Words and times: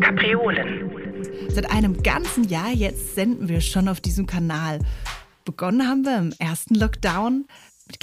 Kapriolen. 0.00 0.92
Seit 1.48 1.72
einem 1.72 2.00
ganzen 2.04 2.44
Jahr 2.44 2.70
jetzt 2.70 3.16
senden 3.16 3.48
wir 3.48 3.60
schon 3.60 3.88
auf 3.88 4.00
diesem 4.00 4.26
Kanal. 4.26 4.78
Begonnen 5.44 5.88
haben 5.88 6.04
wir 6.04 6.16
im 6.16 6.32
ersten 6.38 6.76
Lockdown 6.76 7.46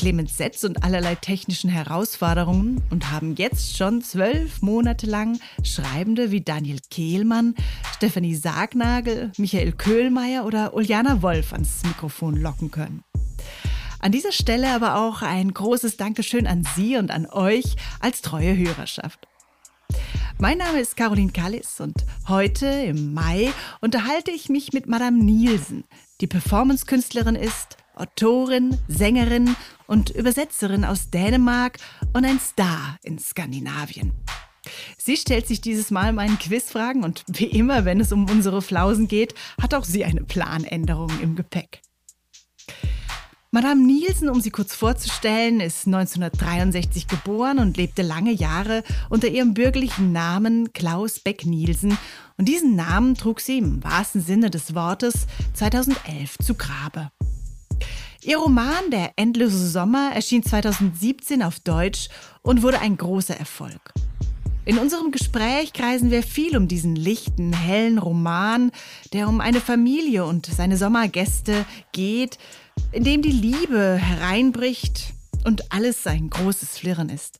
Clemens 0.07 0.37
Setz 0.37 0.63
und 0.63 0.85
allerlei 0.85 1.15
technischen 1.15 1.69
Herausforderungen 1.69 2.81
und 2.91 3.11
haben 3.11 3.35
jetzt 3.35 3.75
schon 3.75 4.01
zwölf 4.01 4.61
Monate 4.61 5.05
lang 5.05 5.37
Schreibende 5.63 6.31
wie 6.31 6.39
Daniel 6.39 6.79
Kehlmann, 6.89 7.55
Stefanie 7.93 8.33
Sargnagel, 8.33 9.33
Michael 9.37 9.73
Köhlmeier 9.73 10.45
oder 10.45 10.73
Uljana 10.73 11.21
Wolf 11.21 11.51
ans 11.51 11.83
Mikrofon 11.83 12.37
locken 12.37 12.71
können. 12.71 13.03
An 13.99 14.13
dieser 14.13 14.31
Stelle 14.31 14.69
aber 14.69 14.95
auch 14.95 15.23
ein 15.23 15.53
großes 15.53 15.97
Dankeschön 15.97 16.47
an 16.47 16.65
Sie 16.77 16.95
und 16.95 17.11
an 17.11 17.25
euch 17.25 17.75
als 17.99 18.21
treue 18.21 18.55
Hörerschaft. 18.55 19.27
Mein 20.37 20.59
Name 20.59 20.79
ist 20.79 20.95
Caroline 20.95 21.33
Kallis 21.33 21.81
und 21.81 22.05
heute 22.29 22.67
im 22.67 23.13
Mai 23.13 23.51
unterhalte 23.81 24.31
ich 24.31 24.47
mich 24.47 24.71
mit 24.71 24.87
Madame 24.87 25.21
Nielsen, 25.21 25.83
die 26.21 26.27
Performancekünstlerin 26.27 27.35
ist, 27.35 27.75
Autorin, 27.97 28.77
Sängerin 28.87 29.55
und 29.87 30.09
Übersetzerin 30.09 30.85
aus 30.85 31.09
Dänemark 31.09 31.77
und 32.13 32.25
ein 32.25 32.39
Star 32.39 32.97
in 33.03 33.19
Skandinavien. 33.19 34.13
Sie 34.97 35.17
stellt 35.17 35.47
sich 35.47 35.61
dieses 35.61 35.91
Mal 35.91 36.13
meinen 36.13 36.39
Quizfragen 36.39 37.03
und 37.03 37.23
wie 37.27 37.45
immer, 37.45 37.85
wenn 37.85 37.99
es 37.99 38.11
um 38.11 38.29
unsere 38.29 38.61
Flausen 38.61 39.07
geht, 39.07 39.33
hat 39.61 39.73
auch 39.73 39.85
sie 39.85 40.03
eine 40.03 40.23
Planänderung 40.23 41.11
im 41.21 41.35
Gepäck. 41.35 41.81
Madame 43.51 43.81
Nielsen, 43.81 44.29
um 44.29 44.41
sie 44.41 44.51
kurz 44.51 44.75
vorzustellen, 44.75 45.61
ist 45.61 45.87
1963 45.87 47.07
geboren 47.07 47.59
und 47.59 47.77
lebte 47.77 48.01
lange 48.01 48.31
Jahre 48.31 48.83
unter 49.09 49.29
ihrem 49.29 49.53
bürgerlichen 49.53 50.11
Namen 50.11 50.73
Klaus 50.73 51.21
Beck-Nielsen. 51.21 51.97
Und 52.37 52.47
diesen 52.47 52.75
Namen 52.75 53.15
trug 53.15 53.39
sie 53.39 53.57
im 53.57 53.83
wahrsten 53.83 54.21
Sinne 54.21 54.49
des 54.49 54.75
Wortes 54.75 55.27
2011 55.53 56.37
zu 56.39 56.55
Grabe. 56.55 57.09
Ihr 58.27 58.39
Roman 58.39 58.91
Der 58.91 59.13
endlose 59.15 59.69
Sommer 59.69 60.11
erschien 60.13 60.43
2017 60.43 61.41
auf 61.41 61.61
Deutsch 61.61 62.09
und 62.41 62.61
wurde 62.61 62.81
ein 62.81 62.97
großer 62.97 63.37
Erfolg. 63.37 63.93
In 64.65 64.79
unserem 64.79 65.11
Gespräch 65.11 65.71
kreisen 65.71 66.11
wir 66.11 66.21
viel 66.23 66.57
um 66.57 66.67
diesen 66.67 66.97
lichten, 66.97 67.53
hellen 67.53 67.97
Roman, 67.97 68.73
der 69.13 69.29
um 69.29 69.39
eine 69.39 69.61
Familie 69.61 70.25
und 70.25 70.45
seine 70.45 70.75
Sommergäste 70.75 71.65
geht, 71.93 72.37
in 72.91 73.05
dem 73.05 73.21
die 73.21 73.31
Liebe 73.31 73.95
hereinbricht 73.95 75.13
und 75.45 75.71
alles 75.71 76.05
ein 76.05 76.29
großes 76.29 76.79
Flirren 76.79 77.07
ist. 77.07 77.39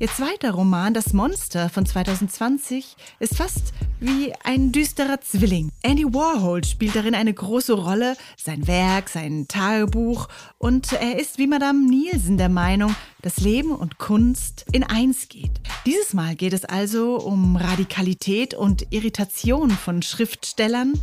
Ihr 0.00 0.08
zweiter 0.08 0.52
Roman, 0.52 0.94
Das 0.94 1.12
Monster 1.12 1.68
von 1.68 1.84
2020, 1.84 2.96
ist 3.18 3.36
fast 3.36 3.74
wie 4.00 4.32
ein 4.44 4.72
düsterer 4.72 5.20
Zwilling. 5.20 5.68
Andy 5.82 6.06
Warhol 6.06 6.64
spielt 6.64 6.96
darin 6.96 7.14
eine 7.14 7.34
große 7.34 7.74
Rolle, 7.74 8.16
sein 8.38 8.66
Werk, 8.66 9.10
sein 9.10 9.46
Tagebuch 9.46 10.28
und 10.56 10.94
er 10.94 11.18
ist 11.18 11.36
wie 11.36 11.46
Madame 11.46 11.86
Nielsen 11.86 12.38
der 12.38 12.48
Meinung, 12.48 12.96
dass 13.20 13.40
Leben 13.40 13.72
und 13.72 13.98
Kunst 13.98 14.64
in 14.72 14.84
eins 14.84 15.28
geht. 15.28 15.60
Dieses 15.84 16.14
Mal 16.14 16.34
geht 16.34 16.54
es 16.54 16.64
also 16.64 17.16
um 17.16 17.56
Radikalität 17.56 18.54
und 18.54 18.86
Irritation 18.88 19.70
von 19.70 20.00
Schriftstellern, 20.00 20.98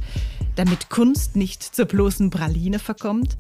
damit 0.56 0.90
Kunst 0.90 1.36
nicht 1.36 1.62
zur 1.62 1.86
bloßen 1.86 2.32
Praline 2.32 2.80
verkommt, 2.80 3.38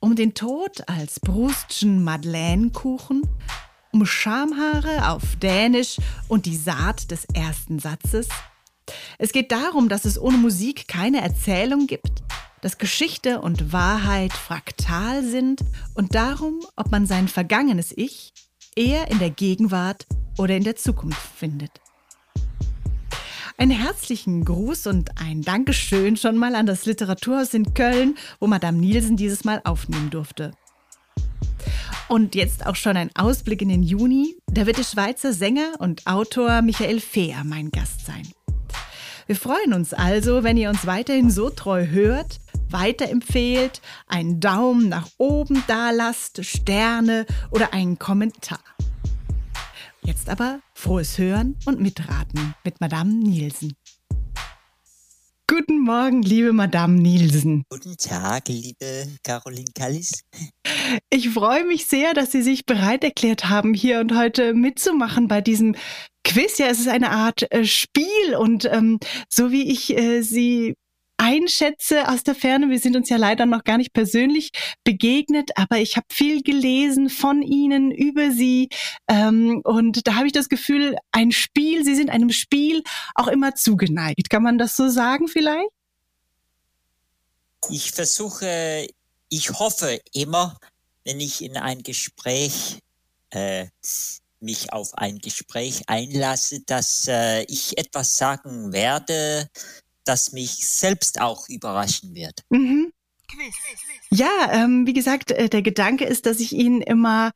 um 0.00 0.16
den 0.16 0.34
Tod 0.34 0.88
als 0.88 1.20
Brustschen 1.20 2.02
Madeleine-Kuchen, 2.02 3.22
um 3.92 4.04
Schamhaare 4.06 5.10
auf 5.10 5.36
Dänisch 5.36 5.96
und 6.28 6.46
die 6.46 6.56
Saat 6.56 7.10
des 7.10 7.24
ersten 7.34 7.78
Satzes. 7.78 8.28
Es 9.18 9.32
geht 9.32 9.52
darum, 9.52 9.88
dass 9.88 10.04
es 10.04 10.20
ohne 10.20 10.38
Musik 10.38 10.88
keine 10.88 11.20
Erzählung 11.20 11.86
gibt, 11.86 12.22
dass 12.60 12.78
Geschichte 12.78 13.40
und 13.40 13.72
Wahrheit 13.72 14.32
fraktal 14.32 15.24
sind 15.24 15.60
und 15.94 16.14
darum, 16.14 16.60
ob 16.76 16.90
man 16.90 17.06
sein 17.06 17.28
vergangenes 17.28 17.92
Ich 17.96 18.32
eher 18.74 19.10
in 19.10 19.18
der 19.18 19.30
Gegenwart 19.30 20.06
oder 20.38 20.56
in 20.56 20.64
der 20.64 20.76
Zukunft 20.76 21.20
findet. 21.36 21.70
Einen 23.56 23.72
herzlichen 23.72 24.44
Gruß 24.44 24.86
und 24.86 25.20
ein 25.20 25.42
Dankeschön 25.42 26.16
schon 26.16 26.36
mal 26.36 26.54
an 26.54 26.66
das 26.66 26.86
Literaturhaus 26.86 27.54
in 27.54 27.74
Köln, 27.74 28.16
wo 28.38 28.46
Madame 28.46 28.78
Nielsen 28.78 29.16
dieses 29.16 29.44
Mal 29.44 29.60
aufnehmen 29.64 30.10
durfte. 30.10 30.52
Und 32.08 32.34
jetzt 32.34 32.66
auch 32.66 32.76
schon 32.76 32.96
ein 32.96 33.10
Ausblick 33.14 33.62
in 33.62 33.68
den 33.68 33.82
Juni. 33.82 34.36
Da 34.46 34.66
wird 34.66 34.78
der 34.78 34.84
Schweizer 34.84 35.32
Sänger 35.32 35.74
und 35.78 36.06
Autor 36.06 36.62
Michael 36.62 37.00
Fehr 37.00 37.42
mein 37.44 37.70
Gast 37.70 38.06
sein. 38.06 38.26
Wir 39.26 39.36
freuen 39.36 39.74
uns 39.74 39.92
also, 39.92 40.42
wenn 40.42 40.56
ihr 40.56 40.70
uns 40.70 40.86
weiterhin 40.86 41.30
so 41.30 41.50
treu 41.50 41.86
hört, 41.86 42.40
weiterempfehlt, 42.70 43.82
einen 44.06 44.40
Daumen 44.40 44.88
nach 44.88 45.08
oben 45.18 45.62
dalasst, 45.66 46.44
Sterne 46.46 47.26
oder 47.50 47.74
einen 47.74 47.98
Kommentar. 47.98 48.60
Jetzt 50.02 50.30
aber 50.30 50.60
frohes 50.72 51.18
Hören 51.18 51.56
und 51.66 51.80
Mitraten 51.80 52.54
mit 52.64 52.80
Madame 52.80 53.12
Nielsen. 53.12 53.74
Guten 55.46 55.80
Morgen, 55.80 56.22
liebe 56.22 56.52
Madame 56.52 56.94
Nielsen. 56.94 57.64
Guten 57.68 57.96
Tag, 57.96 58.48
liebe 58.48 59.08
Caroline 59.22 59.70
Kallis. 59.74 60.12
Ich 61.10 61.30
freue 61.30 61.64
mich 61.64 61.86
sehr, 61.86 62.14
dass 62.14 62.32
Sie 62.32 62.42
sich 62.42 62.66
bereit 62.66 63.04
erklärt 63.04 63.48
haben, 63.48 63.74
hier 63.74 64.00
und 64.00 64.16
heute 64.16 64.54
mitzumachen 64.54 65.28
bei 65.28 65.40
diesem 65.40 65.74
Quiz. 66.24 66.58
Ja, 66.58 66.66
es 66.66 66.80
ist 66.80 66.88
eine 66.88 67.10
Art 67.10 67.50
äh, 67.52 67.64
Spiel 67.64 68.36
und 68.38 68.64
ähm, 68.66 68.98
so 69.28 69.50
wie 69.50 69.70
ich 69.70 69.96
äh, 69.96 70.22
Sie 70.22 70.74
einschätze 71.18 72.08
aus 72.08 72.22
der 72.22 72.34
Ferne, 72.34 72.70
wir 72.70 72.78
sind 72.78 72.96
uns 72.96 73.08
ja 73.08 73.16
leider 73.16 73.44
noch 73.44 73.64
gar 73.64 73.76
nicht 73.76 73.92
persönlich 73.92 74.50
begegnet, 74.84 75.50
aber 75.56 75.78
ich 75.78 75.96
habe 75.96 76.06
viel 76.10 76.42
gelesen 76.42 77.10
von 77.10 77.42
Ihnen 77.42 77.90
über 77.90 78.30
Sie 78.30 78.68
ähm, 79.08 79.60
und 79.64 80.06
da 80.06 80.14
habe 80.14 80.28
ich 80.28 80.32
das 80.32 80.48
Gefühl, 80.48 80.96
ein 81.10 81.32
Spiel, 81.32 81.84
Sie 81.84 81.96
sind 81.96 82.10
einem 82.10 82.30
Spiel 82.30 82.82
auch 83.14 83.26
immer 83.26 83.54
zugeneigt. 83.56 84.30
Kann 84.30 84.44
man 84.44 84.58
das 84.58 84.76
so 84.76 84.88
sagen 84.88 85.26
vielleicht? 85.26 85.68
Ich 87.68 87.90
versuche, 87.90 88.86
ich 89.28 89.50
hoffe 89.50 90.00
immer, 90.12 90.56
wenn 91.08 91.20
ich 91.20 91.42
in 91.42 91.56
ein 91.56 91.82
Gespräch 91.82 92.80
äh, 93.30 93.68
mich 94.40 94.74
auf 94.74 94.92
ein 94.92 95.18
Gespräch 95.20 95.80
einlasse, 95.86 96.60
dass 96.66 97.08
äh, 97.08 97.44
ich 97.44 97.78
etwas 97.78 98.18
sagen 98.18 98.74
werde, 98.74 99.48
das 100.04 100.32
mich 100.32 100.68
selbst 100.68 101.18
auch 101.18 101.48
überraschen 101.48 102.14
wird. 102.14 102.44
Mhm. 102.50 102.92
Ja, 104.10 104.50
ähm, 104.52 104.86
wie 104.86 104.92
gesagt, 104.92 105.30
äh, 105.32 105.48
der 105.48 105.62
Gedanke 105.62 106.04
ist, 106.04 106.26
dass 106.26 106.40
ich 106.40 106.52
Ihnen 106.52 106.80
immer 106.80 107.30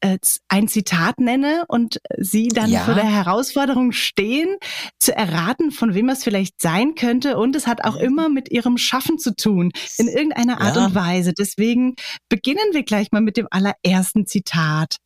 äh, 0.00 0.18
ein 0.48 0.68
Zitat 0.68 1.20
nenne 1.20 1.64
und 1.68 2.00
Sie 2.18 2.48
dann 2.48 2.70
ja. 2.70 2.84
vor 2.84 2.94
der 2.94 3.10
Herausforderung 3.10 3.92
stehen, 3.92 4.56
zu 4.98 5.14
erraten, 5.14 5.70
von 5.70 5.94
wem 5.94 6.08
es 6.10 6.22
vielleicht 6.22 6.60
sein 6.60 6.94
könnte. 6.94 7.38
Und 7.38 7.56
es 7.56 7.66
hat 7.66 7.84
auch 7.84 7.94
mhm. 7.94 8.04
immer 8.04 8.28
mit 8.28 8.50
Ihrem 8.50 8.76
Schaffen 8.76 9.18
zu 9.18 9.34
tun, 9.34 9.72
in 9.96 10.08
irgendeiner 10.08 10.60
Art 10.60 10.76
ja. 10.76 10.86
und 10.86 10.94
Weise. 10.94 11.32
Deswegen 11.32 11.94
beginnen 12.28 12.72
wir 12.72 12.82
gleich 12.82 13.10
mal 13.10 13.22
mit 13.22 13.36
dem 13.36 13.48
allerersten 13.50 14.26
Zitat. 14.26 14.96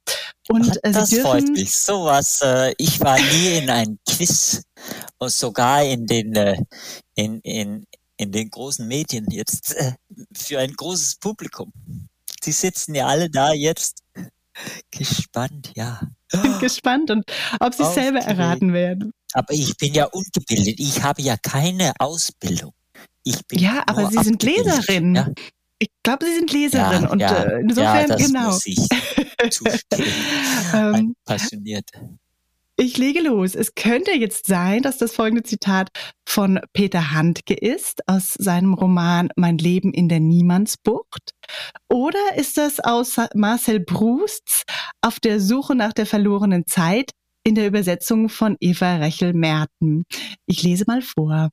Und 0.48 0.76
äh, 0.84 0.92
das 0.92 1.10
dürfen, 1.10 1.24
freut 1.24 1.48
mich. 1.50 1.76
Sowas. 1.76 2.40
Äh, 2.42 2.74
ich 2.78 3.00
war 3.00 3.18
nie 3.18 3.58
in 3.58 3.70
einem 3.70 3.98
Quiz, 4.08 4.62
sogar 5.20 5.84
in 5.84 6.06
den 6.06 6.34
äh, 6.34 6.56
in, 7.14 7.40
in, 7.40 7.86
in 8.22 8.32
den 8.32 8.50
großen 8.50 8.86
Medien 8.86 9.26
jetzt 9.30 9.74
äh, 9.74 9.92
für 10.36 10.58
ein 10.58 10.72
großes 10.72 11.16
Publikum. 11.16 11.72
Sie 12.42 12.52
sitzen 12.52 12.94
ja 12.94 13.06
alle 13.06 13.30
da 13.30 13.52
jetzt 13.52 14.02
gespannt, 14.90 15.72
ja. 15.76 16.00
gespannt 16.60 17.10
und 17.10 17.24
ob 17.60 17.74
sie 17.74 17.84
selber 17.84 18.20
erraten 18.20 18.72
werden. 18.72 19.12
Aber 19.32 19.52
ich 19.52 19.76
bin 19.76 19.94
ja 19.94 20.06
ungebildet. 20.06 20.78
Ich 20.78 21.02
habe 21.02 21.22
ja 21.22 21.36
keine 21.36 21.92
Ausbildung. 21.98 22.72
Ich 23.24 23.46
bin 23.46 23.60
ja, 23.60 23.82
aber 23.86 24.10
Sie 24.10 24.18
sind 24.18 24.42
Leserin. 24.42 25.14
Ja? 25.14 25.28
Ich 25.78 25.88
glaube, 26.02 26.26
Sie 26.26 26.34
sind 26.34 26.52
Leserin 26.52 27.02
ja, 27.02 27.08
und 27.10 27.20
ja, 27.20 27.42
äh, 27.44 27.60
insofern 27.60 27.96
ja, 27.96 28.06
das 28.06 28.26
genau. 28.26 28.46
Muss 28.46 28.66
ich. 28.66 28.78
Ähm, 30.72 31.16
passioniert. 31.24 31.90
Ich 32.76 32.96
lege 32.96 33.20
los. 33.20 33.54
Es 33.54 33.74
könnte 33.74 34.12
jetzt 34.12 34.46
sein, 34.46 34.82
dass 34.82 34.96
das 34.96 35.12
folgende 35.12 35.42
Zitat 35.42 35.90
von 36.26 36.58
Peter 36.72 37.12
Handke 37.12 37.54
ist 37.54 38.08
aus 38.08 38.32
seinem 38.32 38.74
Roman 38.74 39.28
Mein 39.36 39.58
Leben 39.58 39.92
in 39.92 40.08
der 40.08 40.20
Niemandsbucht. 40.20 41.32
Oder 41.88 42.34
ist 42.36 42.56
das 42.56 42.80
aus 42.80 43.16
Marcel 43.34 43.80
Prousts 43.80 44.62
Auf 45.02 45.20
der 45.20 45.40
Suche 45.40 45.74
nach 45.74 45.92
der 45.92 46.06
verlorenen 46.06 46.66
Zeit 46.66 47.10
in 47.44 47.54
der 47.54 47.66
Übersetzung 47.66 48.28
von 48.28 48.56
Eva 48.60 48.96
Rechel-Merten. 48.96 50.04
Ich 50.46 50.62
lese 50.62 50.84
mal 50.86 51.02
vor. 51.02 51.50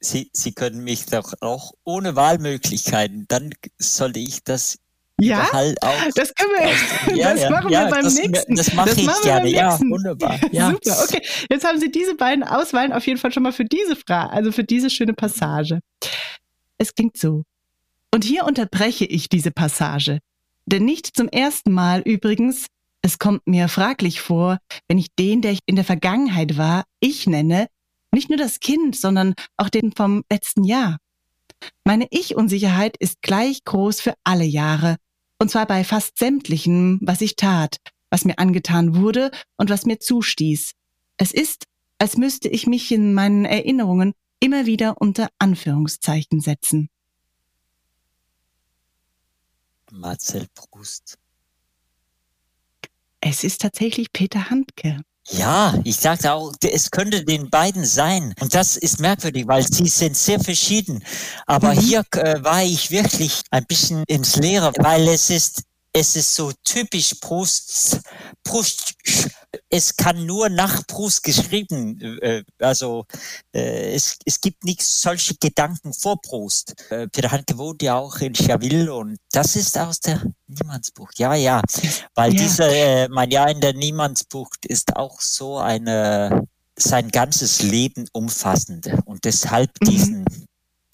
Sie, 0.00 0.30
Sie 0.32 0.52
können 0.52 0.84
mich 0.84 1.06
doch 1.06 1.34
auch 1.40 1.72
ohne 1.84 2.14
Wahlmöglichkeiten, 2.16 3.26
dann 3.28 3.52
sollte 3.78 4.20
ich 4.20 4.44
das 4.44 4.78
ja, 5.20 5.48
das 6.14 6.34
können 6.34 6.50
wir, 6.56 7.16
ja, 7.16 7.32
das 7.32 7.42
ja, 7.42 7.50
machen 7.50 7.70
wir 7.70 7.86
beim 7.86 8.04
das, 8.04 8.14
nächsten. 8.14 8.54
Das 8.54 8.72
mache 8.72 8.90
ich 8.90 9.22
gerne, 9.22 9.48
ja, 9.48 9.78
wunderbar. 9.80 10.38
Ja. 10.52 10.70
Super, 10.70 11.04
okay. 11.04 11.22
Jetzt 11.50 11.66
haben 11.66 11.80
Sie 11.80 11.90
diese 11.90 12.14
beiden 12.14 12.44
Auswahlen 12.44 12.92
auf 12.92 13.06
jeden 13.06 13.18
Fall 13.18 13.32
schon 13.32 13.42
mal 13.42 13.52
für 13.52 13.64
diese 13.64 13.96
Frage, 13.96 14.32
also 14.32 14.52
für 14.52 14.64
diese 14.64 14.90
schöne 14.90 15.14
Passage. 15.14 15.80
Es 16.78 16.94
klingt 16.94 17.16
so. 17.16 17.42
Und 18.14 18.24
hier 18.24 18.44
unterbreche 18.44 19.04
ich 19.04 19.28
diese 19.28 19.50
Passage. 19.50 20.20
Denn 20.66 20.84
nicht 20.84 21.16
zum 21.16 21.28
ersten 21.28 21.72
Mal 21.72 22.00
übrigens, 22.02 22.66
es 23.02 23.18
kommt 23.18 23.46
mir 23.46 23.68
fraglich 23.68 24.20
vor, 24.20 24.58
wenn 24.86 24.98
ich 24.98 25.08
den, 25.18 25.42
der 25.42 25.52
ich 25.52 25.60
in 25.66 25.76
der 25.76 25.84
Vergangenheit 25.84 26.56
war, 26.56 26.84
ich 27.00 27.26
nenne, 27.26 27.66
nicht 28.12 28.28
nur 28.28 28.38
das 28.38 28.60
Kind, 28.60 28.96
sondern 28.96 29.34
auch 29.56 29.68
den 29.68 29.92
vom 29.92 30.24
letzten 30.30 30.64
Jahr. 30.64 30.98
Meine 31.84 32.06
Ich-Unsicherheit 32.10 32.96
ist 32.98 33.20
gleich 33.22 33.64
groß 33.64 34.00
für 34.00 34.14
alle 34.24 34.44
Jahre, 34.44 34.96
und 35.38 35.50
zwar 35.50 35.66
bei 35.66 35.84
fast 35.84 36.18
sämtlichem, 36.18 36.98
was 37.02 37.20
ich 37.20 37.36
tat, 37.36 37.76
was 38.10 38.24
mir 38.24 38.38
angetan 38.38 38.96
wurde 38.96 39.30
und 39.56 39.70
was 39.70 39.86
mir 39.86 39.98
zustieß. 39.98 40.72
Es 41.16 41.32
ist, 41.32 41.64
als 41.98 42.16
müsste 42.16 42.48
ich 42.48 42.66
mich 42.66 42.90
in 42.92 43.14
meinen 43.14 43.44
Erinnerungen 43.44 44.14
immer 44.40 44.66
wieder 44.66 45.00
unter 45.00 45.28
Anführungszeichen 45.38 46.40
setzen. 46.40 46.88
Marcel 49.90 50.46
Proust. 50.54 51.18
Es 53.20 53.42
ist 53.42 53.60
tatsächlich 53.60 54.12
Peter 54.12 54.50
Handke. 54.50 55.02
Ja, 55.30 55.74
ich 55.84 55.96
sagte 55.96 56.32
auch, 56.32 56.52
es 56.62 56.90
könnte 56.90 57.24
den 57.24 57.50
beiden 57.50 57.84
sein. 57.84 58.34
Und 58.40 58.54
das 58.54 58.76
ist 58.76 58.98
merkwürdig, 58.98 59.46
weil 59.46 59.62
sie 59.66 59.88
sind 59.88 60.16
sehr 60.16 60.40
verschieden. 60.40 61.04
Aber 61.46 61.74
mhm. 61.74 61.80
hier 61.80 62.04
äh, 62.12 62.42
war 62.42 62.62
ich 62.62 62.90
wirklich 62.90 63.42
ein 63.50 63.66
bisschen 63.66 64.04
ins 64.06 64.36
Leere, 64.36 64.72
weil 64.78 65.06
es 65.08 65.28
ist 65.28 65.64
es 65.98 66.14
ist 66.14 66.34
so 66.34 66.52
typisch 66.62 67.14
Proust, 67.14 68.00
Proust, 68.44 68.94
es 69.68 69.96
kann 69.96 70.24
nur 70.26 70.48
nach 70.48 70.86
Proust 70.86 71.24
geschrieben, 71.24 72.00
äh, 72.22 72.44
also 72.60 73.04
äh, 73.52 73.94
es, 73.94 74.16
es 74.24 74.40
gibt 74.40 74.64
nichts 74.64 75.02
solche 75.02 75.34
Gedanken 75.34 75.92
vor 75.92 76.20
Proust. 76.20 76.74
Äh, 76.90 77.08
Peter 77.08 77.32
Handke 77.32 77.58
wohnt 77.58 77.82
ja 77.82 77.96
auch 77.96 78.16
in 78.18 78.34
Chaville 78.34 78.94
und 78.94 79.18
das 79.32 79.56
ist 79.56 79.76
aus 79.76 80.00
der 80.00 80.22
Niemandsbucht. 80.46 81.18
Ja, 81.18 81.34
ja, 81.34 81.60
weil 82.14 82.32
ja. 82.32 82.42
dieser, 82.42 82.68
äh, 82.68 83.08
mein 83.08 83.30
Jahr 83.30 83.50
in 83.50 83.60
der 83.60 83.74
Niemandsbucht 83.74 84.66
ist 84.66 84.94
auch 84.96 85.20
so 85.20 85.58
eine, 85.58 86.46
sein 86.78 87.10
ganzes 87.10 87.62
Leben 87.62 88.06
umfassende 88.12 89.00
und 89.04 89.24
deshalb 89.24 89.70
mhm. 89.80 89.88
diesen 89.88 90.24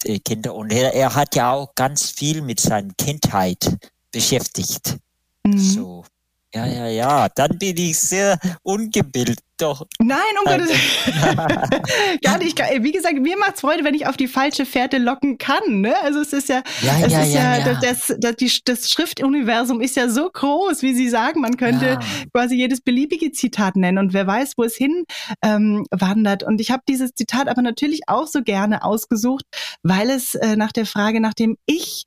äh, 0.03 0.19
Kinder 0.19 0.55
und 0.55 0.71
er, 0.71 0.95
er 0.95 1.13
hat 1.13 1.35
ja 1.35 1.51
auch 1.51 1.75
ganz 1.75 2.09
viel 2.09 2.41
mit 2.41 2.59
seiner 2.59 2.93
Kindheit 2.97 3.77
beschäftigt. 4.15 4.97
Mhm. 5.43 5.57
So. 5.57 6.05
Ja, 6.53 6.65
ja, 6.65 6.87
ja, 6.87 7.27
dann 7.35 7.57
bin 7.59 7.75
ich 7.75 7.99
sehr 7.99 8.39
ungebildet. 8.63 9.39
Doch. 9.57 9.85
Nein, 9.99 10.17
um 10.39 10.45
Gottes 10.45 10.69
Gar 12.23 12.37
nicht. 12.37 12.57
Wie 12.79 12.91
gesagt, 12.93 13.15
mir 13.19 13.37
macht 13.37 13.55
es 13.55 13.61
Freude, 13.61 13.83
wenn 13.83 13.93
ich 13.93 14.07
auf 14.07 14.15
die 14.15 14.29
falsche 14.29 14.65
Fährte 14.65 14.97
locken 14.97 15.37
kann. 15.37 15.81
Ne? 15.81 15.93
Also 16.01 16.21
es 16.21 16.31
ist 16.31 16.47
ja, 16.47 16.63
ja, 16.81 16.99
es 17.05 17.11
ja, 17.11 17.21
ist 17.23 17.33
ja, 17.33 17.57
ja, 17.57 17.79
Das, 17.81 18.13
das, 18.19 18.35
die, 18.37 18.49
das 18.63 18.89
Schriftuniversum 18.89 19.81
ist 19.81 19.97
ja 19.97 20.07
so 20.07 20.29
groß, 20.29 20.81
wie 20.81 20.93
Sie 20.93 21.09
sagen. 21.09 21.41
Man 21.41 21.57
könnte 21.57 21.99
quasi 22.33 22.55
jedes 22.55 22.79
beliebige 22.79 23.33
Zitat 23.33 23.75
nennen 23.75 23.97
und 23.97 24.13
wer 24.13 24.25
weiß, 24.25 24.53
wo 24.55 24.63
es 24.63 24.75
hin 24.75 25.03
ähm, 25.41 25.85
wandert. 25.91 26.43
Und 26.43 26.61
ich 26.61 26.71
habe 26.71 26.83
dieses 26.87 27.13
Zitat 27.15 27.49
aber 27.49 27.61
natürlich 27.61 28.07
auch 28.07 28.27
so 28.27 28.43
gerne 28.43 28.83
ausgesucht, 28.83 29.43
weil 29.83 30.09
es 30.09 30.35
äh, 30.35 30.55
nach 30.55 30.71
der 30.71 30.85
Frage 30.85 31.19
nach 31.19 31.33
dem 31.33 31.57
Ich 31.65 32.05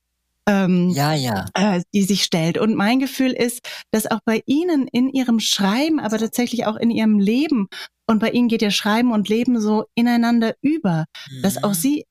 ähm, 0.48 0.88
ja, 0.90 1.14
ja. 1.14 1.46
Äh, 1.54 1.82
die 1.92 2.02
sich 2.02 2.24
stellt. 2.24 2.58
Und 2.58 2.74
mein 2.74 2.98
Gefühl 2.98 3.32
ist, 3.32 3.60
dass 3.90 4.10
auch 4.10 4.20
bei 4.24 4.42
Ihnen 4.46 4.88
in 4.88 5.10
Ihrem 5.10 5.40
Schreiben, 5.40 6.00
aber 6.00 6.18
tatsächlich 6.18 6.66
auch 6.66 6.76
in 6.76 6.90
Ihrem 6.90 7.18
Leben, 7.18 7.68
und 8.06 8.20
bei 8.20 8.30
Ihnen 8.30 8.48
geht 8.48 8.62
ja 8.62 8.70
Schreiben 8.70 9.12
und 9.12 9.28
Leben 9.28 9.60
so 9.60 9.84
ineinander 9.94 10.54
über, 10.62 11.04
mhm. 11.30 11.42
dass 11.42 11.62
auch 11.62 11.70
mhm. 11.70 11.74
Sie 11.74 12.04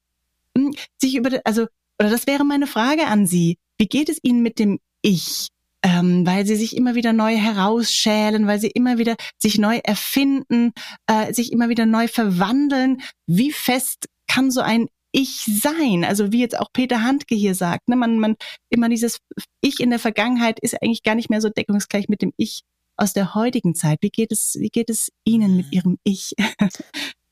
mh, 0.55 0.65
hm, 0.65 0.75
sich 1.01 1.15
über, 1.15 1.41
also, 1.43 1.65
oder 1.99 2.11
das 2.11 2.27
wäre 2.27 2.45
meine 2.45 2.67
Frage 2.67 3.07
an 3.07 3.25
Sie. 3.25 3.57
Wie 3.79 3.87
geht 3.87 4.09
es 4.09 4.19
Ihnen 4.21 4.43
mit 4.43 4.59
dem 4.59 4.79
Ich? 5.01 5.47
Ähm, 5.83 6.25
weil 6.25 6.45
sie 6.45 6.55
sich 6.55 6.75
immer 6.75 6.95
wieder 6.95 7.13
neu 7.13 7.37
herausschälen, 7.37 8.47
weil 8.47 8.59
sie 8.59 8.71
immer 8.71 8.97
wieder 8.97 9.15
sich 9.37 9.59
neu 9.59 9.79
erfinden, 9.83 10.73
äh, 11.05 11.31
sich 11.33 11.51
immer 11.51 11.69
wieder 11.69 11.85
neu 11.85 12.07
verwandeln. 12.07 13.01
Wie 13.27 13.51
fest 13.51 14.07
kann 14.27 14.49
so 14.49 14.61
ein 14.61 14.87
ich 15.11 15.45
sein. 15.61 16.03
Also 16.03 16.31
wie 16.31 16.39
jetzt 16.41 16.57
auch 16.57 16.71
Peter 16.71 17.03
Handke 17.03 17.35
hier 17.35 17.55
sagt, 17.55 17.87
ne, 17.89 17.95
man, 17.95 18.19
man 18.19 18.35
immer 18.69 18.89
dieses 18.89 19.19
Ich 19.61 19.79
in 19.79 19.89
der 19.89 19.99
Vergangenheit 19.99 20.59
ist 20.59 20.81
eigentlich 20.81 21.03
gar 21.03 21.15
nicht 21.15 21.29
mehr 21.29 21.41
so 21.41 21.49
deckungsgleich 21.49 22.09
mit 22.09 22.21
dem 22.21 22.33
Ich 22.37 22.61
aus 22.97 23.13
der 23.13 23.35
heutigen 23.35 23.75
Zeit. 23.75 23.99
Wie 24.01 24.09
geht 24.09 24.31
es, 24.31 24.55
wie 24.59 24.69
geht 24.69 24.89
es 24.89 25.09
Ihnen 25.23 25.57
mit. 25.57 25.71
Ihrem 25.71 25.97
Ich? 26.03 26.33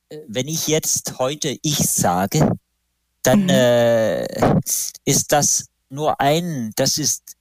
Äh, 0.07 0.19
wenn 0.27 0.47
ich 0.47 0.67
jetzt 0.67 1.17
heute 1.17 1.57
Ich 1.63 1.77
sage, 1.77 2.51
dann 3.23 3.45
mhm. 3.45 3.49
äh, 3.49 4.59
ist 5.03 5.31
das 5.31 5.65
nur 5.89 6.21
ein, 6.21 6.73
das 6.75 6.99
ist 6.99 7.35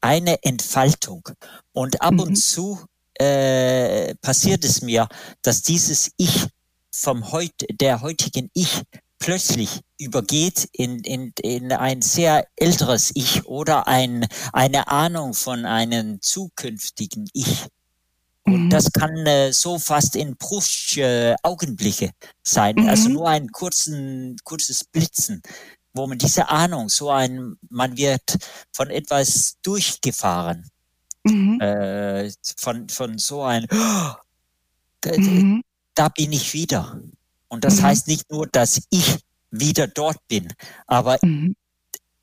eine 0.00 0.42
Entfaltung. 0.42 1.28
Und 1.72 2.02
ab 2.02 2.14
mhm. 2.14 2.20
und 2.20 2.36
zu 2.36 2.80
äh, 3.14 4.14
passiert 4.16 4.64
es 4.64 4.82
mir, 4.82 5.08
dass 5.42 5.62
dieses 5.62 6.10
Ich 6.16 6.48
vom 6.90 7.30
heut, 7.30 7.54
der 7.80 8.00
heutigen 8.02 8.50
Ich 8.54 8.82
plötzlich 9.18 9.80
übergeht 9.98 10.68
in, 10.72 11.00
in, 11.00 11.32
in 11.40 11.72
ein 11.72 12.02
sehr 12.02 12.46
älteres 12.56 13.10
Ich 13.14 13.46
oder 13.46 13.86
ein, 13.86 14.26
eine 14.52 14.88
Ahnung 14.88 15.34
von 15.34 15.64
einem 15.64 16.20
zukünftigen 16.20 17.28
Ich. 17.32 17.66
Und 18.46 18.66
mhm. 18.66 18.70
das 18.70 18.92
kann 18.92 19.16
äh, 19.26 19.52
so 19.52 19.78
fast 19.78 20.16
in 20.16 20.36
Bruch 20.36 20.66
äh, 20.96 21.34
Augenblicke 21.42 22.10
sein, 22.42 22.74
mhm. 22.76 22.88
also 22.88 23.08
nur 23.08 23.28
ein 23.28 23.48
kurzen, 23.48 24.36
kurzes 24.44 24.84
Blitzen, 24.84 25.42
wo 25.94 26.06
man 26.06 26.18
diese 26.18 26.50
Ahnung, 26.50 26.90
so 26.90 27.10
ein, 27.10 27.56
man 27.70 27.96
wird 27.96 28.36
von 28.72 28.90
etwas 28.90 29.56
durchgefahren, 29.62 30.68
mhm. 31.22 31.58
äh, 31.60 32.30
von, 32.58 32.88
von 32.90 33.16
so 33.16 33.42
ein, 33.42 33.66
oh, 33.72 34.12
da, 35.00 35.10
da 35.94 36.08
bin 36.10 36.32
ich 36.32 36.52
wieder. 36.52 37.00
Und 37.54 37.64
das 37.64 37.78
mhm. 37.78 37.82
heißt 37.84 38.08
nicht 38.08 38.30
nur, 38.30 38.46
dass 38.48 38.82
ich 38.90 39.18
wieder 39.50 39.86
dort 39.86 40.18
bin, 40.28 40.52
aber 40.86 41.18
mhm. 41.22 41.54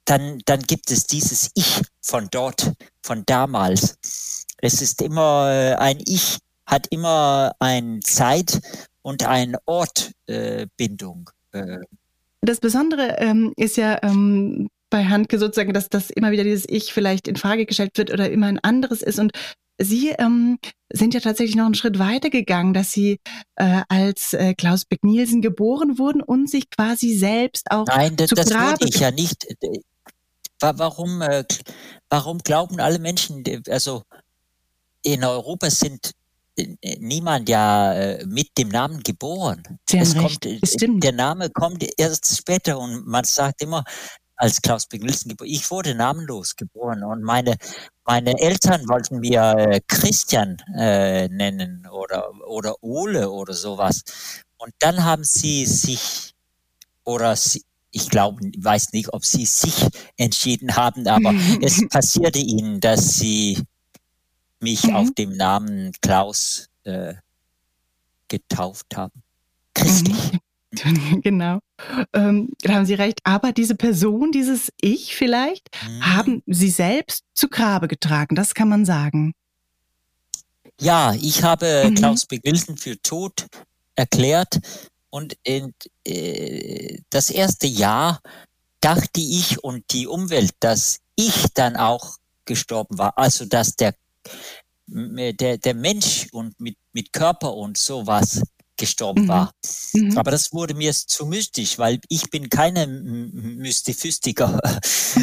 dann, 0.05 0.41
dann 0.45 0.61
gibt 0.61 0.91
es 0.91 1.05
dieses 1.07 1.49
Ich 1.55 1.81
von 2.01 2.27
dort, 2.29 2.73
von 3.01 3.23
damals. 3.25 3.95
Es 4.57 4.81
ist 4.81 5.01
immer 5.01 5.49
äh, 5.49 5.75
ein 5.75 6.03
Ich, 6.05 6.37
hat 6.65 6.87
immer 6.89 7.53
eine 7.59 8.01
Zeit 8.01 8.59
und 9.01 9.25
eine 9.25 9.57
Ortbindung. 9.65 11.29
Äh, 11.53 11.77
das 12.41 12.59
Besondere 12.59 13.15
ähm, 13.19 13.53
ist 13.55 13.77
ja 13.77 13.99
ähm, 14.03 14.69
bei 14.89 15.05
Handke 15.05 15.39
sozusagen, 15.39 15.73
dass 15.73 15.87
das 15.89 16.09
immer 16.09 16.31
wieder 16.31 16.43
dieses 16.43 16.67
Ich 16.67 16.91
vielleicht 16.91 17.27
in 17.29 17.37
Frage 17.37 17.65
gestellt 17.65 17.97
wird 17.97 18.11
oder 18.11 18.29
immer 18.29 18.47
ein 18.47 18.59
anderes 18.59 19.01
ist. 19.01 19.19
Und 19.19 19.31
Sie 19.83 20.09
ähm, 20.09 20.59
sind 20.91 21.13
ja 21.13 21.19
tatsächlich 21.19 21.55
noch 21.55 21.65
einen 21.65 21.75
Schritt 21.75 21.99
weiter 21.99 22.29
gegangen, 22.29 22.73
dass 22.73 22.91
Sie 22.91 23.19
äh, 23.55 23.81
als 23.89 24.33
äh, 24.33 24.53
Klaus 24.53 24.85
Beck-Nielsen 24.85 25.41
geboren 25.41 25.97
wurden 25.97 26.21
und 26.21 26.49
sich 26.49 26.69
quasi 26.69 27.15
selbst 27.15 27.71
auch 27.71 27.85
Nein, 27.87 28.15
das, 28.15 28.29
zu 28.29 28.35
das 28.35 28.49
Grabe 28.49 28.73
wurde 28.73 28.89
ich 28.89 28.99
ja 28.99 29.11
nicht. 29.11 29.47
Warum, 30.59 31.21
äh, 31.21 31.43
warum 32.09 32.37
glauben 32.39 32.79
alle 32.79 32.99
Menschen, 32.99 33.43
also 33.67 34.03
in 35.03 35.23
Europa 35.23 35.69
sind 35.69 36.11
äh, 36.55 36.97
niemand 36.99 37.49
ja 37.49 37.93
äh, 37.93 38.25
mit 38.25 38.57
dem 38.57 38.69
Namen 38.69 39.01
geboren. 39.01 39.63
Sie 39.89 39.97
es. 39.97 40.15
Kommt, 40.15 40.47
Stimmt. 40.63 41.03
Der 41.03 41.13
Name 41.13 41.49
kommt 41.49 41.83
erst 41.97 42.37
später 42.37 42.79
und 42.79 43.07
man 43.07 43.23
sagt 43.23 43.61
immer, 43.61 43.83
als 44.41 44.61
Klaus 44.61 44.87
Beck-Nielsen 44.87 45.29
geboren. 45.29 45.49
Ich 45.51 45.69
wurde 45.69 45.93
namenlos 45.93 46.55
geboren 46.55 47.03
und 47.03 47.21
meine, 47.21 47.57
meine 48.05 48.39
Eltern 48.39 48.89
wollten 48.89 49.19
mir 49.19 49.55
äh, 49.55 49.81
Christian 49.87 50.57
äh, 50.75 51.29
nennen 51.29 51.87
oder, 51.87 52.31
oder 52.47 52.73
Ole 52.81 53.29
oder 53.29 53.53
sowas. 53.53 54.01
Und 54.57 54.73
dann 54.79 55.03
haben 55.03 55.23
sie 55.23 55.67
sich, 55.67 56.33
oder 57.03 57.35
sie, 57.35 57.63
ich 57.91 58.09
glaube, 58.09 58.41
weiß 58.57 58.93
nicht, 58.93 59.13
ob 59.13 59.23
sie 59.25 59.45
sich 59.45 59.87
entschieden 60.17 60.75
haben, 60.75 61.07
aber 61.07 61.35
es 61.61 61.87
passierte 61.87 62.39
ihnen, 62.39 62.79
dass 62.79 63.19
sie 63.19 63.61
mich 64.59 64.85
mhm. 64.85 64.95
auf 64.95 65.11
dem 65.11 65.37
Namen 65.37 65.91
Klaus 66.01 66.67
äh, 66.83 67.13
getauft 68.27 68.97
haben. 68.97 69.21
Christlich. 69.75 70.39
genau. 71.21 71.59
Ähm, 72.13 72.49
da 72.61 72.73
haben 72.73 72.85
Sie 72.85 72.93
recht. 72.93 73.19
Aber 73.23 73.51
diese 73.51 73.75
Person, 73.75 74.31
dieses 74.31 74.71
Ich 74.79 75.15
vielleicht, 75.15 75.69
mhm. 75.87 76.15
haben 76.15 76.43
Sie 76.45 76.69
selbst 76.69 77.23
zu 77.33 77.47
Grabe 77.49 77.87
getragen. 77.87 78.35
Das 78.35 78.53
kann 78.53 78.69
man 78.69 78.85
sagen. 78.85 79.33
Ja, 80.79 81.13
ich 81.13 81.43
habe 81.43 81.85
mhm. 81.89 81.95
Klaus 81.95 82.25
Begilsen 82.25 82.77
für 82.77 83.01
tot 83.01 83.47
erklärt 83.95 84.59
und 85.09 85.37
in, 85.43 85.73
äh, 86.05 86.97
das 87.09 87.29
erste 87.29 87.67
Jahr 87.67 88.21
dachte 88.79 89.21
ich 89.21 89.63
und 89.63 89.83
die 89.91 90.07
Umwelt, 90.07 90.51
dass 90.59 90.99
ich 91.15 91.45
dann 91.53 91.75
auch 91.75 92.17
gestorben 92.45 92.97
war, 92.97 93.17
also 93.17 93.45
dass 93.45 93.75
der 93.75 93.93
der, 94.93 95.57
der 95.57 95.73
Mensch 95.73 96.27
und 96.31 96.59
mit, 96.59 96.77
mit 96.91 97.13
Körper 97.13 97.53
und 97.53 97.77
sowas 97.77 98.41
gestorben 98.81 99.23
mhm. 99.23 99.27
war. 99.29 99.53
Mhm. 99.93 100.17
Aber 100.17 100.31
das 100.31 100.51
wurde 100.51 100.73
mir 100.73 100.91
zu 100.91 101.25
mystisch, 101.25 101.77
weil 101.77 102.01
ich 102.09 102.29
bin 102.29 102.49
keine 102.49 102.87
Mystifystiker. 102.87 104.59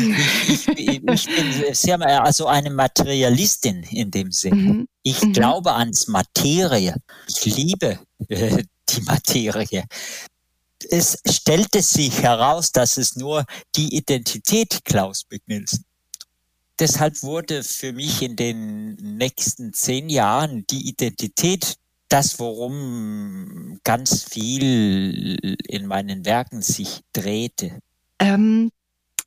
ich, 0.49 0.69
ich, 0.69 1.03
ich, 1.03 1.27
bin 1.27 1.75
sehr, 1.75 2.00
also 2.23 2.47
eine 2.47 2.71
Materialistin 2.71 3.83
in 3.83 4.11
dem 4.11 4.33
Sinn. 4.33 4.65
Mhm. 4.65 4.88
Ich 5.03 5.23
mhm. 5.23 5.33
glaube 5.35 5.75
ans 5.75 6.07
Materie. 6.07 6.95
Ich 7.27 7.45
liebe 7.45 7.99
äh, 8.29 8.62
die 8.88 9.00
Materie. 9.03 9.85
Es 10.88 11.19
stellte 11.29 11.83
sich 11.83 12.23
heraus, 12.23 12.73
dass 12.73 12.97
es 12.97 13.17
nur 13.17 13.45
die 13.75 13.97
Identität 13.97 14.85
Klaus 14.85 15.25
Bignilsen 15.25 15.85
deshalb 16.79 17.23
wurde 17.23 17.62
für 17.65 17.93
mich 17.93 18.23
in 18.23 18.37
den 18.37 18.95
nächsten 18.95 19.73
zehn 19.73 20.09
Jahren 20.09 20.65
die 20.69 20.88
Identität 20.88 21.77
das, 22.09 22.38
worum 22.38 23.79
ganz 23.85 24.25
viel 24.25 25.57
in 25.67 25.87
meinen 25.87 26.25
Werken 26.25 26.62
sich 26.62 27.03
drehte. 27.12 27.79
Ähm, 28.19 28.71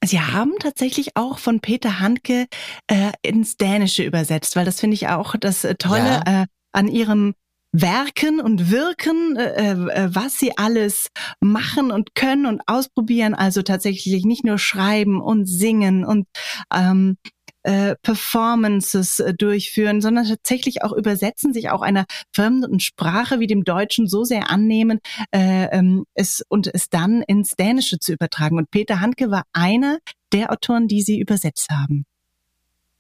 Sie 0.04 0.20
haben 0.20 0.54
tatsächlich 0.60 1.16
auch 1.16 1.38
von 1.38 1.60
Peter 1.60 2.00
Handke 2.00 2.48
äh, 2.88 3.12
ins 3.22 3.58
Dänische 3.58 4.04
übersetzt, 4.04 4.56
weil 4.56 4.66
das 4.66 4.80
finde 4.80 4.96
ich 4.96 5.10
auch 5.10 5.36
das 5.36 5.62
Tolle 5.78 6.24
ja. 6.26 6.44
äh, 6.44 6.46
an 6.72 6.88
Ihrem 6.88 7.36
Werken 7.72 8.42
und 8.42 8.70
Wirken, 8.70 9.38
äh, 9.38 9.72
äh, 9.72 10.10
was 10.14 10.38
sie 10.38 10.58
alles 10.58 11.10
machen 11.40 11.92
und 11.92 12.16
können 12.16 12.46
und 12.46 12.62
ausprobieren. 12.68 13.34
Also 13.34 13.62
tatsächlich 13.62 14.26
nicht 14.26 14.44
nur 14.44 14.58
schreiben 14.58 15.22
und 15.22 15.46
singen 15.46 16.04
und 16.04 16.28
ähm, 16.74 17.18
äh, 17.64 17.96
Performances 18.02 19.20
äh, 19.20 19.34
durchführen, 19.34 20.02
sondern 20.02 20.26
tatsächlich 20.26 20.84
auch 20.84 20.94
übersetzen, 20.94 21.54
sich 21.54 21.70
auch 21.70 21.82
einer 21.82 22.06
fremden 22.34 22.80
Sprache 22.80 23.40
wie 23.40 23.48
dem 23.48 23.64
Deutschen 23.64 24.08
so 24.08 24.24
sehr 24.24 24.50
annehmen, 24.50 25.00
äh, 25.32 25.66
ähm, 25.66 26.06
es 26.14 26.44
und 26.48 26.68
es 26.74 26.90
dann 26.90 27.22
ins 27.22 27.52
Dänische 27.52 28.00
zu 28.00 28.14
übertragen. 28.14 28.58
Und 28.58 28.72
Peter 28.72 29.00
Handke 29.00 29.32
war 29.32 29.44
einer 29.54 30.00
der 30.32 30.52
Autoren, 30.52 30.88
die 30.88 31.02
sie 31.02 31.20
übersetzt 31.20 31.70
haben. 31.70 32.06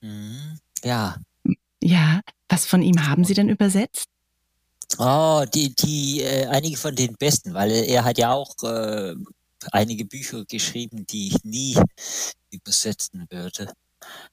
Mhm. 0.01 0.59
Ja. 0.83 1.17
Ja. 1.81 2.21
Was 2.49 2.65
von 2.65 2.81
ihm 2.81 3.07
haben 3.07 3.23
Sie 3.23 3.33
denn 3.33 3.47
übersetzt? 3.47 4.07
Oh, 4.97 5.45
die, 5.53 5.73
die, 5.73 6.21
äh, 6.21 6.47
einige 6.47 6.75
von 6.75 6.93
den 6.93 7.15
besten, 7.15 7.53
weil 7.53 7.71
er 7.71 8.03
hat 8.03 8.17
ja 8.17 8.33
auch 8.33 8.53
äh, 8.63 9.15
einige 9.71 10.05
Bücher 10.05 10.43
geschrieben, 10.45 11.05
die 11.07 11.29
ich 11.29 11.43
nie 11.43 11.77
übersetzen 12.51 13.25
würde. 13.29 13.71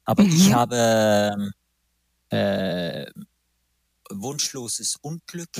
Aber 0.04 0.22
mhm. 0.22 0.30
ich 0.30 0.52
habe 0.52 1.52
äh, 2.30 3.06
wunschloses 4.10 4.96
Unglück 5.00 5.50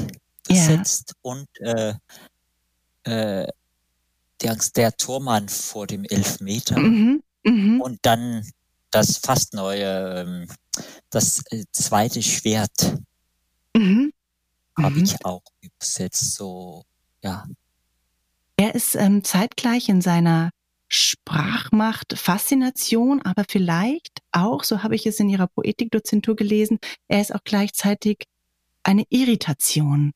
besetzt 0.46 1.14
ja. 1.14 1.30
und 1.30 1.48
äh, 1.60 1.94
äh, 3.04 3.46
der, 4.40 4.56
der 4.76 4.96
Tormann 4.96 5.48
vor 5.48 5.87
dem 5.87 6.04
Elfmeter 6.04 6.78
mhm. 6.78 7.22
Mhm. 7.44 7.80
und 7.80 7.98
dann 8.02 8.48
das 8.90 9.18
fast 9.18 9.54
neue, 9.54 10.20
ähm, 10.20 10.48
das 11.10 11.42
äh, 11.50 11.64
zweite 11.72 12.22
Schwert 12.22 12.98
mhm. 13.76 14.12
habe 14.76 14.96
mhm. 14.96 15.04
ich 15.04 15.25
auch 15.25 15.42
übersetzt. 15.60 16.34
So, 16.34 16.84
ja. 17.22 17.46
Er 18.56 18.75
ist 18.75 18.94
ähm, 18.94 19.25
zeitgleich 19.25 19.88
in 19.88 20.00
seiner 20.00 20.50
Sprachmacht, 20.88 22.18
Faszination, 22.18 23.23
aber 23.23 23.45
vielleicht 23.49 24.21
auch, 24.33 24.64
so 24.64 24.83
habe 24.83 24.95
ich 24.95 25.07
es 25.07 25.21
in 25.21 25.28
ihrer 25.28 25.47
Poetikdozentur 25.47 26.35
gelesen, 26.35 26.78
er 27.09 27.21
ist 27.21 27.35
auch 27.35 27.45
gleichzeitig 27.45 28.25
eine 28.83 29.04
Irritation. 29.11 30.12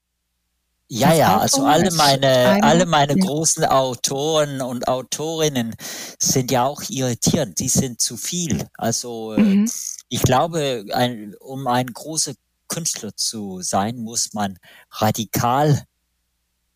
Ja, 0.89 1.15
ja, 1.15 1.39
also 1.39 1.65
alle 1.65 1.91
meine, 1.93 2.63
alle 2.63 2.85
meine 2.85 3.17
großen 3.17 3.65
Autoren 3.65 4.61
und 4.61 4.89
Autorinnen 4.89 5.75
sind 6.19 6.51
ja 6.51 6.67
auch 6.67 6.83
irritierend, 6.91 7.61
die 7.61 7.71
sind 7.71 8.03
zu 8.03 8.19
viel. 8.19 8.69
Also 8.77 9.33
äh, 9.33 9.41
mhm. 9.41 9.71
ich 10.11 10.23
glaube, 10.23 10.85
ein, 10.93 11.35
um 11.41 11.67
ein 11.67 11.87
großer 11.87 12.35
Künstler 12.69 13.17
zu 13.17 13.63
sein, 13.63 13.97
muss 13.99 14.35
man 14.35 14.59
radikal 14.91 15.83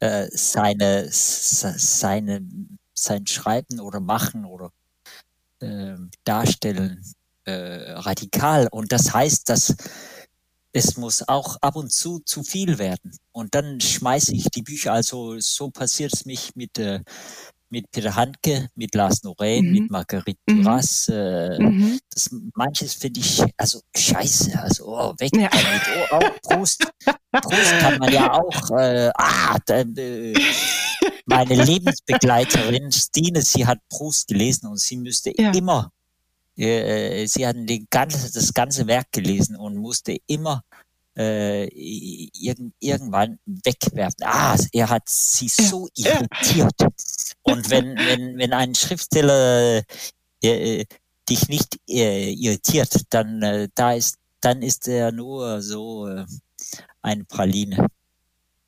äh, 0.01 0.29
seine, 0.31 1.09
seine 1.11 2.41
sein 2.99 3.27
Schreiben 3.27 3.81
oder 3.81 4.01
Machen 4.01 4.45
oder 4.45 4.73
äh, 5.61 5.97
Darstellen 6.25 7.03
äh, 7.45 7.93
radikal. 7.93 8.69
Und 8.71 8.93
das 8.93 9.13
heißt, 9.13 9.49
dass 9.49 9.75
es 10.73 10.97
muss 10.99 11.27
auch 11.27 11.57
ab 11.63 11.77
und 11.77 11.91
zu 11.91 12.19
zu 12.21 12.43
viel 12.43 12.79
werden. 12.79 13.17
Und 13.33 13.55
dann 13.55 13.81
schmeiße 13.81 14.35
ich 14.35 14.51
die 14.51 14.63
Bücher. 14.63 14.93
Also 14.93 15.39
so 15.41 15.71
passiert 15.71 16.13
es 16.13 16.27
mich 16.27 16.55
mit 16.55 16.79
äh, 16.79 17.01
mit 17.69 17.91
Peter 17.91 18.15
Handke, 18.15 18.69
mit 18.75 18.95
Lars 18.95 19.23
Noreen, 19.25 19.67
mhm. 19.67 19.73
mit 19.73 19.91
Marguerite 19.91 20.39
mhm. 20.49 20.63
Duras. 20.63 21.09
Äh, 21.09 21.59
mhm. 21.59 21.99
das, 22.11 22.31
manches 22.55 22.95
finde 22.95 23.21
ich 23.21 23.43
also 23.57 23.81
scheiße, 23.97 24.59
also 24.61 24.87
oh, 24.87 25.15
weg 25.19 25.31
ja. 25.35 25.49
damit. 25.49 25.83
Oh, 26.11 26.19
oh, 26.21 26.49
Prost, 26.49 26.87
Prost 27.33 27.79
kann 27.81 27.99
man 27.99 28.13
ja 28.13 28.33
auch. 28.33 28.71
Äh, 28.79 29.11
ah, 29.15 29.57
da, 29.67 29.81
äh, 29.81 30.35
meine 31.27 31.63
Lebensbegleiterin 31.65 32.91
Stine, 32.93 33.43
sie 33.43 33.67
hat 33.67 33.79
Proust 33.89 34.29
gelesen 34.29 34.69
und 34.69 34.79
sie 34.79 34.97
müsste 34.97 35.33
ja. 35.37 35.51
immer, 35.53 35.93
äh, 36.57 37.27
sie 37.27 37.47
hat 37.47 37.57
den 37.57 37.87
ganze, 37.91 38.33
das 38.33 38.55
ganze 38.55 38.87
Werk 38.87 39.13
gelesen 39.13 39.57
und 39.57 39.77
musste 39.77 40.17
immer 40.27 40.63
äh, 41.17 41.67
irg 41.73 42.59
irgendwann 42.79 43.39
wegwerfen. 43.47 44.25
Ah, 44.25 44.57
er 44.73 44.89
hat 44.89 45.09
sie 45.09 45.49
so 45.49 45.89
irritiert. 45.95 46.81
Und 47.43 47.71
wenn, 47.71 47.97
wenn, 47.97 48.39
wenn 48.39 48.53
ein 48.53 48.75
Schriftsteller 48.75 49.83
äh, 50.43 50.85
dich 51.29 51.49
nicht 51.49 51.81
äh, 51.89 52.33
irritiert, 52.33 53.05
dann 53.11 53.43
äh, 53.43 53.69
da 53.75 53.93
ist, 53.93 54.19
dann 54.41 54.63
ist 54.63 54.87
er 54.87 55.11
nur 55.11 55.63
so 55.63 56.07
äh, 56.07 56.25
eine 57.03 57.25
Praline. 57.25 57.87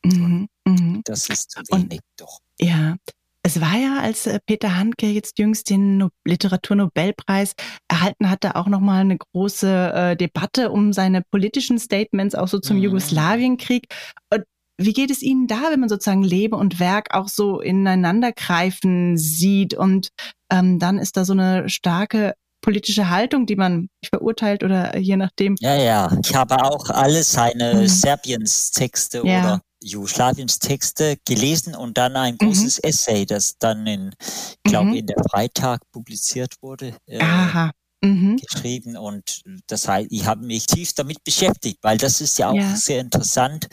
Mhm, 0.04 0.48
mh. 0.64 1.00
Das 1.04 1.28
ist 1.28 1.50
zu 1.50 1.60
wenig, 1.60 2.00
Und, 2.00 2.02
doch. 2.16 2.40
Ja, 2.60 2.96
es 3.42 3.60
war 3.60 3.76
ja, 3.78 4.00
als 4.00 4.26
äh, 4.26 4.40
Peter 4.44 4.76
Handke 4.76 5.06
jetzt 5.06 5.38
jüngst 5.38 5.70
den 5.70 6.08
Literaturnobelpreis 6.26 7.54
erhalten 7.88 8.28
hatte, 8.28 8.56
auch 8.56 8.66
nochmal 8.66 9.00
eine 9.00 9.16
große 9.16 9.92
äh, 9.94 10.16
Debatte 10.16 10.70
um 10.70 10.92
seine 10.92 11.22
politischen 11.30 11.78
Statements 11.78 12.34
auch 12.34 12.48
so 12.48 12.58
zum 12.58 12.76
mhm. 12.76 12.82
Jugoslawienkrieg. 12.84 13.86
Und 14.32 14.44
wie 14.80 14.92
geht 14.92 15.10
es 15.10 15.22
Ihnen 15.22 15.46
da, 15.46 15.70
wenn 15.70 15.80
man 15.80 15.88
sozusagen 15.88 16.22
Lebe 16.22 16.56
und 16.56 16.78
Werk 16.78 17.14
auch 17.14 17.28
so 17.28 17.60
ineinandergreifen 17.60 19.16
sieht 19.16 19.74
und 19.74 20.08
ähm, 20.52 20.78
dann 20.78 20.98
ist 20.98 21.16
da 21.16 21.24
so 21.24 21.32
eine 21.32 21.68
starke 21.68 22.34
politische 22.60 23.08
Haltung, 23.08 23.46
die 23.46 23.56
man 23.56 23.88
verurteilt 24.04 24.62
oder 24.62 24.96
je 24.98 25.16
nachdem. 25.16 25.56
Ja, 25.60 25.74
ja. 25.76 26.10
Ich 26.22 26.34
habe 26.34 26.62
auch 26.62 26.90
alle 26.90 27.22
seine 27.22 27.74
mhm. 27.74 27.88
Serbiens 27.88 28.72
Texte 28.72 29.22
ja. 29.24 29.40
oder 29.40 29.60
Jugoslawiens 29.82 30.58
Texte 30.58 31.16
gelesen 31.24 31.74
und 31.74 31.98
dann 31.98 32.16
ein 32.16 32.34
mhm. 32.34 32.46
großes 32.46 32.78
mhm. 32.78 32.88
Essay, 32.88 33.26
das 33.26 33.58
dann 33.58 33.86
in, 33.86 34.14
ich 34.20 34.70
glaube, 34.70 34.90
mhm. 34.90 34.94
in 34.94 35.06
der 35.06 35.22
Freitag 35.30 35.80
publiziert 35.92 36.54
wurde. 36.60 36.96
Äh, 37.06 37.20
Aha. 37.20 37.70
Mhm. 38.00 38.36
geschrieben 38.36 38.96
und 38.96 39.42
das 39.66 39.88
heißt, 39.88 40.06
ich 40.12 40.24
habe 40.24 40.46
mich 40.46 40.66
tief 40.66 40.92
damit 40.92 41.24
beschäftigt, 41.24 41.80
weil 41.82 41.98
das 41.98 42.20
ist 42.20 42.38
ja 42.38 42.48
auch 42.50 42.54
ja. 42.54 42.76
sehr 42.76 43.00
interessant 43.00 43.66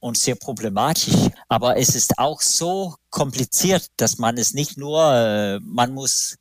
und 0.00 0.18
sehr 0.18 0.34
problematisch. 0.34 1.14
Aber 1.48 1.78
es 1.78 1.94
ist 1.94 2.18
auch 2.18 2.42
so 2.42 2.96
kompliziert, 3.08 3.86
dass 3.96 4.18
man 4.18 4.36
es 4.36 4.52
nicht 4.52 4.76
nur, 4.76 5.02
äh, 5.14 5.60
man 5.60 5.94
muss, 5.94 6.36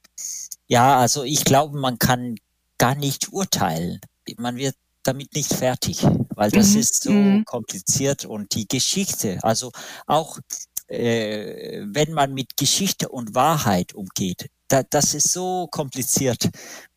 ja, 0.68 1.00
also 1.00 1.24
ich 1.24 1.46
glaube, 1.46 1.80
man 1.80 1.98
kann 1.98 2.36
gar 2.78 2.96
nicht 2.96 3.32
urteilen. 3.32 4.02
Man 4.38 4.58
wird 4.58 4.76
damit 5.03 5.34
nicht 5.34 5.53
fertig, 5.53 6.06
weil 6.36 6.51
das 6.51 6.72
mhm. 6.72 6.79
ist 6.79 7.03
so 7.03 7.12
mhm. 7.12 7.46
kompliziert 7.46 8.25
und 8.25 8.53
die 8.56 8.68
Geschichte, 8.68 9.39
also 9.41 9.72
auch 10.08 10.39
äh, 10.88 11.84
wenn 11.86 12.13
man 12.13 12.34
mit 12.34 12.58
Geschichte 12.58 13.10
und 13.10 13.36
Wahrheit 13.36 13.94
umgeht, 13.94 14.50
da, 14.68 14.84
das 14.84 15.13
ist 15.13 15.34
so 15.34 15.68
kompliziert 15.68 16.50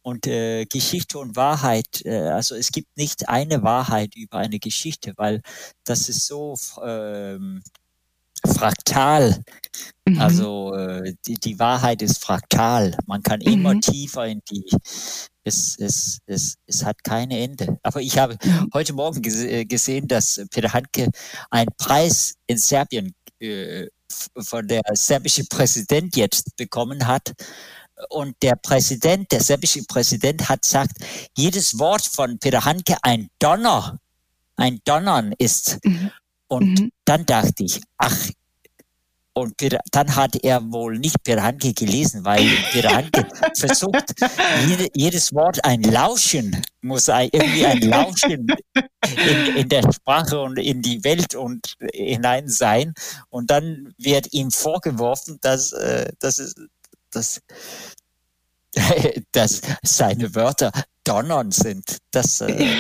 und 0.02 0.26
äh, 0.26 0.64
Geschichte 0.66 1.18
und 1.18 1.36
Wahrheit, 1.36 2.02
äh, 2.04 2.28
also 2.28 2.54
es 2.54 2.70
gibt 2.70 2.96
nicht 2.96 3.28
eine 3.28 3.62
Wahrheit 3.62 4.14
über 4.16 4.38
eine 4.38 4.58
Geschichte, 4.58 5.12
weil 5.16 5.42
das 5.84 6.08
ist 6.08 6.26
so 6.26 6.54
ähm, 6.84 7.62
fraktal. 8.46 9.42
Mhm. 10.06 10.20
Also 10.20 10.74
äh, 10.74 11.14
die, 11.26 11.34
die 11.34 11.58
Wahrheit 11.58 12.02
ist 12.02 12.22
fraktal. 12.22 12.96
Man 13.06 13.22
kann 13.22 13.40
mhm. 13.40 13.52
immer 13.52 13.80
tiefer 13.80 14.26
in 14.26 14.40
die. 14.50 14.64
Es, 15.44 15.76
es, 15.78 16.20
es, 16.26 16.54
es 16.66 16.84
hat 16.84 17.02
keine 17.02 17.38
Ende. 17.40 17.78
Aber 17.82 18.00
ich 18.00 18.18
habe 18.18 18.36
heute 18.74 18.92
Morgen 18.92 19.22
gese 19.22 19.48
äh, 19.48 19.64
gesehen, 19.64 20.06
dass 20.06 20.40
Peter 20.50 20.72
Handke 20.72 21.08
einen 21.50 21.70
Preis 21.78 22.34
in 22.46 22.58
Serbien 22.58 23.14
äh, 23.40 23.86
von 24.38 24.68
der 24.68 24.82
serbische 24.92 25.44
Präsident 25.44 26.16
jetzt 26.16 26.56
bekommen 26.56 27.06
hat. 27.06 27.32
Und 28.08 28.36
der 28.42 28.56
Präsident, 28.56 29.30
der 29.32 29.42
serbische 29.42 29.82
Präsident 29.84 30.48
hat 30.48 30.62
gesagt, 30.62 30.96
jedes 31.36 31.78
Wort 31.78 32.02
von 32.02 32.38
Peter 32.38 32.64
Handke 32.64 32.96
ein 33.02 33.28
Donner, 33.38 33.98
ein 34.56 34.80
Donnern 34.84 35.32
ist. 35.38 35.78
Mhm. 35.84 36.10
Und 36.52 36.78
mhm. 36.78 36.92
dann 37.06 37.24
dachte 37.24 37.64
ich, 37.64 37.80
ach, 37.96 38.28
und 39.32 39.54
dann 39.90 40.14
hat 40.14 40.36
er 40.44 40.60
wohl 40.70 40.98
nicht 40.98 41.16
Per 41.24 41.42
Handke 41.42 41.72
gelesen, 41.72 42.26
weil 42.26 42.46
Per 42.72 42.94
Handke 42.94 43.26
versucht, 43.56 44.12
jede, 44.68 44.90
jedes 44.94 45.32
Wort 45.32 45.64
ein 45.64 45.82
Lauschen, 45.82 46.60
muss 46.82 47.08
ein, 47.08 47.30
irgendwie 47.32 47.64
ein 47.64 47.80
Lauschen 47.80 48.46
in, 48.74 49.56
in, 49.56 49.68
der 49.70 49.90
Sprache 49.90 50.38
und 50.38 50.58
in 50.58 50.82
die 50.82 51.02
Welt 51.04 51.34
und 51.34 51.74
hinein 51.94 52.46
sein. 52.48 52.92
Und 53.30 53.50
dann 53.50 53.94
wird 53.96 54.34
ihm 54.34 54.50
vorgeworfen, 54.50 55.38
dass, 55.40 55.72
äh, 55.72 56.12
dass, 56.18 56.38
es, 56.38 56.54
dass, 57.10 57.40
dass 59.32 59.62
seine 59.82 60.34
Wörter 60.34 60.70
Donnern 61.04 61.50
sind. 61.50 61.96
Das, 62.10 62.42
äh, 62.42 62.76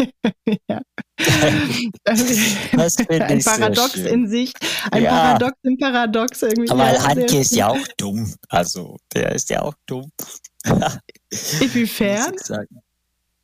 ja. 0.68 0.80
das 2.04 2.96
ein 2.98 3.42
Paradox 3.42 3.94
in 3.96 4.28
sich, 4.28 4.52
ein 4.90 5.02
ja. 5.04 5.10
Paradox 5.10 5.58
im 5.62 5.78
Paradox 5.78 6.42
irgendwie. 6.42 6.70
Aber 6.70 6.92
ja, 6.92 7.04
Handke 7.04 7.38
ist 7.38 7.54
ja 7.54 7.68
auch 7.68 7.88
dumm. 7.96 8.34
Also, 8.48 8.96
der 9.14 9.32
ist 9.32 9.50
ja 9.50 9.62
auch 9.62 9.74
dumm. 9.86 10.10
Inwiefern? 11.60 12.34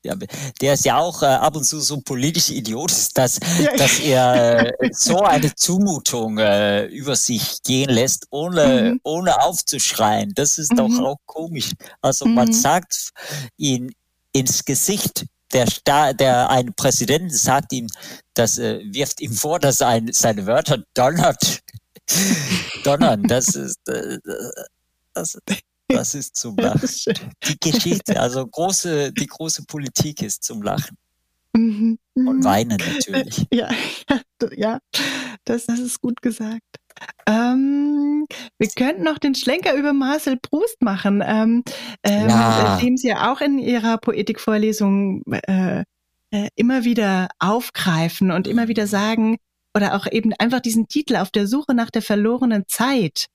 Ja, 0.04 0.14
der 0.60 0.74
ist 0.74 0.84
ja 0.84 0.98
auch 0.98 1.22
äh, 1.22 1.26
ab 1.26 1.56
und 1.56 1.64
zu 1.64 1.80
so 1.80 1.96
ein 1.96 2.04
politischer 2.04 2.54
Idiot, 2.54 2.92
dass, 3.14 3.40
ja. 3.60 3.76
dass 3.76 3.98
er 3.98 4.80
äh, 4.80 4.90
so 4.92 5.22
eine 5.22 5.52
Zumutung 5.54 6.38
äh, 6.38 6.86
über 6.86 7.16
sich 7.16 7.62
gehen 7.64 7.90
lässt, 7.90 8.26
ohne, 8.30 8.92
mhm. 8.92 9.00
ohne 9.02 9.42
aufzuschreien. 9.42 10.32
Das 10.34 10.58
ist 10.58 10.72
mhm. 10.72 10.76
doch 10.76 10.98
auch 11.00 11.16
komisch. 11.26 11.72
Also 12.00 12.26
mhm. 12.26 12.34
man 12.34 12.52
sagt 12.52 13.10
ihn 13.56 13.92
ins 14.32 14.64
Gesicht, 14.64 15.26
der, 15.52 15.66
Sta 15.70 16.12
der 16.12 16.50
ein 16.50 16.74
Präsident 16.74 17.32
sagt 17.32 17.72
ihm, 17.72 17.88
das 18.34 18.58
äh, 18.58 18.80
wirft 18.84 19.20
ihm 19.20 19.32
vor, 19.32 19.58
dass 19.58 19.82
ein, 19.82 20.12
seine 20.12 20.46
Wörter 20.46 20.84
donnert. 20.94 21.62
Donnern, 22.84 23.22
das 23.24 23.54
ist, 23.54 23.86
äh, 23.88 24.18
das, 25.14 25.38
das 25.88 26.14
ist 26.14 26.36
zum 26.36 26.56
Lachen. 26.56 26.88
Die 27.44 27.58
Geschichte, 27.60 28.20
also 28.20 28.46
große, 28.46 29.12
die 29.12 29.26
große 29.26 29.64
Politik 29.64 30.22
ist 30.22 30.44
zum 30.44 30.62
Lachen. 30.62 30.96
Mhm. 31.54 31.98
Und 32.14 32.44
weinen 32.44 32.78
natürlich. 32.78 33.46
Ja, 33.52 33.70
ja, 34.56 34.80
das, 35.44 35.66
das 35.66 35.78
ist 35.78 36.00
gut 36.00 36.20
gesagt. 36.22 36.62
Ähm, 37.26 38.26
wir 38.58 38.68
könnten 38.68 39.04
noch 39.04 39.18
den 39.18 39.34
Schlenker 39.34 39.74
über 39.74 39.92
Marcel 39.92 40.36
Proust 40.36 40.82
machen, 40.82 41.22
ähm, 41.24 41.62
ähm, 42.02 42.28
ja. 42.28 42.78
dem 42.80 42.96
Sie 42.96 43.08
ja 43.08 43.32
auch 43.32 43.40
in 43.40 43.58
Ihrer 43.58 43.98
Poetikvorlesung 43.98 45.22
äh, 45.30 45.84
äh, 46.30 46.48
immer 46.56 46.84
wieder 46.84 47.28
aufgreifen 47.38 48.30
und 48.30 48.46
immer 48.46 48.68
wieder 48.68 48.86
sagen, 48.86 49.38
oder 49.74 49.94
auch 49.94 50.06
eben 50.10 50.32
einfach 50.38 50.60
diesen 50.60 50.88
Titel 50.88 51.16
auf 51.16 51.30
der 51.30 51.46
Suche 51.46 51.74
nach 51.74 51.90
der 51.90 52.02
verlorenen 52.02 52.64
Zeit 52.66 53.26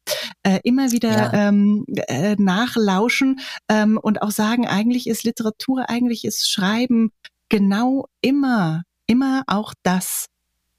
äh, 0.44 0.60
immer 0.64 0.92
wieder 0.92 1.10
ja. 1.10 1.48
ähm, 1.48 1.86
äh, 1.88 2.36
nachlauschen 2.38 3.40
ähm, 3.70 3.98
und 4.02 4.22
auch 4.22 4.32
sagen, 4.32 4.68
eigentlich 4.68 5.08
ist 5.08 5.24
Literatur, 5.24 5.90
eigentlich 5.90 6.26
ist 6.26 6.50
Schreiben 6.50 7.12
genau 7.50 8.08
immer, 8.22 8.84
immer 9.08 9.44
auch 9.48 9.74
das 9.84 10.28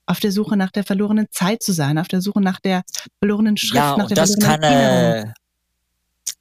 auf 0.06 0.20
der 0.20 0.32
Suche 0.32 0.56
nach 0.56 0.70
der 0.70 0.84
verlorenen 0.84 1.26
Zeit 1.30 1.62
zu 1.62 1.73
sein, 1.73 1.99
auf 1.99 2.08
der 2.08 2.20
Suche 2.20 2.40
nach 2.40 2.61
der 2.61 2.82
verlorenen 3.18 3.56
Schrift, 3.56 3.75
ja, 3.75 3.96
nach 3.96 4.08
der 4.08 4.16
das 4.16 4.35
verlorenen 4.35 4.61
kann, 4.61 5.29
äh, 5.29 5.33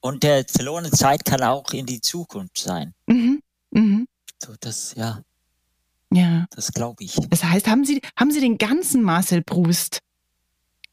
Und 0.02 0.24
der 0.24 0.46
verlorene 0.48 0.92
Zeit 0.92 1.26
kann 1.26 1.42
auch 1.44 1.72
in 1.72 1.86
die 1.86 2.02
Zukunft 2.02 2.58
sein. 2.58 2.94
Mhm. 3.08 3.42
Mhm. 3.72 4.08
So, 4.42 4.54
das, 4.60 4.94
ja. 4.96 5.22
Ja. 6.12 6.46
Das 6.56 6.72
glaube 6.72 7.04
ich. 7.04 7.16
Das 7.30 7.44
heißt, 7.44 7.68
haben 7.68 7.86
Sie, 7.86 8.02
haben 8.18 8.32
Sie 8.32 8.40
den 8.40 8.58
ganzen 8.58 9.02
Marcel 9.02 9.42
Proust 9.42 10.00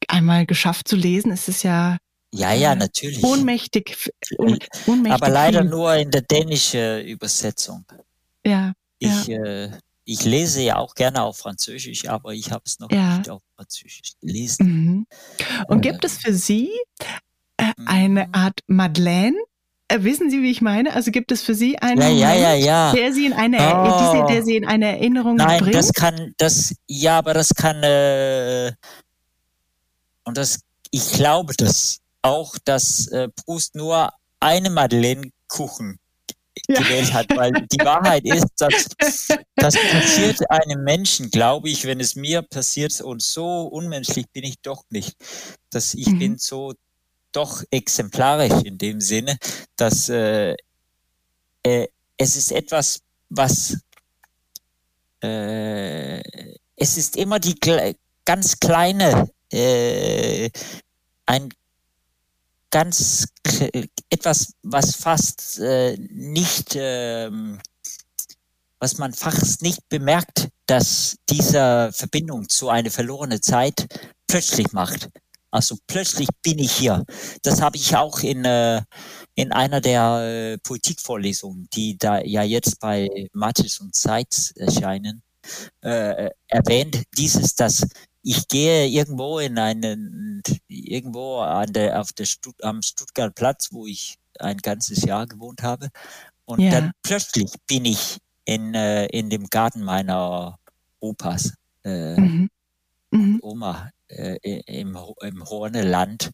einmal 0.07 0.45
geschafft 0.45 0.87
zu 0.87 0.95
lesen? 0.95 1.31
Es 1.31 1.47
ist 1.47 1.63
ja 1.63 1.97
ja, 2.33 2.53
ja, 2.53 2.75
natürlich. 2.75 3.23
Ohnmächtig. 3.23 4.09
Un, 4.37 4.57
ohnmächtig 4.87 5.21
Aber 5.21 5.29
leider 5.29 5.61
viel. 5.61 5.69
nur 5.69 5.93
in 5.95 6.11
der 6.11 6.21
dänischen 6.21 7.05
Übersetzung. 7.05 7.85
Ja. 8.45 8.73
Ich, 8.99 9.27
ja. 9.27 9.43
Äh, 9.43 9.71
ich 10.05 10.23
lese 10.25 10.61
ja 10.61 10.77
auch 10.77 10.95
gerne 10.95 11.21
auf 11.23 11.37
Französisch, 11.37 12.07
aber 12.07 12.33
ich 12.33 12.51
habe 12.51 12.63
es 12.65 12.79
noch 12.79 12.91
ja. 12.91 13.17
nicht 13.17 13.29
auf 13.29 13.41
Französisch 13.55 14.13
gelesen. 14.19 14.65
Mhm. 14.67 15.07
Und 15.67 15.85
äh, 15.85 15.89
gibt 15.89 16.03
es 16.03 16.17
für 16.17 16.33
Sie 16.33 16.71
äh, 17.57 17.71
eine 17.85 18.27
mhm. 18.27 18.33
Art 18.33 18.59
Madeleine? 18.67 19.37
Äh, 19.87 20.03
wissen 20.03 20.29
Sie, 20.29 20.41
wie 20.41 20.51
ich 20.51 20.61
meine? 20.61 20.93
Also 20.93 21.11
gibt 21.11 21.31
es 21.31 21.41
für 21.43 21.53
Sie 21.53 21.77
einen 21.79 22.01
ja, 22.17 22.33
ja, 22.33 22.53
ja, 22.53 22.93
der 22.93 23.13
Sie 23.13 23.25
in 23.25 23.33
eine, 23.33 23.57
oh. 23.57 24.25
der 24.27 24.43
Sie 24.43 24.55
in 24.55 24.65
eine 24.65 24.87
Erinnerung 24.87 25.35
Nein, 25.35 25.59
bringt? 25.59 25.75
das 25.75 25.93
kann, 25.93 26.33
das, 26.37 26.73
ja, 26.87 27.17
aber 27.17 27.33
das 27.33 27.53
kann, 27.53 27.83
äh, 27.83 28.71
und 30.23 30.37
das, 30.37 30.61
ich 30.91 31.11
glaube 31.13 31.53
das 31.57 31.99
auch, 32.21 32.57
dass 32.63 33.07
äh, 33.07 33.29
Proust 33.29 33.75
nur 33.75 34.11
eine 34.39 34.69
Madeleine-Kuchen 34.69 35.99
gewählt 36.73 37.13
hat, 37.13 37.27
weil 37.35 37.51
die 37.51 37.79
Wahrheit 37.79 38.25
ist, 38.25 38.47
dass 38.57 38.87
das 39.55 39.75
passiert 39.75 40.49
einem 40.49 40.83
Menschen, 40.83 41.29
glaube 41.29 41.69
ich, 41.69 41.85
wenn 41.85 41.99
es 41.99 42.15
mir 42.15 42.41
passiert 42.41 42.99
und 43.01 43.21
so 43.21 43.63
unmenschlich 43.63 44.29
bin 44.31 44.43
ich 44.43 44.59
doch 44.61 44.83
nicht, 44.89 45.15
dass 45.69 45.93
ich 45.93 46.07
mhm. 46.07 46.19
bin 46.19 46.37
so 46.37 46.73
doch 47.31 47.63
exemplarisch 47.71 48.63
in 48.63 48.77
dem 48.77 48.99
Sinne, 48.99 49.37
dass 49.75 50.09
äh, 50.09 50.55
äh, 51.63 51.87
es 52.17 52.35
ist 52.35 52.51
etwas, 52.51 53.01
was 53.29 53.77
äh, 55.23 56.19
es 56.75 56.97
ist 56.97 57.15
immer 57.15 57.39
die 57.39 57.55
ganz 58.25 58.59
kleine 58.59 59.29
äh, 59.51 60.49
ein 61.25 61.49
ganz 62.71 63.27
etwas, 64.09 64.53
was 64.63 64.95
fast 64.95 65.59
äh, 65.59 65.97
nicht, 65.97 66.75
äh, 66.75 67.29
was 68.79 68.97
man 68.97 69.13
fast 69.13 69.61
nicht 69.61 69.87
bemerkt, 69.89 70.49
dass 70.65 71.17
diese 71.29 71.91
Verbindung 71.93 72.49
zu 72.49 72.69
einer 72.69 72.89
verlorenen 72.89 73.41
Zeit 73.41 73.87
plötzlich 74.27 74.71
macht. 74.71 75.09
Also 75.51 75.75
plötzlich 75.85 76.29
bin 76.41 76.59
ich 76.59 76.71
hier. 76.71 77.03
Das 77.43 77.61
habe 77.61 77.75
ich 77.75 77.95
auch 77.95 78.21
in, 78.21 78.45
äh, 78.45 78.81
in 79.35 79.51
einer 79.51 79.81
der 79.81 80.53
äh, 80.53 80.57
Politikvorlesungen, 80.59 81.67
die 81.73 81.97
da 81.97 82.21
ja 82.21 82.41
jetzt 82.43 82.79
bei 82.79 83.27
Mathis 83.33 83.81
und 83.81 83.93
Zeit 83.93 84.53
erscheinen, 84.55 85.21
äh, 85.81 86.29
erwähnt. 86.47 87.03
Dieses, 87.17 87.53
dass 87.55 87.85
ich 88.23 88.47
gehe 88.47 88.87
irgendwo 88.87 89.39
in 89.39 89.57
einen, 89.57 90.41
irgendwo 90.67 91.39
an 91.39 91.73
der, 91.73 91.99
auf 91.99 92.13
der 92.13 92.25
Stutt 92.25 92.63
am 92.63 92.81
Stuttgart 92.81 93.33
Platz, 93.33 93.69
wo 93.71 93.85
ich 93.85 94.17
ein 94.39 94.57
ganzes 94.57 95.03
Jahr 95.03 95.27
gewohnt 95.27 95.63
habe. 95.63 95.89
Und 96.45 96.59
ja. 96.59 96.71
dann 96.71 96.91
plötzlich 97.03 97.51
bin 97.67 97.85
ich 97.85 98.17
in, 98.45 98.73
äh, 98.73 99.05
in 99.07 99.29
dem 99.29 99.47
Garten 99.47 99.83
meiner 99.83 100.57
Opas, 100.99 101.53
äh, 101.83 102.15
mhm. 102.15 102.49
Mhm. 103.11 103.39
Oma, 103.41 103.89
äh, 104.07 104.37
im, 104.65 104.97
im 105.21 105.49
Horneland. 105.49 106.31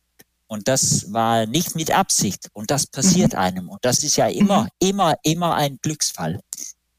Und 0.48 0.68
das 0.68 1.12
war 1.12 1.46
nicht 1.46 1.76
mit 1.76 1.92
Absicht. 1.92 2.50
Und 2.54 2.72
das 2.72 2.88
passiert 2.88 3.34
mhm. 3.34 3.40
einem. 3.40 3.70
Und 3.70 3.84
das 3.84 4.04
ist 4.04 4.16
ja 4.16 4.28
immer, 4.28 4.64
mhm. 4.64 4.70
immer, 4.80 5.16
immer 5.24 5.56
ein 5.56 5.78
Glücksfall. 5.82 6.42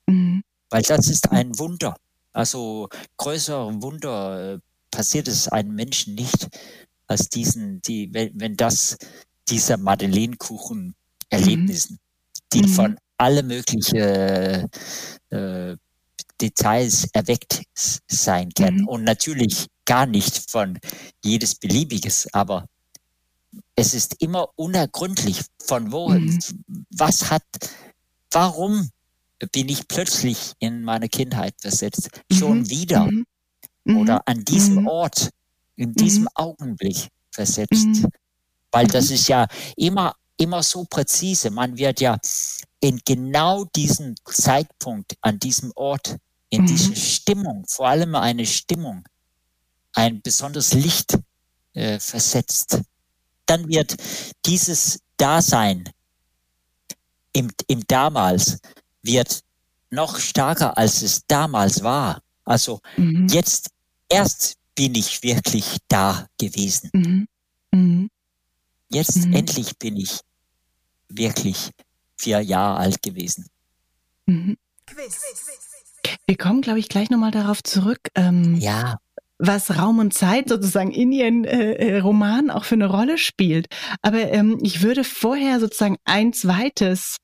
Mhm. 0.06 0.42
Weil 0.70 0.82
das 0.82 1.08
ist 1.08 1.30
ein 1.32 1.58
Wunder. 1.58 1.96
Also 2.32 2.88
größere 3.16 3.82
Wunder 3.82 4.54
äh, 4.54 4.58
passiert 4.90 5.28
es 5.28 5.48
einem 5.48 5.74
Menschen 5.74 6.14
nicht, 6.14 6.48
als 7.06 7.28
diesen, 7.28 7.80
die, 7.82 8.12
wenn, 8.12 8.30
wenn 8.34 8.56
das 8.56 8.96
dieser 9.48 9.76
Madeleinekuchen 9.76 10.94
Erlebnissen, 11.30 11.94
mhm. 11.94 12.38
die 12.52 12.62
mhm. 12.62 12.68
von 12.68 12.96
alle 13.16 13.42
möglichen 13.42 13.96
äh, 13.96 15.76
Details 16.40 17.08
erweckt 17.12 17.62
sein 17.74 18.50
können 18.54 18.82
mhm. 18.82 18.88
und 18.88 19.04
natürlich 19.04 19.66
gar 19.84 20.06
nicht 20.06 20.50
von 20.50 20.78
jedes 21.24 21.54
beliebiges, 21.54 22.28
aber 22.32 22.66
es 23.74 23.94
ist 23.94 24.16
immer 24.20 24.48
unergründlich, 24.56 25.42
von 25.58 25.92
wo, 25.92 26.10
mhm. 26.10 26.38
was 26.90 27.30
hat, 27.30 27.44
warum 28.30 28.90
bin 29.52 29.68
ich 29.68 29.88
plötzlich 29.88 30.52
in 30.58 30.82
meine 30.82 31.08
Kindheit 31.08 31.54
versetzt, 31.60 32.10
schon 32.32 32.60
mhm. 32.60 32.70
wieder. 32.70 33.08
Mhm. 33.88 33.96
Oder 33.96 34.22
an 34.26 34.44
diesem 34.44 34.82
mhm. 34.82 34.86
Ort 34.86 35.30
in 35.76 35.94
diesem 35.94 36.24
mhm. 36.24 36.28
Augenblick 36.34 37.08
versetzt. 37.30 37.86
Mhm. 37.86 38.06
Weil 38.70 38.86
das 38.86 39.08
mhm. 39.08 39.14
ist 39.14 39.28
ja 39.28 39.46
immer, 39.76 40.14
immer 40.36 40.62
so 40.62 40.84
präzise. 40.84 41.50
Man 41.50 41.76
wird 41.78 42.00
ja 42.00 42.18
in 42.80 43.00
genau 43.04 43.64
diesem 43.64 44.14
Zeitpunkt, 44.24 45.16
an 45.22 45.38
diesem 45.38 45.72
Ort, 45.74 46.16
in 46.50 46.62
mhm. 46.62 46.66
diese 46.66 46.96
Stimmung, 46.96 47.64
vor 47.66 47.88
allem 47.88 48.14
eine 48.14 48.44
Stimmung, 48.44 49.04
ein 49.94 50.20
besonderes 50.20 50.74
Licht 50.74 51.18
äh, 51.72 51.98
versetzt. 51.98 52.80
Dann 53.46 53.68
wird 53.68 53.96
dieses 54.44 55.00
Dasein 55.16 55.88
im, 57.32 57.50
im 57.66 57.86
damals 57.86 58.58
wird 59.02 59.42
noch 59.90 60.18
stärker, 60.18 60.76
als 60.76 61.02
es 61.02 61.26
damals 61.26 61.82
war. 61.82 62.22
Also 62.44 62.80
mhm. 62.96 63.28
jetzt 63.28 63.70
erst 64.08 64.56
bin 64.74 64.94
ich 64.94 65.22
wirklich 65.22 65.78
da 65.88 66.26
gewesen. 66.38 66.90
Mhm. 66.92 67.28
Mhm. 67.72 68.10
Jetzt 68.90 69.26
mhm. 69.26 69.34
endlich 69.34 69.76
bin 69.78 69.96
ich 69.96 70.20
wirklich 71.08 71.70
vier 72.16 72.40
Jahre 72.40 72.78
alt 72.78 73.02
gewesen. 73.02 73.46
Mhm. 74.26 74.56
Wir 76.26 76.36
kommen, 76.36 76.62
glaube 76.62 76.78
ich, 76.78 76.88
gleich 76.88 77.10
nochmal 77.10 77.30
darauf 77.30 77.62
zurück. 77.62 78.00
Ähm, 78.14 78.56
ja. 78.56 78.98
Was 79.38 79.78
Raum 79.78 79.98
und 79.98 80.14
Zeit 80.14 80.48
sozusagen 80.48 80.90
in 80.90 81.12
Ihren 81.12 81.44
äh, 81.44 81.74
äh, 81.74 81.98
Roman 82.00 82.50
auch 82.50 82.64
für 82.64 82.74
eine 82.74 82.86
Rolle 82.86 83.18
spielt. 83.18 83.68
Aber 84.02 84.32
ähm, 84.32 84.58
ich 84.62 84.82
würde 84.82 85.04
vorher 85.04 85.60
sozusagen 85.60 85.96
ein 86.04 86.32
zweites 86.32 87.18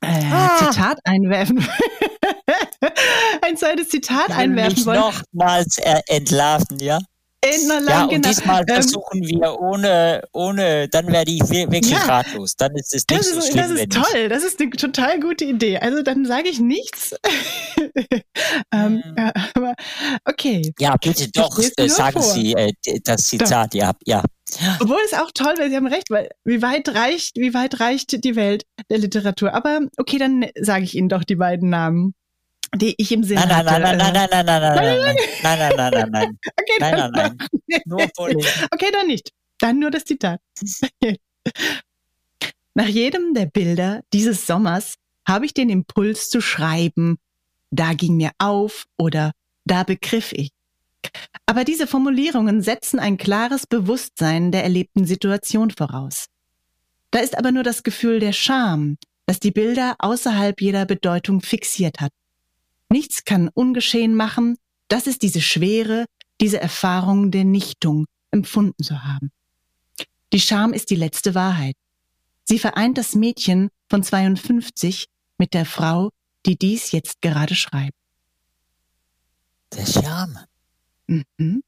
äh, 0.00 0.24
ah. 0.24 0.58
Zitat 0.58 0.98
einwerfen. 1.04 1.66
ein 3.42 3.56
zweites 3.56 3.88
Zitat 3.88 4.30
einwerfen 4.30 4.86
wollen. 4.86 5.00
Nochmals 5.00 5.78
entlarven, 6.08 6.78
ja? 6.80 6.98
ja, 7.44 8.02
und 8.04 8.10
genau. 8.10 8.28
diesmal 8.28 8.62
ähm, 8.62 8.74
versuchen 8.74 9.22
wir 9.22 9.60
ohne, 9.60 10.22
ohne, 10.32 10.88
dann 10.88 11.06
werde 11.12 11.30
ich 11.30 11.48
wirklich 11.48 11.90
ja, 11.90 11.98
ratlos. 11.98 12.56
Dann 12.56 12.74
ist 12.74 12.94
es 12.94 13.06
nicht 13.08 13.20
das 13.20 13.30
so 13.30 13.38
ist, 13.38 13.52
schlimm. 13.52 13.70
Das 13.70 13.80
ist 13.80 13.92
toll, 13.92 14.28
das 14.28 14.44
ist 14.44 14.60
eine 14.60 14.70
total 14.70 15.20
gute 15.20 15.44
Idee. 15.44 15.78
Also 15.78 16.02
dann 16.02 16.24
sage 16.24 16.48
ich 16.48 16.60
nichts. 16.60 17.14
ähm, 18.72 19.02
hm. 19.02 19.14
ja, 19.16 19.32
aber 19.54 19.74
okay. 20.24 20.72
Ja, 20.78 20.96
bitte 20.96 21.30
doch, 21.30 21.58
äh, 21.58 21.88
sagen 21.88 22.22
vor. 22.22 22.32
Sie 22.32 22.54
äh, 22.54 22.72
das 23.04 23.28
Zitat, 23.28 23.74
ja, 23.74 23.92
ja. 24.04 24.22
Obwohl 24.80 25.00
es 25.04 25.12
auch 25.12 25.32
toll 25.34 25.54
wäre, 25.58 25.68
Sie 25.68 25.76
haben 25.76 25.86
recht, 25.88 26.10
weil 26.10 26.30
wie 26.44 26.62
weit 26.62 26.88
reicht, 26.94 27.36
wie 27.36 27.52
weit 27.52 27.80
reicht 27.80 28.24
die 28.24 28.36
Welt 28.36 28.64
der 28.90 28.98
Literatur? 28.98 29.54
Aber 29.54 29.80
okay, 29.96 30.18
dann 30.18 30.46
sage 30.60 30.84
ich 30.84 30.94
Ihnen 30.94 31.08
doch 31.08 31.24
die 31.24 31.36
beiden 31.36 31.70
Namen 31.70 32.14
die 32.74 32.94
ich 32.98 33.12
im 33.12 33.22
Sinne 33.22 33.46
nein, 33.46 33.64
nein, 33.64 33.82
Nein, 33.82 33.98
nein, 33.98 34.12
nein, 34.12 34.28
nein, 34.30 34.46
nein, 34.46 34.46
nein, 34.46 34.76
nein, 34.76 35.16
nein, 35.42 35.58
nein, 35.58 35.76
nein, 35.76 35.92
nein, 35.92 36.10
nein, 36.10 36.38
okay, 36.60 36.76
nein, 36.80 37.10
nein, 37.12 37.36
nein, 37.68 37.80
nur 37.86 38.08
vorlesen. 38.14 38.66
Okay, 38.72 38.90
dann 38.92 39.06
nicht. 39.06 39.30
Dann 39.58 39.78
nur 39.78 39.90
das 39.90 40.04
Zitat. 40.04 40.40
Nach 42.74 42.88
jedem 42.88 43.32
der 43.34 43.46
Bilder 43.46 44.02
dieses 44.12 44.46
Sommers 44.46 44.96
habe 45.26 45.46
ich 45.46 45.54
den 45.54 45.70
Impuls 45.70 46.28
zu 46.28 46.40
schreiben, 46.40 47.18
da 47.70 47.94
ging 47.94 48.16
mir 48.16 48.32
auf 48.38 48.84
oder 48.98 49.32
da 49.64 49.82
begriff 49.82 50.32
ich. 50.32 50.50
Aber 51.46 51.64
diese 51.64 51.86
Formulierungen 51.86 52.62
setzen 52.62 52.98
ein 52.98 53.16
klares 53.16 53.66
Bewusstsein 53.66 54.52
der 54.52 54.64
erlebten 54.64 55.06
Situation 55.06 55.70
voraus. 55.70 56.26
Da 57.10 57.20
ist 57.20 57.38
aber 57.38 57.52
nur 57.52 57.62
das 57.62 57.82
Gefühl 57.82 58.20
der 58.20 58.32
Scham, 58.32 58.98
das 59.26 59.40
die 59.40 59.50
Bilder 59.50 59.96
außerhalb 59.98 60.60
jeder 60.60 60.86
Bedeutung 60.86 61.40
fixiert 61.40 62.00
hat. 62.00 62.12
Nichts 62.88 63.24
kann 63.24 63.50
ungeschehen 63.52 64.14
machen, 64.14 64.56
das 64.88 65.06
ist 65.06 65.22
diese 65.22 65.40
Schwere, 65.40 66.06
diese 66.40 66.60
Erfahrung 66.60 67.30
der 67.30 67.44
Nichtung 67.44 68.06
empfunden 68.30 68.82
zu 68.82 69.04
haben. 69.04 69.30
Die 70.32 70.40
Scham 70.40 70.72
ist 70.72 70.90
die 70.90 70.96
letzte 70.96 71.34
Wahrheit. 71.34 71.74
Sie 72.44 72.58
vereint 72.58 72.98
das 72.98 73.14
Mädchen 73.14 73.70
von 73.88 74.02
52 74.02 75.06
mit 75.38 75.54
der 75.54 75.64
Frau, 75.64 76.10
die 76.44 76.56
dies 76.56 76.92
jetzt 76.92 77.20
gerade 77.20 77.54
schreibt. 77.54 77.96
Der 79.72 79.86
Scham. 79.86 80.38
Mhm. 81.06 81.62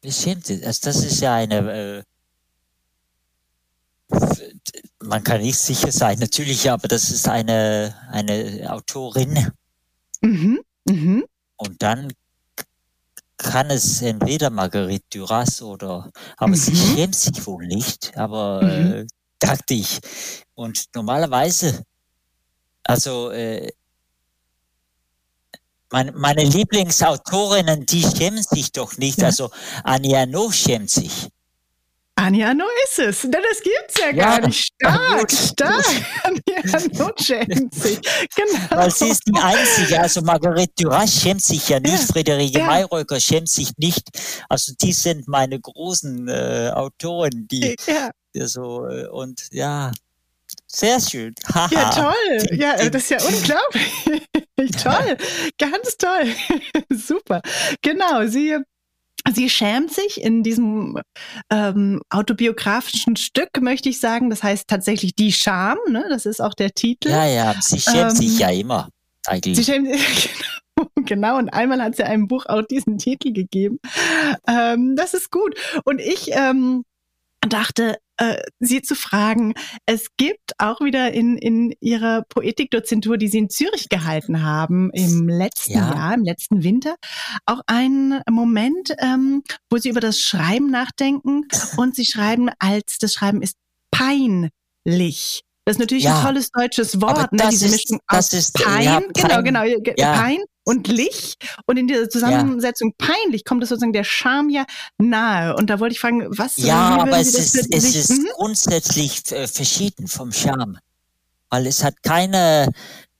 Bestimmt. 0.00 0.50
Also 0.50 0.80
das 0.82 1.04
ist 1.04 1.20
ja 1.20 1.34
eine 1.34 1.56
äh, 1.72 2.02
man 5.00 5.22
kann 5.24 5.40
nicht 5.40 5.58
sicher 5.58 5.92
sein, 5.92 6.18
natürlich, 6.18 6.70
aber 6.70 6.88
das 6.88 7.10
ist 7.10 7.28
eine, 7.28 7.94
eine 8.10 8.70
Autorin. 8.70 9.50
Mhm. 10.20 10.60
Mhm. 10.84 11.24
Und 11.56 11.82
dann 11.82 12.12
kann 13.36 13.70
es 13.70 14.02
entweder 14.02 14.50
Marguerite 14.50 15.04
Duras 15.18 15.62
oder, 15.62 16.10
aber 16.36 16.50
mhm. 16.50 16.54
sie 16.54 16.76
schämt 16.76 17.14
sich 17.14 17.44
wohl 17.46 17.66
nicht, 17.66 18.16
aber 18.16 18.62
mhm. 18.62 18.92
äh, 18.92 19.06
dachte 19.38 19.74
ich. 19.74 20.00
Und 20.54 20.86
normalerweise, 20.94 21.82
also 22.84 23.30
äh, 23.30 23.70
meine, 25.92 26.12
meine 26.12 26.42
Lieblingsautorinnen, 26.44 27.86
die 27.86 28.02
schämen 28.02 28.42
sich 28.42 28.72
doch 28.72 28.96
nicht. 28.96 29.18
Ja. 29.18 29.26
Also 29.26 29.50
Anja 29.84 30.26
No 30.26 30.50
schämt 30.50 30.90
sich. 30.90 31.28
Anja 32.14 32.54
No 32.54 32.64
ist 32.84 32.98
es. 32.98 33.20
Das 33.22 33.62
gibt's 33.62 33.98
ja, 33.98 34.06
ja 34.06 34.12
gar 34.12 34.46
nicht. 34.46 34.72
Stark, 34.74 35.30
stark. 35.30 35.84
Anja 36.24 36.88
No 36.92 37.10
schämt 37.18 37.74
sich. 37.74 38.00
Genau. 38.34 38.58
Weil 38.70 38.90
sie 38.90 39.08
ist 39.08 39.22
die 39.26 39.38
Einzige. 39.38 40.00
Also 40.00 40.22
Marguerite 40.22 40.72
Duras 40.82 41.20
schämt 41.20 41.42
sich 41.42 41.68
ja 41.68 41.78
nicht. 41.78 41.92
Ja. 41.92 42.06
Friederike 42.06 42.58
ja. 42.58 42.66
Mayröcker 42.66 43.20
schämt 43.20 43.48
sich 43.48 43.70
nicht. 43.76 44.08
Also 44.48 44.72
die 44.80 44.92
sind 44.92 45.28
meine 45.28 45.60
großen 45.60 46.28
äh, 46.28 46.70
Autoren, 46.74 47.46
die, 47.50 47.76
ja. 47.86 48.46
so 48.46 48.86
äh, 48.86 49.06
und 49.08 49.48
ja. 49.52 49.92
Sehr 50.74 51.00
schön. 51.00 51.34
ja, 51.70 51.90
toll. 51.90 52.56
Ja, 52.56 52.88
das 52.88 53.02
ist 53.02 53.10
ja 53.10 53.18
unglaublich. 53.22 54.72
toll. 54.82 55.16
Ganz 55.58 55.96
toll. 55.98 56.34
Super. 56.90 57.42
Genau. 57.82 58.26
Sie 58.26 58.56
Sie 59.32 59.48
schämt 59.48 59.92
sich 59.92 60.20
in 60.20 60.42
diesem 60.42 60.98
ähm, 61.48 62.02
autobiografischen 62.10 63.14
Stück, 63.14 63.60
möchte 63.60 63.88
ich 63.88 64.00
sagen. 64.00 64.30
Das 64.30 64.42
heißt 64.42 64.66
tatsächlich 64.66 65.14
die 65.14 65.32
Scham, 65.32 65.78
ne? 65.88 66.04
Das 66.08 66.26
ist 66.26 66.40
auch 66.40 66.54
der 66.54 66.72
Titel. 66.72 67.10
Ja, 67.10 67.26
ja, 67.26 67.54
sie 67.60 67.78
schämt 67.78 68.10
ähm, 68.10 68.16
sich 68.16 68.38
ja 68.40 68.50
immer, 68.50 68.88
eigentlich. 69.26 69.56
Sie 69.56 69.64
schämt 69.64 69.92
sich, 69.94 70.30
genau, 70.74 70.88
genau. 71.04 71.38
Und 71.38 71.50
einmal 71.50 71.80
hat 71.80 71.94
sie 71.94 72.02
einem 72.02 72.26
Buch 72.26 72.46
auch 72.46 72.62
diesen 72.62 72.98
Titel 72.98 73.32
gegeben. 73.32 73.78
Ähm, 74.48 74.96
das 74.96 75.14
ist 75.14 75.30
gut. 75.30 75.54
Und 75.84 76.00
ich 76.00 76.30
ähm, 76.32 76.82
dachte, 77.48 77.96
äh, 78.18 78.36
Sie 78.60 78.82
zu 78.82 78.94
fragen. 78.94 79.54
Es 79.86 80.08
gibt 80.16 80.52
auch 80.58 80.80
wieder 80.80 81.12
in, 81.12 81.36
in 81.36 81.74
Ihrer 81.80 82.22
Poetikdozentur, 82.28 83.18
die 83.18 83.28
Sie 83.28 83.38
in 83.38 83.50
Zürich 83.50 83.88
gehalten 83.88 84.42
haben, 84.42 84.90
im 84.92 85.28
letzten 85.28 85.72
ja. 85.72 85.94
Jahr, 85.94 86.14
im 86.14 86.24
letzten 86.24 86.62
Winter, 86.62 86.96
auch 87.46 87.60
einen 87.66 88.20
Moment, 88.30 88.94
ähm, 88.98 89.42
wo 89.70 89.78
Sie 89.78 89.88
über 89.88 90.00
das 90.00 90.18
Schreiben 90.18 90.70
nachdenken 90.70 91.48
und 91.76 91.96
Sie 91.96 92.06
schreiben 92.06 92.50
als, 92.58 92.98
das 92.98 93.14
Schreiben 93.14 93.42
ist 93.42 93.56
peinlich. 93.90 95.42
Das 95.64 95.76
ist 95.76 95.80
natürlich 95.80 96.04
ja, 96.04 96.18
ein 96.18 96.24
tolles 96.24 96.50
deutsches 96.50 97.00
Wort, 97.00 97.32
ne? 97.32 97.48
Diese 97.50 97.68
Mischung 97.68 98.00
aus 98.08 98.32
ist, 98.32 98.54
Pein, 98.54 98.84
ja, 98.84 99.00
genau, 99.14 99.42
genau, 99.42 99.62
ja. 99.96 100.12
Pein 100.14 100.38
und 100.64 100.88
Lich. 100.88 101.36
Und 101.66 101.76
in 101.76 101.86
dieser 101.86 102.08
Zusammensetzung 102.08 102.94
ja. 102.98 103.06
peinlich 103.06 103.44
kommt 103.44 103.62
es 103.62 103.68
sozusagen 103.68 103.92
der 103.92 104.04
Charme 104.04 104.50
ja 104.50 104.64
nahe. 104.98 105.56
Und 105.56 105.68
da 105.70 105.80
wollte 105.80 105.94
ich 105.94 106.00
fragen, 106.00 106.26
was 106.36 106.56
Ja, 106.56 107.00
aber 107.00 107.18
es 107.18 107.34
ist, 107.34 107.54
es 107.70 107.94
ist 107.94 108.10
hm? 108.10 108.26
grundsätzlich 108.34 109.30
äh, 109.32 109.46
verschieden 109.46 110.08
vom 110.08 110.32
Charme. 110.32 110.78
Weil 111.50 111.66
es 111.66 111.84
hat 111.84 112.02
keine, 112.02 112.70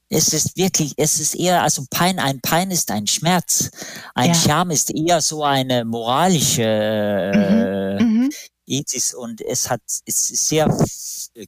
es 0.09 0.33
ist 0.33 0.57
wirklich, 0.57 0.95
es 0.97 1.21
ist 1.21 1.35
eher, 1.35 1.63
also 1.63 1.85
Pein, 1.91 2.19
ein 2.19 2.41
Pein 2.41 2.71
ist 2.71 2.91
ein 2.91 3.07
Schmerz. 3.07 3.71
Ein 4.15 4.29
ja. 4.29 4.35
Charme 4.35 4.71
ist 4.71 4.95
eher 4.95 5.21
so 5.21 5.45
eine 5.45 5.85
moralische 5.85 6.63
äh, 6.63 8.03
mhm. 8.03 8.23
Mhm. 8.23 8.31
Ethis 8.67 9.13
und 9.13 9.41
es 9.41 9.69
hat, 9.69 9.83
es 10.07 10.31
ist 10.31 10.49
sehr 10.49 10.75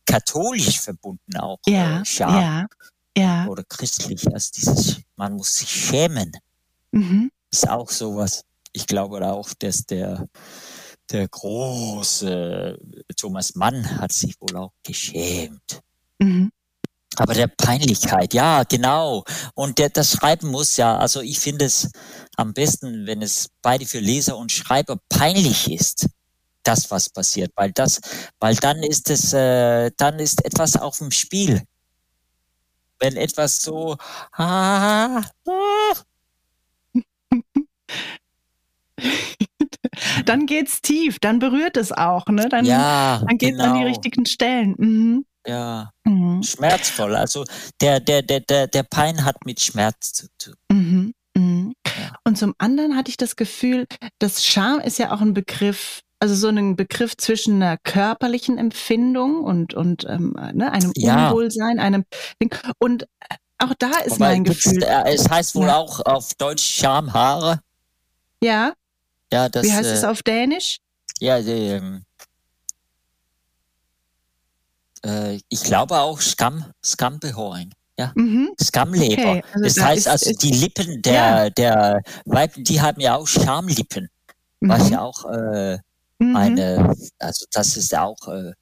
katholisch 0.05 0.81
verbunden 0.81 1.37
auch. 1.39 1.59
Ja, 1.67 2.01
äh, 2.01 2.05
Charme. 2.05 2.41
ja 2.41 2.67
ja. 3.17 3.47
oder 3.47 3.65
christlich 3.65 4.27
als 4.33 4.51
dieses, 4.51 5.01
man 5.17 5.35
muss 5.35 5.57
sich 5.57 5.69
schämen. 5.69 6.33
Mhm. 6.93 7.31
Ist 7.51 7.69
auch 7.69 7.91
sowas. 7.91 8.45
Ich 8.73 8.87
glaube 8.87 9.27
auch, 9.27 9.51
dass 9.59 9.87
der, 9.87 10.27
der 11.11 11.29
große 11.29 12.79
Thomas 13.17 13.55
Mann 13.55 14.01
hat 14.01 14.13
sich 14.13 14.41
wohl 14.41 14.57
auch 14.57 14.73
geschämt. 14.83 15.81
Mhm. 16.19 16.51
Aber 17.17 17.35
der 17.35 17.47
Peinlichkeit, 17.47 18.35
ja, 18.35 18.65
genau. 18.65 19.25
Und 19.55 19.79
der, 19.79 19.91
das 19.91 20.13
Schreiben 20.13 20.49
muss 20.49 20.77
ja, 20.77 20.97
also 20.97 21.21
ich 21.21 21.39
finde 21.39 21.67
es 21.67 21.91
am 22.37 22.53
besten, 22.53 23.07
wenn 23.07 23.23
es 23.23 23.51
beide 23.63 23.87
für 23.87 24.01
Leser 24.01 24.37
und 24.37 24.51
Schreiber 24.51 24.99
peinlich 25.09 25.71
ist, 25.71 26.09
das, 26.65 26.91
was 26.91 27.11
passiert, 27.11 27.53
weil 27.57 27.73
das, 27.73 28.01
weil 28.41 28.57
dann 28.57 28.83
ist 28.83 29.11
es, 29.11 29.33
äh, 29.33 29.91
dann 29.97 30.19
ist 30.19 30.45
etwas 30.45 30.77
auf 30.77 30.99
dem 30.99 31.11
Spiel 31.11 31.63
wenn 33.05 33.17
etwas 33.17 33.63
so. 33.63 33.97
Ah, 34.33 35.23
ah. 35.47 35.95
dann 40.25 40.47
geht's 40.47 40.81
tief, 40.81 41.19
dann 41.19 41.39
berührt 41.39 41.77
es 41.77 41.93
auch, 41.93 42.27
ne? 42.27 42.49
Dann, 42.49 42.65
ja, 42.65 43.23
dann 43.27 43.39
geht's 43.39 43.59
genau. 43.59 43.65
an 43.65 43.75
die 43.75 43.81
genau. 43.81 43.91
richtigen 43.91 44.27
Stellen. 44.27 44.75
Mhm. 44.79 45.27
Ja, 45.47 45.91
mhm. 46.05 46.43
schmerzvoll. 46.43 47.15
Also 47.15 47.45
der, 47.81 48.01
der, 48.01 48.23
der, 48.23 48.41
der, 48.41 48.67
der 48.67 48.83
Pein 48.83 49.25
hat 49.25 49.45
mit 49.45 49.61
Schmerz 49.61 50.13
zu 50.13 50.27
tun. 50.39 50.55
Mhm. 50.71 51.15
Mhm. 51.37 51.75
Und 52.25 52.39
zum 52.39 52.55
anderen 52.59 52.97
hatte 52.97 53.11
ich 53.11 53.19
das 53.19 53.37
Gefühl, 53.37 53.87
dass 54.19 54.45
Scham 54.45 54.81
ist 54.81 54.99
ja 54.99 55.13
auch 55.13 55.21
ein 55.21 55.35
Begriff, 55.35 56.01
also 56.25 56.35
so 56.37 56.49
ein 56.49 56.75
Begriff 56.75 57.19
zwischen 57.19 57.63
einer 57.63 57.77
körperlichen 57.77 58.57
Empfindung 58.57 59.45
und, 59.45 59.75
und 59.75 60.07
ähm, 60.09 60.35
ne, 60.55 60.73
einem 60.73 60.91
ja. 60.97 61.29
Unwohlsein, 61.29 61.79
einem 61.79 62.07
Ding. 62.41 62.51
Und 62.79 63.03
äh, 63.03 63.35
auch 63.59 63.75
da 63.79 63.91
ist 64.07 64.13
Wobei, 64.13 64.31
mein 64.31 64.45
Gefühl. 64.45 64.83
Äh, 64.83 65.13
es 65.13 65.29
heißt 65.29 65.55
wohl 65.55 65.69
auch 65.69 66.01
auf 66.01 66.33
Deutsch 66.33 66.65
Schamhaare. 66.65 67.61
Ja. 68.43 68.73
Ja, 69.31 69.51
das. 69.51 69.65
Wie 69.65 69.73
heißt 69.75 69.91
äh, 69.91 69.93
es 69.93 70.05
auf 70.05 70.23
Dänisch? 70.23 70.79
Ja, 71.21 71.37
ähm, 71.37 72.07
äh, 75.05 75.39
ich 75.51 75.63
glaube 75.63 75.99
auch 75.99 76.23
Skam, 76.23 76.65
Skambehöring. 76.83 77.71
Ja, 77.99 78.13
mhm. 78.15 78.55
Skamleber. 78.59 79.13
Okay. 79.13 79.45
Also 79.53 79.65
das 79.65 79.75
da 79.75 79.85
heißt 79.85 80.09
also, 80.09 80.33
die 80.33 80.53
Lippen 80.53 81.03
der, 81.03 81.13
ja. 81.15 81.51
der 81.51 82.03
Weibchen, 82.25 82.65
die 82.65 82.81
haben 82.81 82.99
ja 82.99 83.15
auch 83.15 83.27
Schamlippen. 83.27 84.09
Mhm. 84.61 84.69
Was 84.71 84.89
ja 84.89 85.03
auch 85.03 85.27
äh, 85.27 85.81
mhm. 86.19 86.37
eine, 86.37 86.95
also 87.19 87.47
das 87.53 87.77
ist 87.77 87.95
auch, 87.97 88.29
äh, 88.29 88.53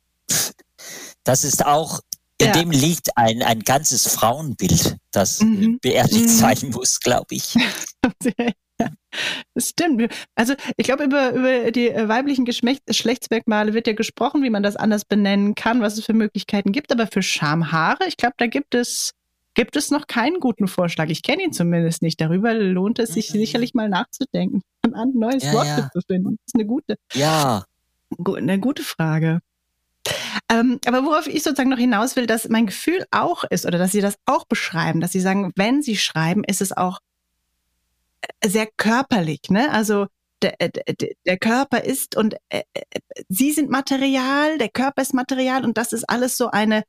das 1.25 1.45
ist 1.45 1.65
auch, 1.65 2.01
in 2.39 2.49
ja. 2.49 2.53
dem 2.55 2.71
liegt 2.71 3.17
ein, 3.17 3.43
ein 3.43 3.61
ganzes 3.61 4.09
Frauenbild, 4.09 4.97
das 5.13 5.41
mhm. 5.41 5.79
beerdigt 5.81 6.25
mhm. 6.25 6.29
sein 6.29 6.71
muss, 6.73 7.01
glaube 7.01 7.35
ich. 7.35 7.55
Das 9.55 9.69
stimmt. 9.69 10.13
Also 10.35 10.55
ich 10.77 10.87
glaube, 10.87 11.05
über, 11.05 11.33
über 11.33 11.71
die 11.71 11.89
äh, 11.89 12.09
weiblichen 12.09 12.45
Geschlechtsmerkmale 12.45 13.75
wird 13.75 13.87
ja 13.87 13.93
gesprochen, 13.93 14.43
wie 14.43 14.51
man 14.51 14.63
das 14.63 14.77
anders 14.77 15.05
benennen 15.05 15.55
kann, 15.55 15.83
was 15.83 15.99
es 15.99 16.07
für 16.07 16.15
Möglichkeiten 16.15 16.73
gibt. 16.73 16.91
Aber 16.91 17.07
für 17.07 17.23
Schamhaare, 17.23 18.07
ich 18.09 18.17
glaube, 18.17 18.35
da 18.39 18.47
gibt 18.47 18.75
es, 18.75 19.13
gibt 19.55 19.77
es 19.77 19.91
noch 19.91 20.07
keinen 20.07 20.41
guten 20.41 20.69
Vorschlag. 20.69 21.09
Ich 21.09 21.23
kenne 21.23 21.43
ihn 21.43 21.53
zumindest 21.53 22.03
nicht. 22.03 22.21
Darüber 22.21 22.55
lohnt 22.55 22.99
es 22.99 23.11
sich 23.15 23.33
mhm. 23.33 23.39
sicherlich 23.39 23.75
mal 23.75 23.89
nachzudenken, 23.89 24.63
ein 24.93 25.13
neues 25.15 25.45
ja, 25.45 25.53
Wort 25.53 25.67
ja. 25.67 25.91
zu 25.93 26.01
finden. 26.07 26.37
Das 26.37 26.47
ist 26.49 26.55
eine 26.55 26.67
gute, 26.67 26.97
ja. 27.15 27.65
eine 28.27 28.59
gute 28.59 28.83
Frage. 28.83 29.41
Ähm, 30.51 30.81
aber 30.87 31.05
worauf 31.05 31.27
ich 31.27 31.43
sozusagen 31.43 31.71
noch 31.71 31.79
hinaus 31.79 32.17
will, 32.17 32.27
dass 32.27 32.49
mein 32.49 32.67
Gefühl 32.67 33.05
auch 33.11 33.45
ist, 33.45 33.67
oder 33.67 33.79
dass 33.79 33.93
Sie 33.93 34.01
das 34.01 34.17
auch 34.27 34.45
beschreiben, 34.45 35.01
dass 35.01 35.13
Sie 35.13 35.21
sagen, 35.21 35.53
wenn 35.57 35.83
Sie 35.83 35.97
schreiben, 35.97 36.43
ist 36.45 36.61
es 36.61 36.73
auch 36.77 36.99
sehr 38.45 38.69
körperlich, 38.77 39.41
ne? 39.49 39.71
Also 39.71 40.07
der, 40.43 40.57
der, 40.59 41.09
der 41.25 41.39
Körper 41.39 41.85
ist 41.85 42.17
und 42.17 42.35
äh, 42.49 42.63
äh, 42.75 42.83
sie 43.29 43.53
sind 43.53 43.71
Material, 43.71 44.59
der 44.59 44.69
Körper 44.69 45.03
ist 45.03 45.15
Material 45.15 45.65
und 45.65 45.79
das 45.79 45.93
ist 45.93 46.05
alles 46.09 46.37
so 46.37 46.51
eine 46.51 46.79
äh, 46.79 46.83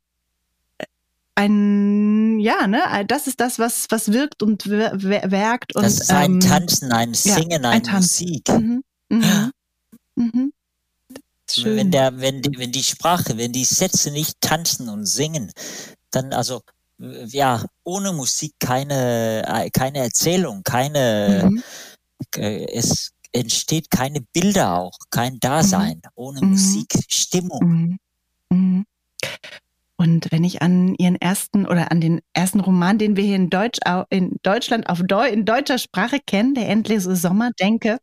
ein 1.34 2.38
ja 2.38 2.66
ne 2.66 3.04
das 3.06 3.26
ist 3.26 3.40
das 3.40 3.58
was 3.58 3.86
was 3.90 4.12
wirkt 4.12 4.42
und 4.42 4.68
werkt 4.68 5.74
und 5.74 5.82
das 5.82 6.00
ist 6.00 6.10
ein 6.10 6.34
ähm, 6.34 6.40
Tanzen 6.40 6.92
ein 6.92 7.14
Singen 7.14 7.64
ja, 7.64 7.70
ein, 7.70 7.86
ein 7.86 7.96
Musik 7.96 8.48
mhm. 8.48 8.84
Mhm. 9.08 9.52
Mhm. 10.16 10.52
Wenn 11.64 11.90
der 11.90 12.20
wenn 12.20 12.40
die, 12.42 12.58
wenn 12.58 12.72
die 12.72 12.82
Sprache 12.82 13.36
wenn 13.36 13.52
die 13.52 13.64
Sätze 13.64 14.10
nicht 14.10 14.40
tanzen 14.40 14.88
und 14.88 15.06
singen 15.06 15.50
dann 16.10 16.32
also 16.32 16.62
ja, 16.98 17.64
ohne 17.82 18.12
Musik 18.12 18.54
keine, 18.58 19.44
äh, 19.46 19.70
keine 19.70 19.98
Erzählung, 19.98 20.62
keine, 20.62 21.50
mhm. 21.50 21.62
äh, 22.36 22.66
es 22.72 23.12
entsteht 23.32 23.90
keine 23.90 24.20
Bilder 24.20 24.78
auch, 24.78 24.96
kein 25.10 25.40
Dasein, 25.40 25.96
mhm. 25.96 26.10
ohne 26.14 26.40
mhm. 26.40 26.50
Musik, 26.50 26.94
Stimmung. 27.08 27.98
Und 30.04 30.30
wenn 30.30 30.44
ich 30.44 30.60
an 30.60 30.94
Ihren 30.98 31.16
ersten 31.16 31.66
oder 31.66 31.90
an 31.90 31.98
den 31.98 32.20
ersten 32.34 32.60
Roman, 32.60 32.98
den 32.98 33.16
wir 33.16 33.24
hier 33.24 33.36
in, 33.36 33.48
Deutsch, 33.48 33.78
in 34.10 34.36
Deutschland 34.42 34.86
auf 34.90 35.00
Deu 35.02 35.26
in 35.26 35.46
deutscher 35.46 35.78
Sprache 35.78 36.18
kennen, 36.26 36.54
der 36.54 36.68
endlose 36.68 37.16
Sommer, 37.16 37.52
denke, 37.58 37.96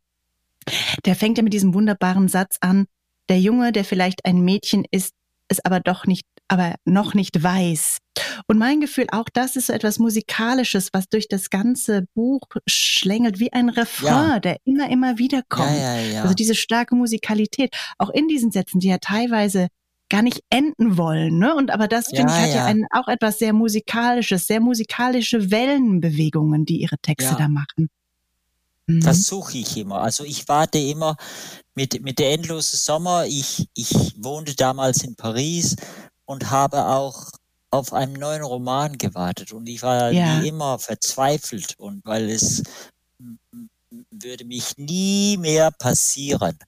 der 1.04 1.14
fängt 1.14 1.38
ja 1.38 1.44
mit 1.44 1.52
diesem 1.52 1.74
wunderbaren 1.74 2.26
Satz 2.26 2.56
an, 2.60 2.86
der 3.28 3.38
Junge, 3.38 3.70
der 3.70 3.84
vielleicht 3.84 4.24
ein 4.24 4.40
Mädchen 4.40 4.84
ist, 4.90 5.14
es 5.46 5.64
aber 5.64 5.78
doch 5.78 6.06
nicht 6.06 6.26
aber 6.48 6.74
noch 6.84 7.14
nicht 7.14 7.42
weiß. 7.42 7.98
Und 8.46 8.58
mein 8.58 8.80
Gefühl, 8.80 9.06
auch 9.10 9.28
das 9.32 9.56
ist 9.56 9.68
so 9.68 9.72
etwas 9.72 9.98
Musikalisches, 9.98 10.90
was 10.92 11.08
durch 11.08 11.26
das 11.28 11.48
ganze 11.48 12.04
Buch 12.14 12.42
schlängelt, 12.66 13.38
wie 13.38 13.54
ein 13.54 13.70
Refrain, 13.70 14.30
ja. 14.32 14.40
der 14.40 14.56
immer, 14.64 14.90
immer 14.90 15.16
wieder 15.16 15.42
kommt. 15.48 15.78
Ja, 15.78 15.96
ja, 15.98 16.22
also 16.22 16.34
diese 16.34 16.54
starke 16.54 16.94
Musikalität, 16.94 17.74
auch 17.96 18.10
in 18.10 18.28
diesen 18.28 18.50
Sätzen, 18.50 18.80
die 18.80 18.88
ja 18.88 18.98
teilweise 18.98 19.68
gar 20.12 20.22
nicht 20.22 20.44
enden 20.50 20.98
wollen. 20.98 21.38
Ne? 21.38 21.54
Und 21.54 21.70
aber 21.70 21.88
das, 21.88 22.08
finde 22.08 22.30
ich, 22.32 22.38
hat 22.38 22.54
ja, 22.54 22.66
ein, 22.66 22.86
auch 22.90 23.08
etwas 23.08 23.38
sehr 23.38 23.54
Musikalisches, 23.54 24.46
sehr 24.46 24.60
musikalische 24.60 25.50
Wellenbewegungen, 25.50 26.66
die 26.66 26.82
ihre 26.82 26.98
Texte 26.98 27.34
da 27.36 27.48
machen. 27.48 27.88
Mhm. 28.86 29.00
Das 29.00 29.24
suche 29.24 29.56
ich 29.56 29.76
immer. 29.78 30.02
Also 30.02 30.24
ich 30.24 30.46
warte 30.48 30.78
immer 30.78 31.16
mit, 31.74 32.02
mit 32.02 32.18
der 32.18 32.32
endlosen 32.32 32.78
Sommer. 32.78 33.24
Ich, 33.26 33.66
ich 33.74 34.14
wohnte 34.18 34.54
damals 34.54 35.02
in 35.02 35.16
Paris 35.16 35.76
und 36.26 36.50
habe 36.50 36.84
auch 36.86 37.30
auf 37.70 37.94
einen 37.94 38.12
neuen 38.12 38.42
Roman 38.42 38.98
gewartet 38.98 39.52
und 39.52 39.66
ich 39.66 39.82
war 39.82 40.10
ja. 40.10 40.42
wie 40.42 40.48
immer 40.48 40.78
verzweifelt 40.78 41.74
und 41.78 42.04
weil 42.04 42.28
es 42.28 42.62
würde 44.10 44.44
mich 44.44 44.76
nie 44.76 45.38
mehr 45.38 45.70
passieren. 45.70 46.58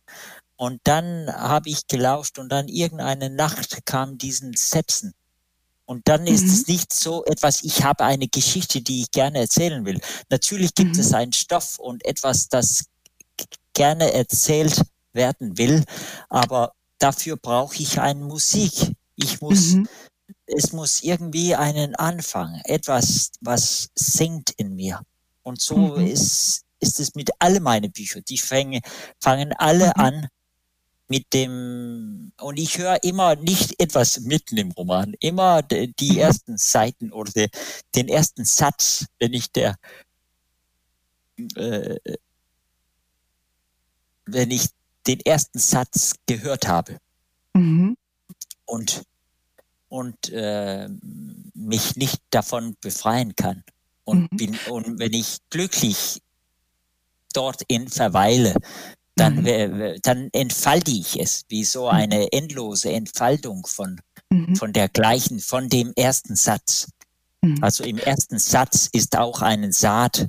Und 0.57 0.81
dann 0.85 1.33
habe 1.33 1.69
ich 1.69 1.87
gelauscht 1.87 2.39
und 2.39 2.51
dann 2.51 2.69
irgendeine 2.69 3.31
Nacht 3.31 3.85
kam 3.87 4.19
diesen 4.19 4.55
Sätzen. 4.55 5.15
Und 5.87 6.09
dann 6.09 6.27
ist 6.27 6.45
mhm. 6.45 6.51
es 6.51 6.67
nicht 6.67 6.93
so 6.93 7.25
etwas, 7.25 7.63
ich 7.63 7.85
habe 7.85 8.05
eine 8.05 8.29
Geschichte, 8.29 8.81
die 8.81 9.03
ich 9.03 9.11
gerne 9.11 9.41
erzählen 9.41 9.85
will. 9.85 10.01
Natürlich 10.31 10.75
gibt 10.75 10.95
mhm. 10.95 11.01
es 11.01 11.13
einen 11.13 11.33
Stoff 11.33 11.79
und 11.79 12.05
etwas, 12.05 12.49
das 12.49 12.87
gerne 13.75 14.13
erzählt 14.13 14.83
werden 15.13 15.59
will, 15.59 15.85
aber 16.29 16.73
dafür 16.99 17.37
brauche 17.37 17.77
ich 17.77 18.01
eine 18.01 18.25
Musik. 18.25 18.93
Ich 19.17 19.41
muss, 19.41 19.73
mhm. 19.73 19.89
es 20.47 20.73
muss 20.73 21.03
irgendwie 21.03 21.55
einen 21.55 21.95
Anfang, 21.97 22.61
etwas, 22.65 23.33
was 23.41 23.91
singt 23.95 24.51
in 24.57 24.75
mir. 24.75 25.01
Und 25.43 25.61
so 25.61 25.77
mhm. 25.77 26.07
ist, 26.07 26.63
ist 26.81 27.01
es 27.01 27.15
mit 27.15 27.31
all 27.39 27.61
meinen 27.61 27.93
Büchern. 27.93 28.23
Die 28.27 28.39
fangen, 28.39 28.81
fangen 29.21 29.53
alle 29.53 29.89
mhm. 29.89 30.03
an 30.03 30.29
mit 31.09 31.33
dem, 31.33 32.33
und 32.41 32.59
ich 32.59 32.79
höre 32.79 33.03
immer 33.05 33.37
nicht 33.37 33.81
etwas 33.81 34.21
mitten 34.21 34.57
im 34.57 34.71
Roman, 34.73 35.15
immer 35.21 35.63
die 35.63 36.13
mhm. 36.13 36.19
ersten 36.19 36.57
Seiten 36.57 37.13
oder 37.13 37.31
de, 37.33 37.49
den 37.95 38.09
ersten 38.09 38.45
Satz, 38.45 39.07
wenn 39.19 39.33
ich 39.33 39.53
der, 39.53 39.77
äh, 41.57 41.99
wenn 44.27 44.51
ich 44.51 44.69
den 45.07 45.21
ersten 45.21 45.59
Satz 45.59 46.15
gehört 46.27 46.67
habe. 46.67 46.99
Mhm 47.53 47.97
und, 48.67 49.03
und 49.89 50.31
äh, 50.31 50.89
mich 51.55 51.97
nicht 51.97 52.21
davon 52.31 52.77
befreien 52.81 53.35
kann. 53.37 53.65
Und, 54.05 54.31
mhm. 54.33 54.37
bin, 54.37 54.59
und 54.69 54.99
wenn 54.99 55.13
ich 55.13 55.39
glücklich 55.51 56.21
dort 57.33 57.63
in 57.69 57.89
verweile, 57.89 58.55
dann, 59.17 59.43
mhm. 59.43 59.99
dann 60.03 60.29
entfalte 60.33 60.91
ich 60.91 61.21
es, 61.21 61.45
wie 61.49 61.65
so 61.65 61.85
mhm. 61.85 61.91
eine 61.91 62.33
endlose 62.33 62.93
Entfaltung 62.93 63.67
von, 63.67 64.01
mhm. 64.31 64.57
von 64.57 64.73
der 64.73 64.89
gleichen, 64.89 65.41
von 65.41 65.69
dem 65.69 65.93
ersten 65.97 66.37
Satz. 66.37 66.89
Mhm. 67.43 67.63
Also 67.63 67.85
im 67.85 67.99
ersten 67.99 68.39
Satz 68.39 68.89
ist 68.93 69.17
auch 69.17 69.43
eine 69.43 69.73
Saat 69.73 70.29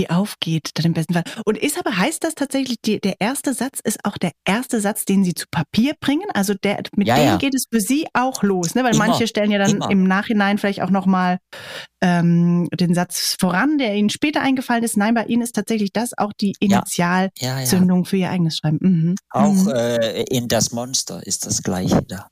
die 0.00 0.10
aufgeht, 0.10 0.70
dann 0.74 0.86
im 0.86 0.92
besten 0.94 1.14
Fall. 1.14 1.24
Und 1.44 1.58
ist 1.58 1.78
aber, 1.78 1.96
heißt 1.96 2.24
das 2.24 2.34
tatsächlich, 2.34 2.78
die, 2.84 3.00
der 3.00 3.20
erste 3.20 3.52
Satz 3.52 3.80
ist 3.84 4.04
auch 4.04 4.16
der 4.16 4.32
erste 4.44 4.80
Satz, 4.80 5.04
den 5.04 5.24
Sie 5.24 5.34
zu 5.34 5.46
Papier 5.50 5.94
bringen? 6.00 6.26
Also 6.32 6.54
der, 6.54 6.82
mit 6.96 7.06
ja, 7.06 7.16
dem 7.16 7.24
ja. 7.24 7.36
geht 7.36 7.54
es 7.54 7.66
für 7.70 7.80
Sie 7.80 8.06
auch 8.14 8.42
los, 8.42 8.74
ne? 8.74 8.82
Weil 8.82 8.94
immer, 8.94 9.06
manche 9.06 9.26
stellen 9.26 9.50
ja 9.50 9.58
dann 9.58 9.76
immer. 9.76 9.90
im 9.90 10.04
Nachhinein 10.04 10.58
vielleicht 10.58 10.82
auch 10.82 10.90
nochmal 10.90 11.38
ähm, 12.00 12.68
den 12.72 12.94
Satz 12.94 13.36
voran, 13.38 13.78
der 13.78 13.94
Ihnen 13.94 14.10
später 14.10 14.40
eingefallen 14.40 14.82
ist. 14.82 14.96
Nein, 14.96 15.14
bei 15.14 15.24
Ihnen 15.26 15.42
ist 15.42 15.54
tatsächlich 15.54 15.92
das 15.92 16.16
auch 16.16 16.32
die 16.32 16.54
Initialzündung 16.60 18.04
ja, 18.04 18.08
für 18.08 18.16
Ihr 18.16 18.30
eigenes 18.30 18.56
Schreiben. 18.56 18.78
Mhm. 18.80 19.14
Auch 19.28 19.52
mhm. 19.52 19.68
Äh, 19.68 20.22
in 20.22 20.48
das 20.48 20.72
Monster 20.72 21.26
ist 21.26 21.46
das 21.46 21.62
gleiche 21.62 22.02
da. 22.02 22.28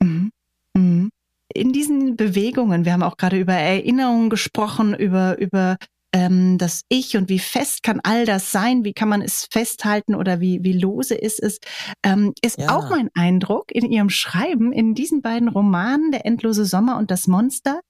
Mhm. 0.00 0.30
Mhm. 0.74 1.10
In 1.52 1.72
diesen 1.72 2.16
Bewegungen, 2.16 2.84
wir 2.84 2.92
haben 2.92 3.02
auch 3.02 3.16
gerade 3.16 3.36
über 3.36 3.54
Erinnerungen 3.54 4.30
gesprochen, 4.30 4.94
über, 4.94 5.36
über 5.38 5.76
ähm, 6.12 6.58
das 6.58 6.82
Ich 6.88 7.16
und 7.16 7.28
wie 7.28 7.38
fest 7.38 7.82
kann 7.82 8.00
all 8.02 8.26
das 8.26 8.50
sein, 8.50 8.84
wie 8.84 8.92
kann 8.92 9.08
man 9.08 9.22
es 9.22 9.46
festhalten 9.50 10.14
oder 10.14 10.40
wie, 10.40 10.62
wie 10.62 10.72
lose 10.72 11.14
ist 11.14 11.40
es, 11.40 11.58
ähm, 12.02 12.32
ist 12.42 12.58
ja. 12.58 12.76
auch 12.76 12.90
mein 12.90 13.10
Eindruck 13.14 13.70
in 13.72 13.90
ihrem 13.90 14.10
Schreiben 14.10 14.72
in 14.72 14.94
diesen 14.94 15.22
beiden 15.22 15.48
Romanen, 15.48 16.10
Der 16.10 16.26
endlose 16.26 16.64
Sommer 16.64 16.98
und 16.98 17.10
Das 17.10 17.26
Monster, 17.26 17.80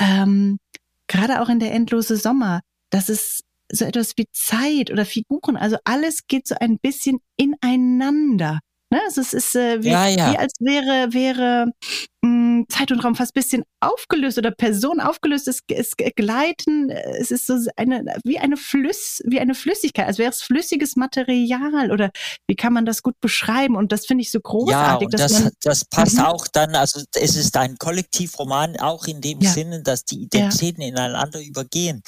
ähm, 0.00 0.58
gerade 1.06 1.40
auch 1.40 1.48
in 1.48 1.60
Der 1.60 1.72
endlose 1.72 2.16
Sommer, 2.16 2.60
dass 2.90 3.08
es 3.08 3.40
so 3.70 3.84
etwas 3.84 4.16
wie 4.16 4.26
Zeit 4.32 4.90
oder 4.90 5.04
Figuren. 5.04 5.56
Also 5.56 5.76
alles 5.84 6.26
geht 6.26 6.46
so 6.46 6.54
ein 6.58 6.78
bisschen 6.78 7.18
ineinander. 7.36 8.60
Ne? 8.90 9.00
Also 9.04 9.20
es 9.20 9.34
ist 9.34 9.54
äh, 9.54 9.82
wie, 9.82 9.90
ja, 9.90 10.06
ja. 10.08 10.32
wie 10.32 10.38
als 10.38 10.54
wäre, 10.60 11.12
wäre 11.12 11.66
mh, 12.22 12.28
hm, 12.28 12.66
Zeit 12.70 12.90
und 12.90 13.00
Raum 13.00 13.14
fast 13.14 13.32
ein 13.32 13.40
bisschen 13.40 13.64
aufgelöst 13.80 14.38
oder 14.38 14.50
Person 14.50 15.00
aufgelöst. 15.00 15.46
Es, 15.46 15.60
es 15.68 15.94
gleiten, 15.96 16.90
es 16.90 17.30
ist 17.30 17.46
so 17.46 17.58
eine, 17.76 18.04
wie 18.24 18.38
eine 18.38 18.56
Flüss, 18.56 19.22
wie 19.26 19.40
eine 19.40 19.54
Flüssigkeit, 19.54 20.06
als 20.06 20.18
wäre 20.18 20.30
es 20.30 20.40
flüssiges 20.40 20.96
Material 20.96 21.92
oder 21.92 22.10
wie 22.46 22.56
kann 22.56 22.72
man 22.72 22.86
das 22.86 23.02
gut 23.02 23.20
beschreiben? 23.20 23.76
Und 23.76 23.92
das 23.92 24.06
finde 24.06 24.22
ich 24.22 24.30
so 24.30 24.40
großartig. 24.40 25.08
Ja, 25.12 25.18
das, 25.18 25.32
man, 25.40 25.52
das 25.62 25.84
passt 25.84 26.16
mhm. 26.16 26.24
auch 26.24 26.48
dann, 26.48 26.74
also 26.74 27.02
es 27.14 27.36
ist 27.36 27.56
ein 27.58 27.76
Kollektivroman, 27.76 28.78
auch 28.78 29.06
in 29.06 29.20
dem 29.20 29.40
ja. 29.40 29.50
Sinne, 29.50 29.82
dass 29.82 30.04
die 30.04 30.22
Identitäten 30.22 30.82
ineinander 30.82 31.42
übergehen. 31.42 32.02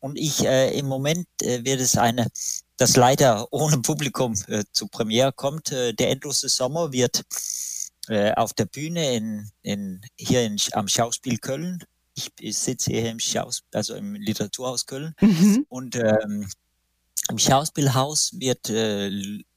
Und 0.00 0.18
ich 0.18 0.44
äh, 0.44 0.78
im 0.78 0.86
Moment 0.86 1.26
äh, 1.42 1.64
wird 1.64 1.80
es 1.80 1.96
eine 1.96 2.26
das 2.78 2.96
leider 2.96 3.52
ohne 3.52 3.78
Publikum 3.78 4.34
äh, 4.46 4.64
zu 4.72 4.86
Premiere 4.88 5.32
kommt. 5.32 5.72
Äh, 5.72 5.92
der 5.92 6.10
endlose 6.10 6.48
Sommer 6.48 6.92
wird 6.92 7.24
äh, 8.08 8.32
auf 8.32 8.54
der 8.54 8.64
Bühne 8.64 9.14
in, 9.14 9.50
in, 9.62 10.00
hier 10.16 10.42
in, 10.42 10.56
am 10.72 10.88
Schauspiel 10.88 11.38
Köln. 11.38 11.84
Ich, 12.14 12.30
ich 12.40 12.56
sitze 12.56 12.92
hier 12.92 13.10
im 13.10 13.18
Schaus, 13.18 13.62
also 13.72 13.94
im 13.94 14.14
Literaturhaus 14.14 14.86
Köln. 14.86 15.14
Mhm. 15.20 15.66
Und 15.68 15.96
ähm, 15.96 16.48
im 17.28 17.38
Schauspielhaus 17.38 18.30
wird 18.38 18.70
äh, 18.70 19.10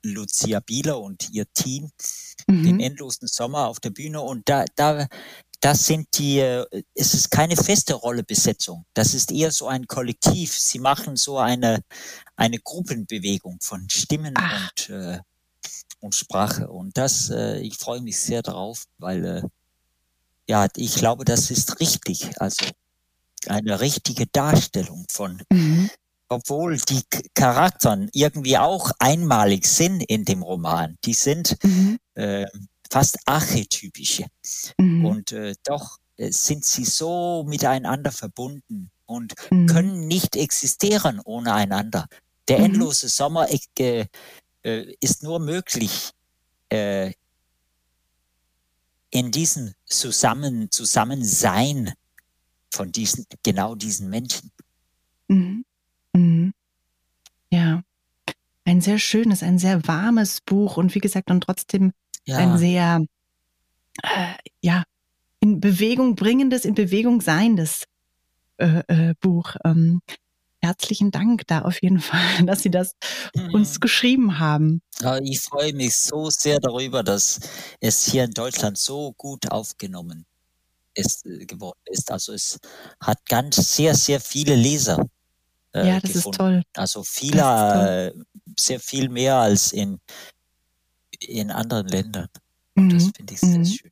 Lucia 0.03 0.59
Bieler 0.59 0.99
und 0.99 1.29
ihr 1.31 1.45
Team 1.53 1.91
mhm. 2.47 2.63
den 2.63 2.79
endlosen 2.79 3.27
Sommer 3.27 3.67
auf 3.67 3.79
der 3.79 3.91
Bühne 3.91 4.21
und 4.21 4.49
da, 4.49 4.65
da 4.75 5.07
das 5.61 5.85
sind 5.85 6.07
die, 6.17 6.39
äh, 6.39 6.65
es 6.95 7.13
ist 7.13 7.29
keine 7.29 7.55
feste 7.55 7.93
Rollebesetzung. 7.93 8.83
Das 8.95 9.13
ist 9.13 9.31
eher 9.31 9.51
so 9.51 9.67
ein 9.67 9.85
Kollektiv. 9.85 10.57
Sie 10.57 10.79
machen 10.79 11.15
so 11.15 11.37
eine, 11.37 11.83
eine 12.35 12.59
Gruppenbewegung 12.59 13.59
von 13.61 13.87
Stimmen 13.89 14.33
und, 14.35 14.89
äh, 14.89 15.19
und 15.99 16.15
Sprache. 16.15 16.67
Und 16.67 16.97
das, 16.97 17.29
äh, 17.29 17.59
ich 17.59 17.77
freue 17.77 18.01
mich 18.01 18.19
sehr 18.19 18.41
darauf, 18.41 18.85
weil, 18.97 19.23
äh, 19.23 19.43
ja, 20.47 20.67
ich 20.75 20.95
glaube, 20.95 21.25
das 21.25 21.51
ist 21.51 21.79
richtig. 21.79 22.41
Also 22.41 22.65
eine 23.45 23.79
richtige 23.79 24.25
Darstellung 24.25 25.05
von, 25.11 25.43
mhm. 25.51 25.91
obwohl 26.27 26.77
die 26.77 27.03
Charakteren 27.35 28.09
irgendwie 28.13 28.57
auch 28.57 28.91
einmalig 28.97 29.67
sind 29.67 30.01
in 30.01 30.25
dem 30.25 30.41
Roman. 30.41 30.97
Die 31.05 31.13
sind, 31.13 31.55
mhm. 31.63 31.99
äh, 32.15 32.47
fast 32.91 33.17
archetypische. 33.25 34.25
Mhm. 34.77 35.05
Und 35.05 35.31
äh, 35.31 35.55
doch 35.63 35.97
äh, 36.17 36.31
sind 36.31 36.65
sie 36.65 36.83
so 36.83 37.45
miteinander 37.47 38.11
verbunden 38.11 38.91
und 39.05 39.33
mhm. 39.49 39.67
können 39.67 40.07
nicht 40.07 40.35
existieren 40.35 41.21
ohne 41.23 41.53
einander. 41.53 42.07
Der 42.47 42.59
mhm. 42.59 42.65
endlose 42.65 43.07
Sommer 43.07 43.47
äh, 43.79 44.05
äh, 44.63 44.93
ist 44.99 45.23
nur 45.23 45.39
möglich 45.39 46.11
äh, 46.69 47.13
in 49.09 49.31
diesem 49.31 49.73
Zusammen 49.85 50.69
Zusammensein 50.69 51.93
von 52.69 52.91
diesen 52.91 53.25
genau 53.43 53.75
diesen 53.75 54.09
Menschen. 54.09 54.51
Mhm. 55.29 55.65
Mhm. 56.13 56.53
Ja, 57.51 57.83
ein 58.65 58.81
sehr 58.81 58.99
schönes, 58.99 59.43
ein 59.43 59.59
sehr 59.59 59.87
warmes 59.87 60.41
Buch 60.41 60.77
und 60.77 60.93
wie 60.93 60.99
gesagt 60.99 61.31
und 61.31 61.41
trotzdem 61.41 61.93
ja. 62.25 62.37
ein 62.37 62.57
sehr, 62.57 63.05
äh, 64.03 64.33
ja, 64.61 64.83
in 65.39 65.59
Bewegung 65.59 66.15
bringendes, 66.15 66.65
in 66.65 66.75
Bewegung 66.75 67.21
seiendes 67.21 67.85
äh, 68.57 68.83
äh, 68.87 69.13
Buch. 69.19 69.55
Ähm, 69.65 70.01
herzlichen 70.61 71.11
Dank 71.11 71.47
da 71.47 71.63
auf 71.63 71.81
jeden 71.81 71.99
Fall, 71.99 72.45
dass 72.45 72.61
Sie 72.61 72.71
das 72.71 72.95
mhm. 73.35 73.53
uns 73.55 73.79
geschrieben 73.79 74.39
haben. 74.39 74.81
Ich 75.23 75.41
freue 75.41 75.73
mich 75.73 75.95
so 75.95 76.29
sehr 76.29 76.59
darüber, 76.59 77.03
dass 77.03 77.39
es 77.79 78.05
hier 78.05 78.23
in 78.23 78.31
Deutschland 78.31 78.77
so 78.77 79.13
gut 79.13 79.51
aufgenommen 79.51 80.25
ist, 80.93 81.25
äh, 81.25 81.45
geworden 81.45 81.79
ist. 81.85 82.11
Also 82.11 82.33
es 82.33 82.59
hat 82.99 83.25
ganz 83.27 83.75
sehr, 83.75 83.95
sehr 83.95 84.19
viele 84.19 84.55
Leser. 84.55 85.03
Äh, 85.73 85.87
ja, 85.87 85.99
das 85.99 86.13
gefunden. 86.13 86.31
ist 86.31 86.37
toll. 86.37 86.63
Also 86.75 87.03
viele, 87.03 88.13
äh, 88.13 88.41
sehr 88.57 88.79
viel 88.79 89.09
mehr 89.09 89.37
als 89.37 89.71
in 89.71 89.99
in 91.21 91.51
anderen 91.51 91.87
Ländern. 91.87 92.27
Und 92.75 92.87
mhm. 92.87 92.93
das 92.93 93.03
finde 93.15 93.33
ich 93.33 93.39
sehr 93.39 93.59
mhm. 93.59 93.65
schön. 93.65 93.91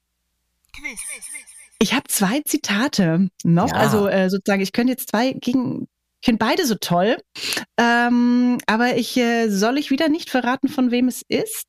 Ich 1.79 1.93
habe 1.93 2.07
zwei 2.07 2.41
Zitate 2.41 3.29
noch. 3.43 3.69
Ja. 3.69 3.75
Also 3.75 4.07
äh, 4.07 4.29
sozusagen, 4.29 4.61
ich 4.61 4.73
könnte 4.73 4.91
jetzt 4.91 5.09
zwei 5.09 5.33
gegen. 5.33 5.87
Ich 6.21 6.25
finde 6.25 6.45
beide 6.45 6.65
so 6.65 6.75
toll. 6.75 7.17
Ähm, 7.77 8.57
aber 8.67 8.97
ich 8.97 9.15
äh, 9.15 9.49
soll 9.49 9.77
ich 9.77 9.89
wieder 9.89 10.09
nicht 10.09 10.29
verraten, 10.29 10.67
von 10.67 10.91
wem 10.91 11.07
es 11.07 11.21
ist? 11.29 11.65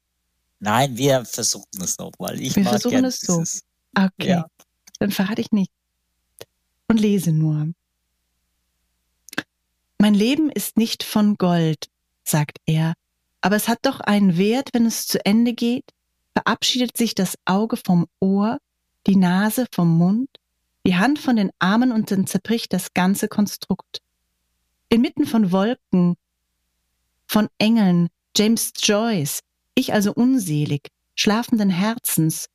Nein, 0.59 0.97
wir 0.97 1.25
versuchen 1.25 1.81
es 1.81 1.99
nochmal. 1.99 2.41
Ich 2.41 2.57
wir 2.57 2.65
versuchen 2.65 3.05
es 3.05 3.21
so. 3.21 3.45
Okay. 3.97 4.29
Ja. 4.29 4.47
Dann 4.99 5.13
verrate 5.13 5.41
ich 5.41 5.53
nicht. 5.53 5.71
Und 6.89 6.99
lese 6.99 7.31
nur. 7.31 7.69
Mein 9.99 10.15
Leben 10.15 10.51
ist 10.51 10.77
nicht 10.77 11.05
von 11.05 11.37
Gold, 11.37 11.89
sagt 12.25 12.59
er, 12.67 12.95
aber 13.41 13.57
es 13.57 13.69
hat 13.69 13.81
doch 13.83 14.01
einen 14.01 14.37
Wert, 14.37 14.71
wenn 14.73 14.87
es 14.87 15.07
zu 15.07 15.25
Ende 15.25 15.53
geht, 15.55 15.85
verabschiedet 16.33 16.97
sich 16.97 17.15
das 17.15 17.37
Auge 17.45 17.77
vom 17.77 18.07
Ohr, 18.21 18.59
die 19.07 19.17
Nase 19.17 19.67
vom 19.73 19.97
Mund, 19.97 20.29
die 20.87 20.97
Hand 20.97 21.19
von 21.19 21.37
den 21.37 21.51
Armen 21.59 21.93
und 21.93 22.11
dann 22.11 22.27
zerbricht 22.27 22.73
das 22.73 22.95
ganze 22.95 23.29
Konstrukt. 23.29 24.01
Inmitten 24.89 25.27
von 25.27 25.53
Wolken, 25.53 26.17
von 27.27 27.49
Engeln, 27.59 28.09
James 28.37 28.73
Joyce, 28.77 29.41
ich 29.75 29.93
also 29.93 30.13
unselig, 30.13 30.89
schlafenden 31.15 31.71
Herzens, 31.71 32.47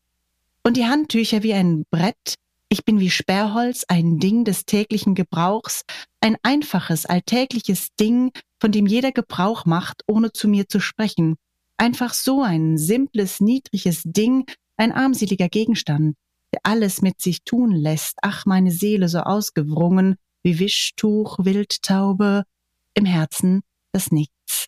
und 0.64 0.78
die 0.78 0.86
Handtücher 0.86 1.44
wie 1.44 1.54
ein 1.54 1.86
Brett, 1.92 2.36
ich 2.70 2.84
bin 2.84 3.00
wie 3.00 3.10
Sperrholz, 3.10 3.86
ein 3.88 4.20
Ding 4.20 4.44
des 4.44 4.66
täglichen 4.66 5.16
Gebrauchs, 5.16 5.84
ein 6.20 6.38
einfaches, 6.44 7.06
alltägliches 7.06 7.90
Ding, 8.00 8.32
von 8.60 8.72
dem 8.72 8.88
jeder 8.88 9.12
Gebrauch 9.12 9.66
macht, 9.66 10.04
ohne 10.08 10.32
zu 10.32 10.48
mir 10.48 10.68
zu 10.68 10.80
sprechen. 10.80 11.36
Einfach 11.78 12.14
so 12.14 12.42
ein 12.42 12.78
simples, 12.78 13.40
niedriges 13.40 14.02
Ding, 14.06 14.46
ein 14.78 14.92
armseliger 14.92 15.50
Gegenstand, 15.50 16.16
der 16.54 16.62
alles 16.64 17.02
mit 17.02 17.22
sich 17.22 17.44
tun 17.44 17.72
lässt. 17.72 18.18
Ach, 18.22 18.46
meine 18.46 18.72
Seele 18.72 19.10
so 19.10 19.20
ausgewrungen, 19.20 20.16
wie 20.42 20.60
Wischtuch, 20.60 21.38
Wildtaube, 21.40 22.46
im 22.94 23.06
Herzen 23.06 23.62
das 23.92 24.12
Nichts. 24.12 24.68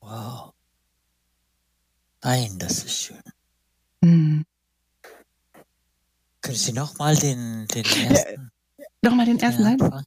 Wow. 0.00 0.52
Nein, 2.22 2.58
das 2.58 2.84
ist 2.84 3.02
schön. 3.02 3.22
Hm. 4.06 4.44
Können 6.40 6.56
Sie 6.56 6.72
nochmal 6.72 7.16
den, 7.16 7.66
den 7.66 7.84
ersten? 7.84 8.52
Ja, 8.78 8.84
nochmal 9.02 9.26
den 9.26 9.40
ersten, 9.40 9.62
nein? 9.64 10.04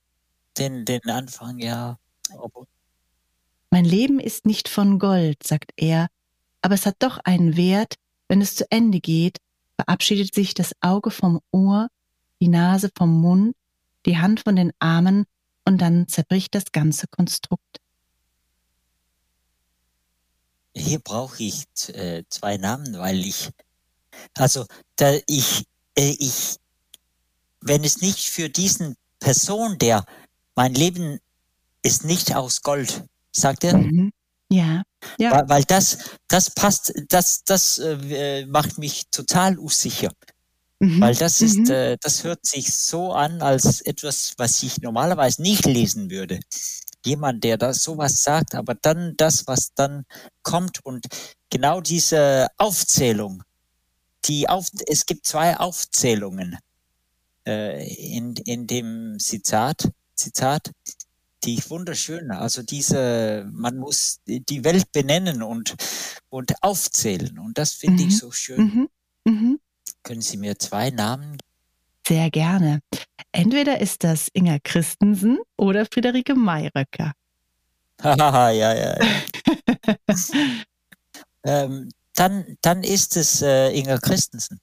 den, 0.57 0.85
den 0.85 1.09
Anfang, 1.09 1.59
ja. 1.59 1.99
Mein 3.71 3.83
Leben 3.83 4.21
ist 4.21 4.45
nicht 4.45 4.69
von 4.69 4.99
Gold, 4.99 5.43
sagt 5.43 5.73
er, 5.75 6.07
aber 6.61 6.75
es 6.75 6.85
hat 6.85 6.95
doch 6.99 7.19
einen 7.25 7.57
Wert, 7.57 7.95
wenn 8.29 8.39
es 8.39 8.55
zu 8.55 8.71
Ende 8.71 9.01
geht, 9.01 9.39
verabschiedet 9.75 10.33
sich 10.33 10.53
das 10.53 10.71
Auge 10.79 11.11
vom 11.11 11.41
Ohr, 11.51 11.89
die 12.39 12.47
Nase 12.47 12.89
vom 12.97 13.19
Mund, 13.19 13.53
die 14.05 14.17
Hand 14.17 14.39
von 14.39 14.55
den 14.55 14.71
Armen 14.79 15.25
und 15.65 15.79
dann 15.79 16.07
zerbricht 16.07 16.55
das 16.55 16.71
ganze 16.71 17.07
Konstrukt. 17.07 17.81
Hier 20.73 20.99
brauche 20.99 21.43
ich 21.43 21.65
äh, 21.89 22.23
zwei 22.29 22.55
Namen, 22.55 22.97
weil 22.97 23.19
ich, 23.25 23.49
also 24.37 24.65
da 24.95 25.13
ich, 25.27 25.65
äh, 25.97 26.15
ich, 26.19 26.57
wenn 27.61 27.83
es 27.83 28.01
nicht 28.01 28.29
für 28.29 28.49
diesen 28.49 28.95
Person, 29.19 29.77
der 29.77 30.05
mein 30.55 30.73
Leben 30.73 31.19
ist 31.83 32.05
nicht 32.05 32.35
aus 32.35 32.61
Gold, 32.61 33.03
sagt 33.31 33.63
er. 33.63 33.77
Mhm. 33.77 34.11
Ja. 34.51 34.83
ja. 35.17 35.31
Weil, 35.31 35.49
weil, 35.49 35.63
das, 35.63 35.97
das 36.27 36.51
passt, 36.51 36.93
das, 37.07 37.43
das 37.43 37.77
äh, 37.79 38.45
macht 38.45 38.77
mich 38.77 39.07
total 39.11 39.57
unsicher. 39.57 40.11
Mhm. 40.79 41.01
Weil 41.01 41.15
das 41.15 41.41
ist, 41.41 41.57
mhm. 41.57 41.71
äh, 41.71 41.97
das 42.01 42.23
hört 42.23 42.45
sich 42.45 42.73
so 42.73 43.13
an, 43.13 43.41
als 43.41 43.81
etwas, 43.81 44.33
was 44.37 44.63
ich 44.63 44.81
normalerweise 44.81 45.41
nicht 45.41 45.65
lesen 45.65 46.09
würde. 46.09 46.39
Jemand, 47.05 47.43
der 47.43 47.57
da 47.57 47.73
sowas 47.73 48.23
sagt, 48.23 48.55
aber 48.55 48.75
dann 48.75 49.13
das, 49.17 49.47
was 49.47 49.73
dann 49.73 50.05
kommt 50.41 50.83
und 50.85 51.05
genau 51.49 51.81
diese 51.81 52.47
Aufzählung, 52.57 53.43
die 54.25 54.49
auf, 54.49 54.69
es 54.87 55.05
gibt 55.05 55.25
zwei 55.25 55.57
Aufzählungen 55.57 56.57
äh, 57.47 57.87
in, 57.95 58.35
in 58.35 58.67
dem 58.67 59.19
Zitat. 59.19 59.89
Zitat, 60.15 60.71
die 61.43 61.55
ich 61.55 61.69
wunderschön. 61.69 62.31
Also 62.31 62.61
diese, 62.61 63.49
man 63.51 63.77
muss 63.77 64.19
die 64.25 64.63
Welt 64.63 64.91
benennen 64.91 65.41
und, 65.41 65.75
und 66.29 66.61
aufzählen. 66.61 67.39
Und 67.39 67.57
das 67.57 67.73
finde 67.73 68.03
mhm. 68.03 68.09
ich 68.09 68.17
so 68.17 68.31
schön. 68.31 68.59
Mhm. 68.59 68.89
Mhm. 69.23 69.59
Können 70.03 70.21
Sie 70.21 70.37
mir 70.37 70.57
zwei 70.59 70.89
Namen? 70.89 71.37
Sehr 72.07 72.29
gerne. 72.31 72.81
Entweder 73.31 73.79
ist 73.79 74.03
das 74.03 74.29
Inga 74.33 74.57
Christensen 74.63 75.39
oder 75.57 75.85
Friederike 75.85 76.35
Mayröcker. 76.35 77.13
Haha, 78.01 78.49
ja, 78.51 78.73
ja. 78.73 78.97
ja. 78.99 79.95
ähm, 81.43 81.89
dann, 82.19 82.57
dann 82.61 82.83
ist 82.83 83.15
es 83.15 83.41
äh, 83.41 83.71
Inga 83.71 83.97
Christensen. 83.97 84.59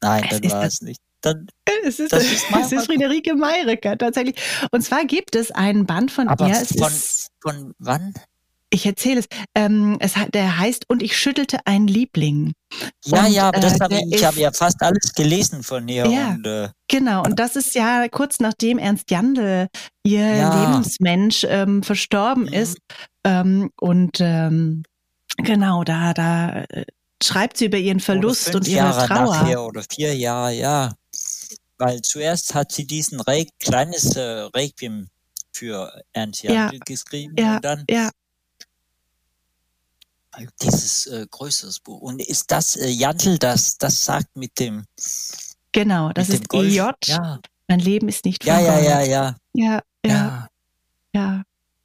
Nein, 0.00 0.24
dann 0.30 0.50
war 0.50 0.64
es 0.64 0.80
nicht. 0.80 1.00
Dann, 1.20 1.46
es 1.84 2.00
ist, 2.00 2.12
das 2.12 2.24
ist, 2.24 2.44
es 2.50 2.72
ist 2.72 2.86
Friederike 2.86 3.34
Mayröcker 3.34 3.96
tatsächlich. 3.96 4.36
Und 4.72 4.82
zwar 4.82 5.04
gibt 5.04 5.36
es 5.36 5.52
einen 5.52 5.86
Band 5.86 6.10
von 6.10 6.28
Aber 6.28 6.48
ihr. 6.48 6.54
Von, 6.54 6.92
von 7.40 7.74
wann? 7.78 8.14
Ich 8.70 8.86
erzähle 8.86 9.20
es. 9.20 9.26
Ähm, 9.54 9.98
es 10.00 10.14
der 10.32 10.58
heißt 10.58 10.86
Und 10.88 11.02
ich 11.02 11.16
schüttelte 11.16 11.58
einen 11.66 11.86
Liebling. 11.86 12.54
Ja, 13.04 13.26
und, 13.26 13.32
ja, 13.32 13.48
aber 13.48 13.60
das 13.60 13.74
äh, 13.74 13.80
habe 13.80 13.94
ich, 13.94 14.14
ich 14.14 14.24
habe 14.24 14.40
ja 14.40 14.50
fast 14.50 14.82
alles 14.82 15.12
gelesen 15.14 15.62
von 15.62 15.86
ihr. 15.86 16.06
Ja, 16.06 16.30
und, 16.30 16.46
äh, 16.46 16.70
genau. 16.88 17.22
Und 17.22 17.38
das 17.38 17.54
ist 17.54 17.74
ja 17.74 18.08
kurz 18.08 18.40
nachdem 18.40 18.78
Ernst 18.78 19.10
Jandl, 19.10 19.68
ihr 20.02 20.36
ja. 20.36 20.64
Lebensmensch, 20.64 21.44
ähm, 21.48 21.82
verstorben 21.82 22.44
mhm. 22.44 22.52
ist. 22.54 22.78
Ähm, 23.24 23.70
und 23.78 24.16
ähm, 24.18 24.82
genau, 25.36 25.84
da, 25.84 26.14
da 26.14 26.64
äh, 26.64 26.84
schreibt 27.22 27.56
sie 27.56 27.66
über 27.66 27.78
ihren 27.78 28.00
Verlust 28.00 28.54
und 28.54 28.66
ihre 28.66 28.78
Jahre 28.78 29.06
Trauer. 29.06 29.36
Nachher 29.36 29.62
oder 29.62 29.82
vier 29.90 30.16
Jahre, 30.16 30.52
ja. 30.52 30.94
Weil 31.78 32.02
zuerst 32.02 32.54
hat 32.54 32.72
sie 32.72 32.86
diesen 32.86 33.20
Re 33.20 33.46
kleines 33.58 34.16
äh, 34.16 34.22
Requiem 34.54 35.08
für 35.52 36.02
Ernst 36.12 36.42
ja. 36.42 36.70
geschrieben 36.84 37.34
ja, 37.36 37.56
und 37.56 37.64
dann 37.64 37.84
ja 37.90 38.10
dieses 40.62 41.06
äh, 41.06 41.26
größeres 41.30 41.80
Buch. 41.80 42.00
Und 42.00 42.20
ist 42.22 42.50
das 42.50 42.76
äh, 42.76 42.88
Jantl, 42.88 43.38
das, 43.38 43.76
das 43.78 44.04
sagt 44.04 44.34
mit 44.36 44.58
dem. 44.58 44.84
Genau, 45.72 46.10
das 46.12 46.28
ist 46.28 46.52
EJ. 46.52 46.90
Ja. 47.04 47.40
Mein 47.68 47.80
Leben 47.80 48.08
ist 48.08 48.24
nicht 48.24 48.44
ja, 48.44 48.60
ja, 48.60 48.78
ja, 48.78 49.00
ja, 49.00 49.02
ja. 49.02 49.36
Ja, 49.54 49.82
ja. 50.04 50.48
Ja, 51.14 51.42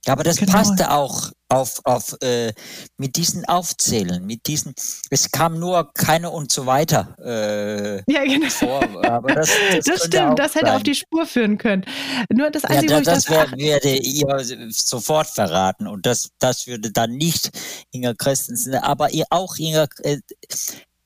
aber 0.09 0.23
das 0.23 0.37
genau. 0.37 0.53
passte 0.53 0.91
auch 0.91 1.31
auf, 1.49 1.79
auf 1.85 2.17
äh, 2.21 2.53
mit 2.97 3.15
diesen 3.15 3.45
Aufzählen, 3.45 4.25
mit 4.25 4.47
diesen, 4.47 4.73
es 5.09 5.31
kam 5.31 5.59
nur 5.59 5.93
keine 5.93 6.29
und 6.29 6.51
so 6.51 6.65
weiter 6.65 7.15
äh, 7.23 8.11
ja, 8.11 8.23
genau. 8.23 8.49
vor. 8.49 8.81
Aber 9.05 9.33
das, 9.33 9.49
das, 9.71 9.85
das 9.85 10.05
stimmt, 10.05 10.39
das 10.39 10.55
hätte 10.55 10.67
sein. 10.67 10.75
auf 10.75 10.83
die 10.83 10.95
Spur 10.95 11.25
führen 11.25 11.57
können. 11.57 11.85
Nur 12.33 12.49
das 12.51 12.65
Einzige, 12.65 12.93
ja, 12.93 12.99
da, 13.01 13.13
das, 13.13 13.25
das 13.25 13.29
wär, 13.29 13.51
werde 13.57 13.95
ihr 13.95 14.69
sofort 14.71 15.27
verraten 15.27 15.87
und 15.87 16.05
das, 16.05 16.29
das 16.39 16.67
würde 16.67 16.91
dann 16.91 17.11
nicht 17.11 17.49
Inga 17.91 18.13
Christensen, 18.13 18.75
aber 18.75 19.11
ihr 19.11 19.25
auch 19.29 19.55
Inga, 19.57 19.87
äh, 20.03 20.17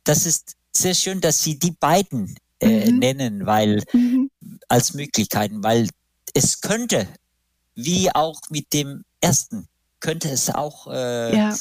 das 0.04 0.26
ist 0.26 0.56
sehr 0.72 0.96
schön, 0.96 1.22
dass 1.22 1.44
Sie 1.44 1.60
die 1.60 1.72
beiden 1.72 2.36
äh, 2.60 2.90
mhm. 2.90 3.00
nennen, 3.00 3.46
weil 3.46 3.84
mhm. 3.94 4.30
als 4.68 4.94
Möglichkeiten, 4.94 5.64
weil 5.64 5.88
es 6.34 6.62
könnte 6.62 7.08
wie 7.76 8.12
auch 8.14 8.42
mit 8.50 8.74
dem 8.74 9.04
ersten 9.22 9.68
könnte 10.00 10.30
es 10.30 10.50
auch, 10.50 10.88
äh, 10.88 11.36
ja. 11.36 11.56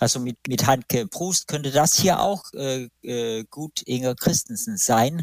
also 0.00 0.20
mit, 0.20 0.36
mit 0.48 0.66
Hanke 0.66 1.06
Brust 1.06 1.48
könnte 1.48 1.70
das 1.70 1.98
hier 1.98 2.20
auch 2.20 2.44
äh, 2.54 2.88
äh, 3.02 3.44
gut 3.50 3.82
Inga 3.86 4.14
Christensen 4.14 4.76
sein, 4.76 5.22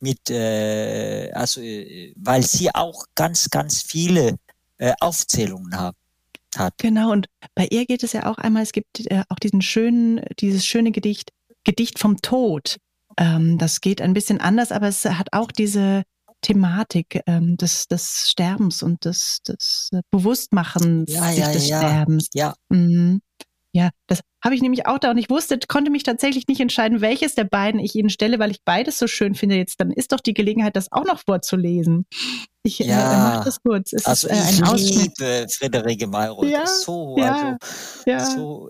mit, 0.00 0.30
äh, 0.30 1.30
also, 1.32 1.60
äh, 1.60 2.12
weil 2.16 2.42
sie 2.42 2.74
auch 2.74 3.04
ganz, 3.14 3.50
ganz 3.50 3.82
viele 3.82 4.38
äh, 4.78 4.94
Aufzählungen 5.00 5.76
haben. 5.76 5.96
Hat. 6.56 6.74
Genau, 6.78 7.12
und 7.12 7.28
bei 7.54 7.68
ihr 7.70 7.86
geht 7.86 8.02
es 8.02 8.12
ja 8.12 8.26
auch 8.26 8.36
einmal, 8.38 8.64
es 8.64 8.72
gibt 8.72 9.06
äh, 9.08 9.22
auch 9.28 9.38
diesen 9.38 9.62
schönen, 9.62 10.20
dieses 10.40 10.66
schöne 10.66 10.90
Gedicht, 10.90 11.30
Gedicht 11.62 12.00
vom 12.00 12.20
Tod. 12.22 12.78
Ähm, 13.16 13.56
das 13.56 13.80
geht 13.80 14.00
ein 14.00 14.14
bisschen 14.14 14.40
anders, 14.40 14.72
aber 14.72 14.88
es 14.88 15.04
hat 15.04 15.28
auch 15.30 15.52
diese, 15.52 16.02
Thematik 16.42 17.22
ähm, 17.26 17.56
des, 17.56 17.86
des 17.86 18.28
Sterbens 18.28 18.82
und 18.82 19.04
des, 19.04 19.38
des 19.46 19.90
äh, 19.92 20.00
Bewusstmachens 20.10 21.12
ja, 21.12 21.24
sich 21.28 21.38
ja, 21.38 21.52
des 21.52 21.68
ja. 21.68 21.78
Sterbens. 21.78 22.28
Ja. 22.34 22.54
Mhm. 22.68 23.20
Ja, 23.72 23.90
das 24.08 24.20
habe 24.44 24.56
ich 24.56 24.62
nämlich 24.62 24.86
auch 24.86 24.98
da 24.98 25.10
und 25.10 25.18
ich 25.18 25.30
wusste, 25.30 25.58
konnte 25.68 25.92
mich 25.92 26.02
tatsächlich 26.02 26.48
nicht 26.48 26.60
entscheiden, 26.60 27.00
welches 27.00 27.36
der 27.36 27.44
beiden 27.44 27.78
ich 27.78 27.94
Ihnen 27.94 28.10
stelle, 28.10 28.40
weil 28.40 28.50
ich 28.50 28.64
beides 28.64 28.98
so 28.98 29.06
schön 29.06 29.36
finde. 29.36 29.54
Jetzt 29.54 29.80
dann 29.80 29.92
ist 29.92 30.10
doch 30.10 30.18
die 30.18 30.34
Gelegenheit, 30.34 30.74
das 30.74 30.90
auch 30.90 31.04
noch 31.04 31.20
vorzulesen. 31.20 32.04
Ich 32.64 32.80
äh, 32.80 32.88
ja, 32.88 33.12
äh, 33.12 33.16
mache 33.16 33.44
das 33.44 33.62
kurz. 33.62 33.92
Es 33.92 34.06
also 34.06 34.28
ist, 34.28 34.34
äh, 34.34 34.50
ich 34.50 34.64
ein 34.64 34.76
liebe 34.76 35.46
Friederike 35.48 36.08
Mayroth 36.08 36.48
ja, 36.48 36.66
so, 36.66 37.16
ja, 37.16 37.56
also 37.56 37.56
ja. 38.06 38.26
so 38.26 38.68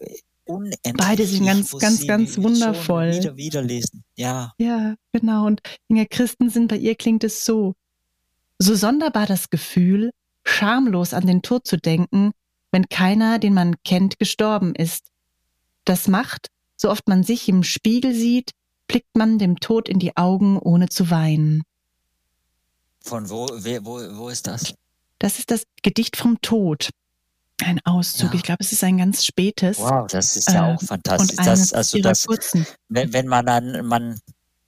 unendlich. 0.51 0.95
Beide 0.97 1.27
sind 1.27 1.47
ganz, 1.47 1.77
ganz, 1.79 2.07
ganz 2.07 2.39
wundervoll. 2.39 3.15
Wieder, 3.15 3.37
wieder 3.37 3.63
lesen. 3.63 4.05
Ja. 4.17 4.53
Ja, 4.59 4.95
genau. 5.13 5.47
Und 5.47 5.61
Inga 5.89 6.05
Christensen, 6.05 6.69
bei 6.69 6.77
ihr 6.77 6.95
klingt 6.95 7.25
es 7.25 7.45
so. 7.45 7.75
So 8.59 8.75
sonderbar 8.75 9.27
das 9.27 9.51
Gefühl, 9.51 10.11
schamlos 10.45 11.15
an 11.15 11.27
den 11.27 11.43
Tod 11.43 11.67
zu 11.67 11.77
denken, 11.79 12.33
wenn 12.73 12.89
keiner, 12.89 13.39
den 13.39 13.55
man 13.55 13.77
kennt, 13.85 14.19
gestorben 14.19 14.75
ist. 14.75 15.07
Das 15.85 16.09
macht, 16.09 16.49
so 16.77 16.91
oft 16.91 17.09
man 17.09 17.23
sich 17.23 17.49
im 17.49 17.63
Spiegel 17.63 18.15
sieht, 18.15 18.53
blickt 18.87 19.17
man 19.17 19.39
dem 19.39 19.61
Tod 19.61 19.89
in 19.89 19.99
die 19.99 20.17
Augen, 20.17 20.59
ohne 20.59 20.89
zu 20.89 21.11
weinen. 21.11 21.63
Von 23.01 23.31
wo, 23.31 23.49
wer, 23.55 23.85
wo, 23.85 23.99
wo 24.17 24.29
ist 24.29 24.47
das? 24.47 24.75
Das 25.19 25.39
ist 25.39 25.51
das 25.51 25.65
Gedicht 25.83 26.17
vom 26.17 26.41
Tod. 26.41 26.91
Ein 27.65 27.81
Auszug. 27.85 28.31
Ja. 28.31 28.35
Ich 28.35 28.43
glaube, 28.43 28.65
es 28.65 28.73
ist 28.73 28.83
ein 28.85 28.99
ganz 28.99 29.25
spätes. 29.25 29.79
Wow, 29.79 30.07
das 30.07 30.37
ist 30.37 30.51
ja 30.51 30.75
auch 30.75 30.83
äh, 30.83 30.87
fantastisch. 30.87 31.37
Das, 31.37 31.73
also 31.73 31.99
das, 31.99 32.27
wenn, 32.89 33.13
wenn 33.13 33.27
man 33.27 33.47
dann, 33.47 33.87
man, 33.87 34.21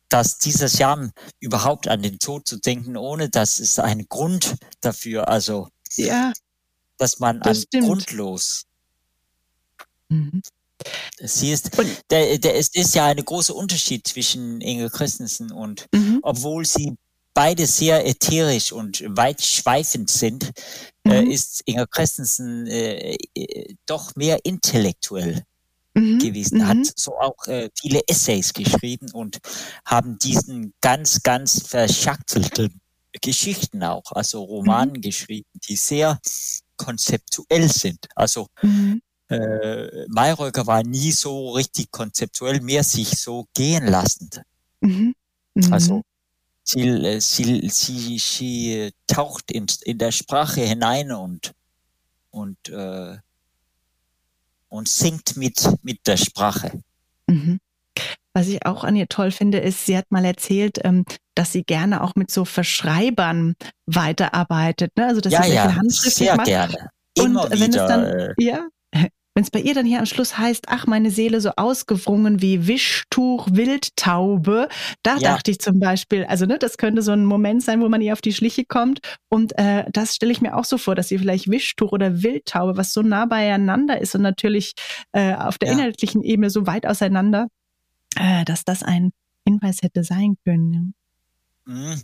dass 0.09 0.39
dieses 0.39 0.79
Jahr 0.79 1.11
überhaupt 1.41 1.89
an 1.89 2.03
den 2.03 2.19
Tod 2.19 2.47
zu 2.47 2.59
denken, 2.59 2.97
ohne 2.97 3.31
dass 3.31 3.61
es 3.61 3.79
einen 3.79 4.09
Grund 4.09 4.57
dafür, 4.81 5.29
also, 5.29 5.69
ja, 5.97 6.33
dass 6.99 7.19
man 7.19 7.41
das 7.41 7.59
an 7.59 7.63
stimmt. 7.63 7.87
grundlos. 7.87 8.65
Mhm. 10.09 10.43
Sie 11.21 11.53
ist, 11.53 11.71
der, 12.11 12.39
der, 12.39 12.57
es 12.57 12.69
ist 12.75 12.95
ja 12.95 13.07
ein 13.07 13.25
großer 13.25 13.55
Unterschied 13.55 14.07
zwischen 14.07 14.61
Inge 14.61 14.91
Christensen 14.91 15.53
und, 15.53 15.87
mhm. 15.95 16.19
obwohl 16.23 16.65
sie 16.65 16.97
beide 17.35 17.67
sehr 17.67 18.07
ätherisch 18.07 18.73
und 18.73 19.03
weitschweifend 19.09 20.11
sind, 20.11 20.53
äh, 21.05 21.23
mhm. 21.23 21.31
äh, 21.31 21.35
ist 21.35 21.63
Inge 21.65 21.87
Christensen 21.87 22.67
äh, 22.67 23.17
äh, 23.35 23.75
doch 23.87 24.15
mehr 24.17 24.39
intellektuell 24.45 25.43
mhm. 25.95 26.19
gewesen, 26.19 26.59
mhm. 26.59 26.69
hat 26.69 26.93
so 26.97 27.19
auch 27.19 27.47
äh, 27.47 27.71
viele 27.79 28.01
Essays 28.07 28.53
geschrieben 28.53 29.11
und 29.13 29.39
haben 29.85 30.19
diesen 30.19 30.75
ganz, 30.81 31.23
ganz 31.23 31.67
verschachtelten 31.67 32.81
Geschichten 33.21 33.83
auch, 33.83 34.13
also 34.13 34.43
Romanen 34.43 34.95
mhm. 34.95 35.01
geschrieben, 35.01 35.49
die 35.69 35.77
sehr 35.77 36.19
konzeptuell 36.77 37.71
sind. 37.71 38.07
Also 38.15 38.49
mhm. 38.63 39.03
äh, 39.29 40.07
Mayröcker 40.09 40.67
war 40.67 40.83
nie 40.83 41.13
so 41.13 41.51
richtig 41.51 41.91
konzeptuell, 41.91 42.61
mehr 42.61 42.85
sich 42.85 43.21
so 43.21 43.47
gehen 43.55 43.87
lassend. 43.87 44.43
Also 45.71 46.03
sie, 46.63 46.89
äh, 46.89 47.21
sie, 47.21 47.69
sie, 47.69 48.19
sie 48.19 48.93
taucht 49.07 49.51
in, 49.51 49.67
in 49.85 49.99
der 49.99 50.13
Sprache 50.13 50.61
hinein 50.63 51.13
und, 51.13 51.53
und 52.31 52.69
äh, 52.69 53.19
und 54.73 54.89
singt 54.89 55.37
mit, 55.37 55.69
mit 55.83 56.07
der 56.07 56.17
Sprache. 56.17 56.73
Mhm. 57.27 57.61
Was 58.33 58.49
ich 58.49 58.65
auch 58.65 58.85
an 58.85 58.97
ihr 58.97 59.07
toll 59.07 59.31
finde, 59.31 59.59
ist, 59.59 59.85
sie 59.85 59.97
hat 59.99 60.11
mal 60.11 60.25
erzählt, 60.25 60.79
ähm, 60.83 61.05
dass 61.35 61.53
sie 61.53 61.63
gerne 61.63 62.03
auch 62.03 62.15
mit 62.15 62.31
so 62.31 62.47
Verschreibern 62.47 63.55
weiterarbeitet. 63.85 64.97
Ne? 64.97 65.07
Also 65.07 65.21
dass 65.21 65.35
ja, 65.35 65.43
sie 65.43 65.53
ja, 65.53 65.79
sehr 65.89 66.37
macht. 66.37 66.47
gerne. 66.47 66.89
Immer 67.15 67.45
und 67.45 67.51
wenn 67.51 67.61
wieder, 67.61 67.83
es 67.83 67.89
dann, 67.89 68.05
äh, 68.05 68.35
ja, 68.39 68.67
wenn 69.35 69.45
es 69.45 69.51
bei 69.51 69.61
ihr 69.61 69.73
dann 69.75 69.87
hier 69.87 69.99
am 69.99 70.07
Schluss 70.07 70.37
heißt, 70.37 70.65
ach, 70.69 70.87
meine 70.87 71.11
Seele 71.11 71.41
so 71.41 71.51
ausgewrungen 71.57 72.43
wie 72.43 72.67
Wischtuch 72.67 73.49
Wildtaube, 73.51 74.69
da 75.03 75.19
Ja. 75.19 75.33
dachte 75.33 75.51
ich 75.51 75.59
zum 75.59 75.79
Beispiel, 75.81 76.25
also 76.25 76.45
ne, 76.45 76.59
das 76.59 76.77
könnte 76.77 77.01
so 77.03 77.13
ein 77.13 77.25
Moment 77.25 77.63
sein, 77.63 77.81
wo 77.81 77.89
man 77.89 78.03
ihr 78.03 78.13
auf 78.13 78.21
die 78.21 78.35
Schliche 78.35 78.65
kommt. 78.67 79.01
Und 79.31 79.57
äh, 79.59 79.85
das 79.91 80.15
stelle 80.17 80.33
ich 80.33 80.43
mir 80.43 80.55
auch 80.57 80.65
so 80.67 80.77
vor, 80.77 80.95
dass 80.95 81.09
sie 81.09 81.19
vielleicht 81.19 81.51
Wischtuch 81.51 81.93
oder 81.93 82.23
Wildtaube, 82.23 82.77
was 82.77 82.93
so 82.93 83.01
nah 83.03 83.25
beieinander 83.27 84.01
ist 84.01 84.15
und 84.15 84.23
natürlich 84.23 84.73
äh, 85.13 85.35
auf 85.35 85.57
der 85.59 85.69
Ja. 85.69 85.75
inhaltlichen 85.75 86.23
Ebene 86.23 86.51
so 86.51 86.67
weit 86.67 86.87
auseinander, 86.87 87.49
äh, 88.17 88.45
dass 88.45 88.65
das 88.65 88.83
ein 88.83 89.13
Hinweis 89.49 89.83
hätte 89.83 90.05
sein 90.05 90.37
können. 90.45 90.95
Mhm. 91.67 92.03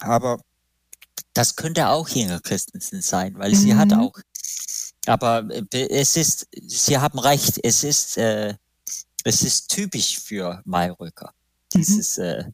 Aber 0.00 0.40
das 1.34 1.56
könnte 1.56 1.88
auch 1.90 2.08
Inga 2.10 2.40
Christensen 2.40 3.02
sein, 3.02 3.34
weil 3.38 3.54
sie 3.54 3.74
hat 3.76 3.92
Mhm. 3.92 4.00
auch. 4.00 4.12
Aber 5.06 5.48
äh, 5.72 5.88
es 5.88 6.16
ist, 6.16 6.48
Sie 6.66 6.96
haben 6.98 7.18
recht, 7.18 7.58
es 7.62 7.84
ist, 7.84 8.16
äh, 8.18 8.54
es 9.24 9.42
ist 9.42 9.68
typisch 9.68 10.20
für 10.20 10.62
Mayröcker. 10.64 11.32
Mhm. 11.74 11.78
Dieses 11.78 12.18
äh, 12.18 12.44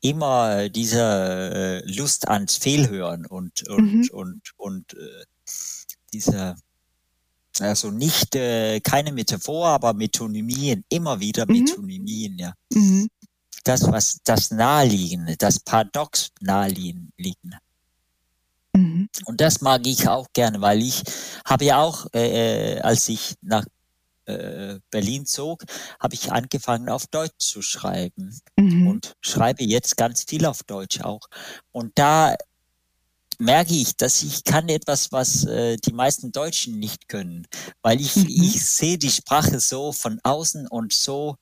immer 0.00 0.68
diese 0.68 1.82
äh, 1.84 1.90
Lust 1.92 2.28
ans 2.28 2.56
Fehlhören 2.56 3.26
und 3.26 3.66
und 3.68 3.92
Mhm. 3.92 4.08
und 4.12 4.42
und 4.56 4.94
äh, 4.94 5.24
dieser 6.12 6.56
also 7.60 7.90
nicht 7.90 8.36
äh, 8.36 8.80
keine 8.80 9.12
Metaphor, 9.12 9.66
aber 9.68 9.92
Metonymien, 9.92 10.84
immer 10.88 11.18
wieder 11.18 11.44
Mhm. 11.46 11.52
Metonymien, 11.52 12.38
ja. 12.38 12.54
Mhm. 12.72 13.08
das, 13.64 13.82
was 13.90 14.18
das 14.24 14.50
Naheliegende, 14.52 15.36
das 15.36 15.58
Paradox 15.60 16.30
Naheliegende. 16.40 17.58
Mhm. 18.74 19.08
Und 19.24 19.40
das 19.40 19.60
mag 19.60 19.86
ich 19.86 20.08
auch 20.08 20.26
gerne, 20.32 20.60
weil 20.60 20.82
ich 20.82 21.02
habe 21.44 21.64
ja 21.64 21.82
auch, 21.82 22.06
äh, 22.14 22.76
äh, 22.76 22.80
als 22.80 23.08
ich 23.08 23.34
nach 23.42 23.64
äh, 24.26 24.78
Berlin 24.90 25.26
zog, 25.26 25.64
habe 25.98 26.14
ich 26.14 26.30
angefangen 26.30 26.88
auf 26.88 27.06
Deutsch 27.06 27.38
zu 27.38 27.62
schreiben 27.62 28.38
mhm. 28.56 28.86
und 28.86 29.14
schreibe 29.20 29.64
jetzt 29.64 29.96
ganz 29.96 30.24
viel 30.24 30.44
auf 30.44 30.62
Deutsch 30.62 31.00
auch. 31.00 31.28
Und 31.72 31.92
da 31.98 32.34
merke 33.38 33.74
ich, 33.74 33.96
dass 33.96 34.22
ich 34.22 34.44
kann 34.44 34.68
etwas, 34.68 35.12
was 35.12 35.44
äh, 35.44 35.76
die 35.76 35.92
meisten 35.92 36.32
Deutschen 36.32 36.78
nicht 36.78 37.08
können, 37.08 37.46
weil 37.82 38.00
ich, 38.00 38.16
mhm. 38.16 38.26
ich 38.28 38.66
sehe 38.66 38.98
die 38.98 39.10
Sprache 39.10 39.60
so 39.60 39.92
von 39.92 40.20
außen 40.22 40.66
und 40.66 40.92
so 40.92 41.36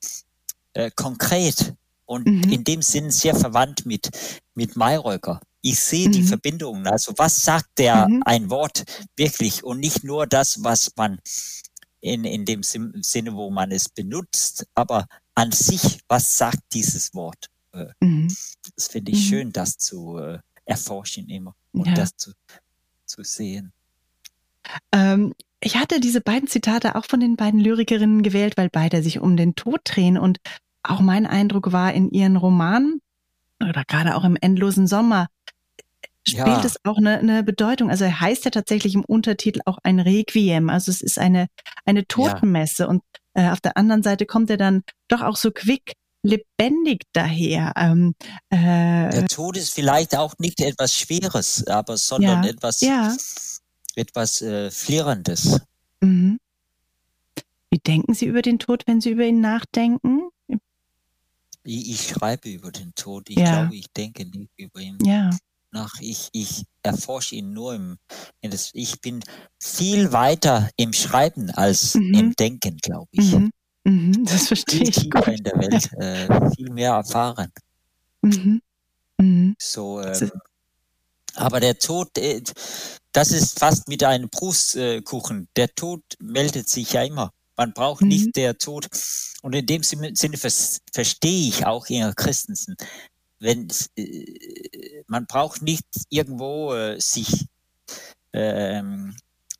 äh, 0.75 0.91
konkret 0.95 1.75
und 2.05 2.27
mhm. 2.27 2.53
in 2.53 2.65
dem 2.65 2.83
Sinn 2.83 3.11
sehr 3.11 3.35
verwandt 3.35 3.87
mit, 3.87 4.11
mit 4.55 4.77
Mayröcker. 4.77 5.41
Ich 5.69 5.81
sehe 5.81 6.07
mhm. 6.07 6.13
die 6.13 6.23
Verbindungen. 6.23 6.87
Also 6.87 7.13
was 7.17 7.43
sagt 7.43 7.79
der 7.79 8.09
mhm. 8.09 8.23
ein 8.25 8.51
Wort 8.51 8.85
wirklich 9.17 9.65
und 9.65 9.81
nicht 9.81 10.05
nur 10.05 10.29
das, 10.29 10.63
was 10.63 10.93
man 10.95 11.19
in, 12.01 12.25
in 12.25 12.45
dem 12.45 12.63
Sinne, 12.63 13.35
wo 13.35 13.51
man 13.51 13.73
es 13.73 13.89
benutzt, 13.89 14.65
aber 14.77 15.09
an 15.35 15.51
sich, 15.51 15.99
was 16.07 16.39
sagt 16.39 16.61
dieses 16.73 17.15
Wort? 17.15 17.51
Äh, 17.73 17.87
mhm. 17.99 18.29
Das 18.77 18.87
finde 18.87 19.11
ich 19.11 19.25
mhm. 19.25 19.29
schön, 19.29 19.53
das 19.53 19.77
zu 19.77 20.19
äh, 20.19 20.39
erforschen 20.67 21.29
immer 21.29 21.57
und 21.73 21.89
ja. 21.89 21.95
das 21.95 22.17
zu, 22.17 22.31
zu 23.05 23.25
sehen. 23.25 23.73
Ähm, 24.93 25.35
ich 25.59 25.77
hatte 25.77 25.99
diese 25.99 26.21
beiden 26.21 26.49
Zitate 26.49 26.95
auch 26.95 27.07
von 27.07 27.19
den 27.19 27.35
beiden 27.35 27.59
Lyrikerinnen 27.59 28.23
gewählt, 28.23 28.57
weil 28.57 28.69
beide 28.71 29.03
sich 29.03 29.19
um 29.19 29.37
den 29.37 29.57
Tod 29.57 29.81
drehen. 29.83 30.17
Und 30.17 30.39
auch 30.85 31.01
mein 31.01 31.27
Eindruck 31.27 31.73
war 31.73 31.93
in 31.93 32.09
ihren 32.09 32.37
Romanen 32.37 33.01
oder 33.61 33.85
gerade 33.85 34.15
auch 34.15 34.23
im 34.23 34.37
Endlosen 34.41 34.87
Sommer 34.87 35.27
spielt 36.29 36.47
ja. 36.47 36.65
es 36.65 36.77
auch 36.85 36.99
eine, 36.99 37.19
eine 37.19 37.43
Bedeutung. 37.43 37.91
Also 37.91 38.05
er 38.05 38.21
heißt 38.21 38.45
ja 38.45 38.51
tatsächlich 38.51 38.95
im 38.95 39.05
Untertitel 39.05 39.61
auch 39.65 39.79
ein 39.83 40.01
Requiem. 40.01 40.71
Also 40.71 40.91
es 40.91 41.01
ist 41.01 41.19
eine, 41.19 41.47
eine 41.85 42.07
Totenmesse. 42.07 42.85
Ja. 42.85 42.89
Und 42.89 43.03
äh, 43.35 43.51
auf 43.51 43.61
der 43.61 43.77
anderen 43.77 44.03
Seite 44.03 44.27
kommt 44.27 44.51
er 44.51 44.57
dann 44.57 44.83
doch 45.09 45.23
auch 45.23 45.37
so 45.37 45.51
quick 45.51 45.95
lebendig 46.23 47.03
daher. 47.13 47.73
Ähm, 47.77 48.15
äh, 48.51 49.11
der 49.11 49.29
Tod 49.29 49.57
ist 49.57 49.73
vielleicht 49.73 50.17
auch 50.17 50.35
nicht 50.39 50.61
etwas 50.61 50.95
Schweres, 50.95 51.67
aber 51.67 51.97
sondern 51.97 52.43
ja, 52.43 52.51
etwas, 52.51 52.81
ja. 52.81 53.17
etwas 53.95 54.43
äh, 54.43 54.71
Flirrendes. 54.71 55.61
Mhm. 56.01 56.39
Wie 57.71 57.79
denken 57.79 58.15
Sie 58.15 58.27
über 58.27 58.43
den 58.43 58.59
Tod, 58.59 58.83
wenn 58.87 59.01
Sie 59.01 59.11
über 59.11 59.25
ihn 59.25 59.41
nachdenken? 59.41 60.29
Ich, 61.63 61.91
ich 61.91 62.09
schreibe 62.09 62.49
über 62.49 62.71
den 62.71 62.95
Tod. 62.95 63.29
Ich 63.29 63.37
ja. 63.37 63.61
glaube, 63.63 63.77
ich 63.77 63.93
denke 63.93 64.25
nicht 64.25 64.51
über 64.57 64.81
ihn 64.81 64.99
ja. 65.05 65.31
Nach. 65.77 65.95
Ich, 66.01 66.29
ich 66.33 66.65
erforsche 66.83 67.37
ihn 67.37 67.53
nur 67.53 67.75
im, 67.75 67.99
ich 68.73 69.01
bin 69.01 69.23
viel 69.61 70.13
weiter 70.13 70.71
im 70.77 70.93
Schreiben 70.93 71.51
als 71.51 71.95
mhm. 71.95 72.15
im 72.15 72.33
Denken, 72.35 72.79
glaube 72.79 73.09
ich. 73.13 73.33
Mhm. 73.33 73.51
Mhm, 73.85 74.25
das 74.25 74.49
verstehe 74.49 74.81
viel 74.81 74.89
ich 74.89 75.11
gut. 75.11 75.29
in 75.29 75.45
der 75.45 75.59
Welt, 75.59 75.93
äh, 75.93 76.51
viel 76.57 76.71
mehr 76.71 76.93
erfahren. 76.93 77.53
Mhm. 78.23 78.61
Mhm. 79.19 79.57
So, 79.59 80.01
ähm, 80.01 80.31
aber 81.37 81.61
der 81.61 81.79
Tod, 81.79 82.17
äh, 82.19 82.43
das 83.13 83.31
ist 83.31 83.59
fast 83.59 83.89
mit 83.89 84.03
einem 84.03 84.29
Brustkuchen. 84.29 85.49
Der 85.57 85.75
Tod 85.75 86.03
meldet 86.19 86.69
sich 86.69 86.93
ja 86.93 87.03
immer. 87.03 87.33
Man 87.57 87.73
braucht 87.73 88.03
nicht 88.03 88.37
der 88.37 88.59
Tod. 88.59 88.89
Und 89.43 89.55
in 89.55 89.67
dem 89.67 89.83
Sinne 89.83 90.37
verstehe 90.37 91.49
ich 91.49 91.65
auch 91.65 91.87
Inga 91.89 92.13
Christensen. 92.13 92.77
Wenn, 93.39 93.69
äh, 93.97 95.03
man 95.07 95.27
braucht 95.27 95.63
nicht 95.63 95.87
irgendwo 96.09 96.75
äh, 96.75 97.01
sich 97.01 97.47
ähm, 98.33 99.15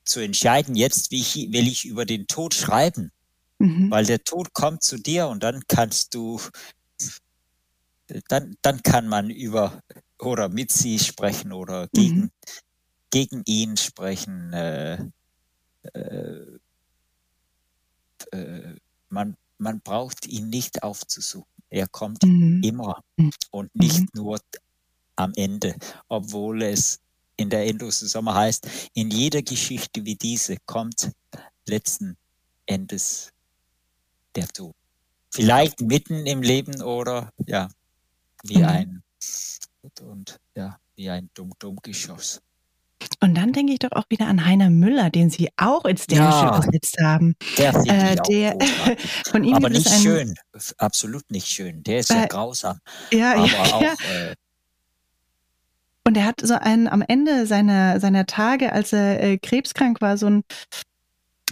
zu 0.05 0.21
entscheiden, 0.21 0.77
jetzt 0.77 1.11
wie 1.11 1.21
ich, 1.21 1.35
will 1.53 1.67
ich 1.67 1.85
über 1.85 2.05
den 2.05 2.27
Tod 2.27 2.55
schreiben. 2.55 3.13
Mhm. 3.59 3.91
Weil 3.91 4.07
der 4.07 4.23
Tod 4.23 4.53
kommt 4.53 4.83
zu 4.83 4.99
dir 4.99 5.29
und 5.29 5.43
dann 5.43 5.63
kannst 5.67 6.15
du, 6.15 6.41
dann, 8.29 8.57
dann 8.63 8.83
kann 8.83 9.09
man 9.09 9.31
über 9.31 9.83
oder 10.19 10.49
mit 10.49 10.73
sie 10.73 10.99
sprechen 10.99 11.53
oder 11.53 11.89
gegen, 11.89 12.21
mhm. 12.21 12.31
gegen 13.11 13.43
ihn 13.45 13.77
sprechen. 13.77 14.53
Äh, 14.53 14.99
äh, 15.95 16.59
äh, 18.33 18.77
man, 19.09 19.37
man 19.59 19.81
braucht 19.81 20.27
ihn 20.27 20.49
nicht 20.49 20.83
aufzusuchen. 20.83 21.56
Er 21.71 21.87
kommt 21.89 22.23
mhm. 22.23 22.63
immer 22.63 23.03
mhm. 23.17 23.33
und 23.51 23.75
nicht 23.75 24.01
mhm. 24.01 24.09
nur 24.15 24.41
am 25.17 25.33
Ende, 25.35 25.75
obwohl 26.09 26.63
es 26.63 27.01
in 27.37 27.51
der 27.51 27.67
endlosen 27.67 28.09
Sommer 28.09 28.35
heißt, 28.35 28.91
in 28.95 29.11
jeder 29.11 29.43
Geschichte 29.43 30.05
wie 30.05 30.15
diese 30.15 30.57
kommt 30.65 31.13
letzten 31.67 32.17
Endes 32.67 33.33
der 34.35 34.49
Tod. 34.49 34.75
Vielleicht 35.31 35.81
mitten 35.81 36.27
im 36.27 36.43
Leben 36.43 36.81
oder 36.83 37.31
ja, 37.47 37.69
wie 38.45 38.59
mhm. 38.59 38.65
ein 38.65 39.03
und 40.03 40.41
ja, 40.55 40.79
wie 40.95 41.11
ein 41.11 41.31
Dumm-Dumm-Geschoss. 41.35 42.41
Und 43.21 43.35
dann 43.35 43.53
denke 43.53 43.73
ich 43.73 43.79
doch 43.79 43.93
auch 43.93 44.05
wieder 44.09 44.27
an 44.27 44.45
Heiner 44.45 44.71
Müller, 44.71 45.11
den 45.11 45.31
Sie 45.31 45.49
auch 45.57 45.85
ins 45.85 46.07
Dänische 46.07 46.29
ja, 46.29 46.59
übersetzt 46.59 46.97
haben. 47.03 47.35
Der 47.59 47.75
äh, 47.87 48.17
der, 48.29 48.59
von 49.31 49.45
ihm 49.45 49.55
Aber 49.55 49.69
nicht 49.69 49.89
schön, 49.89 50.35
absolut 50.79 51.31
nicht 51.31 51.49
schön. 51.49 51.83
Der 51.83 51.99
ist 52.01 52.11
äh, 52.11 52.21
ja 52.21 52.27
grausam. 52.27 52.79
Ja, 53.13 53.35
aber 53.35 53.47
ja, 53.47 53.63
auch. 53.63 53.83
Ja. 53.83 53.93
Äh, 53.93 54.35
und 56.05 56.17
er 56.17 56.25
hat 56.25 56.41
so 56.41 56.55
einen 56.55 56.87
am 56.87 57.03
Ende 57.03 57.47
seiner, 57.47 57.99
seiner 58.01 58.27
Tage, 58.27 58.73
als 58.73 58.93
er 58.93 59.23
äh, 59.23 59.39
krebskrank 59.39 60.01
war, 60.01 60.17
so 60.17 60.27
ein, 60.27 60.45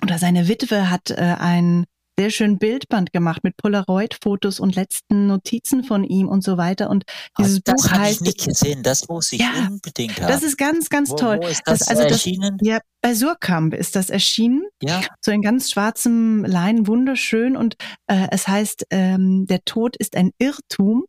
oder 0.02 0.18
seine 0.18 0.48
Witwe 0.48 0.90
hat 0.90 1.10
äh, 1.10 1.34
ein 1.38 1.86
sehr 2.18 2.30
schön 2.30 2.58
Bildband 2.58 3.12
gemacht 3.12 3.42
mit 3.42 3.56
Polaroid-Fotos 3.56 4.60
und 4.60 4.76
letzten 4.76 5.26
Notizen 5.26 5.84
von 5.84 6.04
ihm 6.04 6.28
und 6.28 6.44
so 6.44 6.56
weiter. 6.56 6.90
Und 6.90 7.04
dieses 7.38 7.60
das 7.64 7.82
Buch 7.82 7.90
heißt. 7.90 8.20
Ich 8.20 8.26
nicht 8.26 8.44
gesehen, 8.46 8.82
das 8.82 9.08
muss 9.08 9.32
ich 9.32 9.40
ja, 9.40 9.68
unbedingt 9.68 10.20
haben. 10.20 10.28
Das 10.28 10.42
ist 10.42 10.56
ganz, 10.56 10.88
ganz 10.88 11.10
wo, 11.10 11.16
toll. 11.16 11.40
Wo 11.42 11.48
ist 11.48 11.62
das, 11.64 11.80
das 11.80 11.88
also 11.88 12.02
erschienen? 12.02 12.58
Das, 12.58 12.68
ja, 12.68 12.78
bei 13.00 13.14
Surkamp 13.14 13.74
ist 13.74 13.96
das 13.96 14.10
erschienen. 14.10 14.64
Ja. 14.82 15.02
So 15.20 15.32
in 15.32 15.42
ganz 15.42 15.70
schwarzem 15.70 16.44
Lein, 16.44 16.86
wunderschön. 16.86 17.56
Und 17.56 17.76
äh, 18.06 18.28
es 18.30 18.46
heißt, 18.46 18.86
ähm, 18.90 19.46
der 19.46 19.64
Tod 19.64 19.96
ist 19.96 20.16
ein 20.16 20.30
Irrtum. 20.38 21.04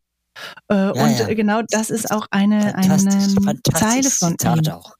Äh, 0.68 0.74
ja, 0.74 0.90
und 0.90 1.18
ja. 1.18 1.34
genau 1.34 1.62
das 1.68 1.90
ist 1.90 2.10
auch 2.10 2.26
eine, 2.30 2.74
eine 2.74 2.98
Zeile 2.98 4.10
von 4.10 4.32
Zitat 4.32 4.66
ihm. 4.66 4.72
Auch. 4.72 4.94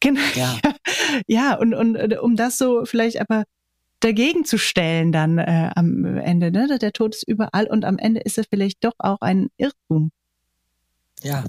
Genau. 0.00 0.20
Ja. 0.34 0.58
ja, 1.26 1.54
und, 1.54 1.74
und 1.74 1.96
äh, 1.96 2.18
um 2.20 2.36
das 2.36 2.58
so 2.58 2.84
vielleicht 2.84 3.20
aber 3.20 3.44
dagegen 4.00 4.44
zu 4.44 4.58
stellen 4.58 5.12
dann 5.12 5.38
äh, 5.38 5.70
am 5.74 6.04
Ende. 6.04 6.50
Ne? 6.50 6.78
Der 6.78 6.92
Tod 6.92 7.14
ist 7.14 7.26
überall 7.26 7.66
und 7.66 7.84
am 7.84 7.98
Ende 7.98 8.20
ist 8.20 8.38
er 8.38 8.44
vielleicht 8.48 8.84
doch 8.84 8.94
auch 8.98 9.20
ein 9.20 9.48
Irrtum. 9.56 10.10
Ja. 11.22 11.44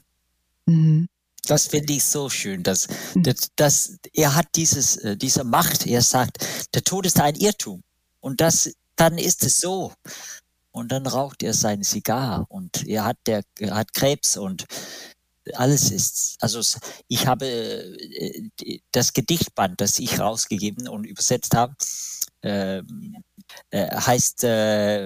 Mhm. 0.65 1.07
Das 1.47 1.67
finde 1.67 1.93
ich 1.93 2.03
so 2.03 2.29
schön, 2.29 2.63
dass, 2.63 2.87
mhm. 3.13 3.23
dass, 3.23 3.51
dass 3.55 3.97
er 4.13 4.35
hat 4.35 4.47
dieses, 4.55 4.97
äh, 4.97 5.17
diese 5.17 5.43
Macht. 5.43 5.85
Er 5.85 6.01
sagt, 6.01 6.37
der 6.73 6.83
Tod 6.83 7.05
ist 7.05 7.19
ein 7.19 7.35
Irrtum. 7.35 7.83
Und 8.19 8.41
das, 8.41 8.71
dann 8.95 9.17
ist 9.17 9.43
es 9.43 9.59
so. 9.59 9.93
Und 10.71 10.91
dann 10.91 11.07
raucht 11.07 11.43
er 11.43 11.53
sein 11.53 11.83
Zigar 11.83 12.45
und 12.49 12.85
er 12.87 13.05
hat, 13.05 13.17
der, 13.27 13.43
er 13.59 13.75
hat 13.75 13.93
Krebs 13.93 14.35
und 14.35 14.65
alles 15.53 15.91
ist, 15.91 16.37
also 16.39 16.61
ich 17.07 17.27
habe 17.27 17.45
äh, 17.45 18.49
das 18.91 19.13
Gedichtband, 19.13 19.79
das 19.79 19.99
ich 19.99 20.19
rausgegeben 20.19 20.87
und 20.87 21.05
übersetzt 21.05 21.55
habe, 21.55 21.75
äh, 22.41 22.81
äh, 23.71 23.95
heißt 23.95 24.43
äh, 24.43 25.05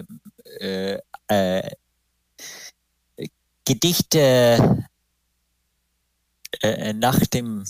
äh, 0.60 1.00
äh, 1.28 1.70
Gedichte 3.66 4.86
nach 6.96 7.20
dem 7.28 7.64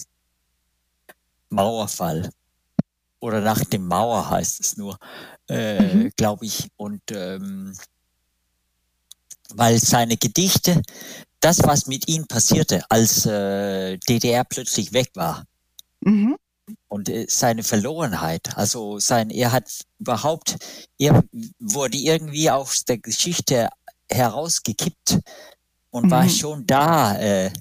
Mauerfall 1.50 2.30
oder 3.20 3.42
nach 3.42 3.64
dem 3.66 3.86
Mauer 3.86 4.30
heißt 4.30 4.62
es 4.62 4.78
nur, 4.78 4.98
mhm. 5.50 6.10
glaube 6.16 6.46
ich. 6.46 6.70
Und 6.78 7.02
ähm, 7.12 7.76
weil 9.50 9.78
seine 9.80 10.16
Gedichte, 10.16 10.82
das, 11.40 11.64
was 11.64 11.88
mit 11.88 12.08
ihm 12.08 12.28
passierte, 12.28 12.84
als 12.90 13.26
äh, 13.26 13.98
DDR 13.98 14.44
plötzlich 14.44 14.94
weg 14.94 15.10
war, 15.14 15.44
mhm 16.02 16.38
und 16.88 17.10
äh, 17.10 17.26
seine 17.30 17.64
Verlorenheit. 17.64 18.56
Also 18.58 19.00
sein, 19.00 19.30
er 19.30 19.52
hat 19.52 19.86
überhaupt, 20.00 20.58
er 20.98 21.24
wurde 21.60 21.98
irgendwie 21.98 22.50
aus 22.50 22.86
der 22.86 22.98
Geschichte 22.98 23.70
herausgekippt 24.10 25.20
und 25.92 26.06
mhm. 26.06 26.12
war 26.12 26.30
schon 26.30 26.66
da 26.66 27.18
äh, 27.18 27.52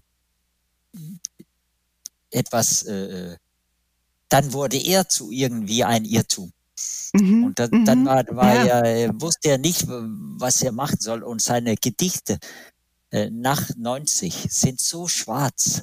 etwas, 2.31 2.83
äh, 2.85 3.37
dann 4.29 4.53
wurde 4.53 4.77
er 4.77 5.09
zu 5.09 5.31
irgendwie 5.31 5.85
ein 5.85 6.05
Irrtum. 6.05 6.53
Mhm. 7.15 7.45
Und 7.45 7.59
da, 7.59 7.69
mhm. 7.71 7.85
dann 7.85 8.07
war, 8.07 8.25
war 8.31 8.65
ja. 8.65 8.81
er, 8.81 9.21
wusste 9.21 9.51
er 9.51 9.59
nicht, 9.59 9.85
was 9.89 10.63
er 10.63 10.73
machen 10.73 10.99
soll. 11.01 11.23
Und 11.23 11.43
seine 11.43 11.77
Gedichte 11.77 12.39
äh, 13.11 13.31
nach 13.31 13.71
90 13.77 14.49
sind 14.51 14.81
so 14.81 15.09
schwarz, 15.09 15.83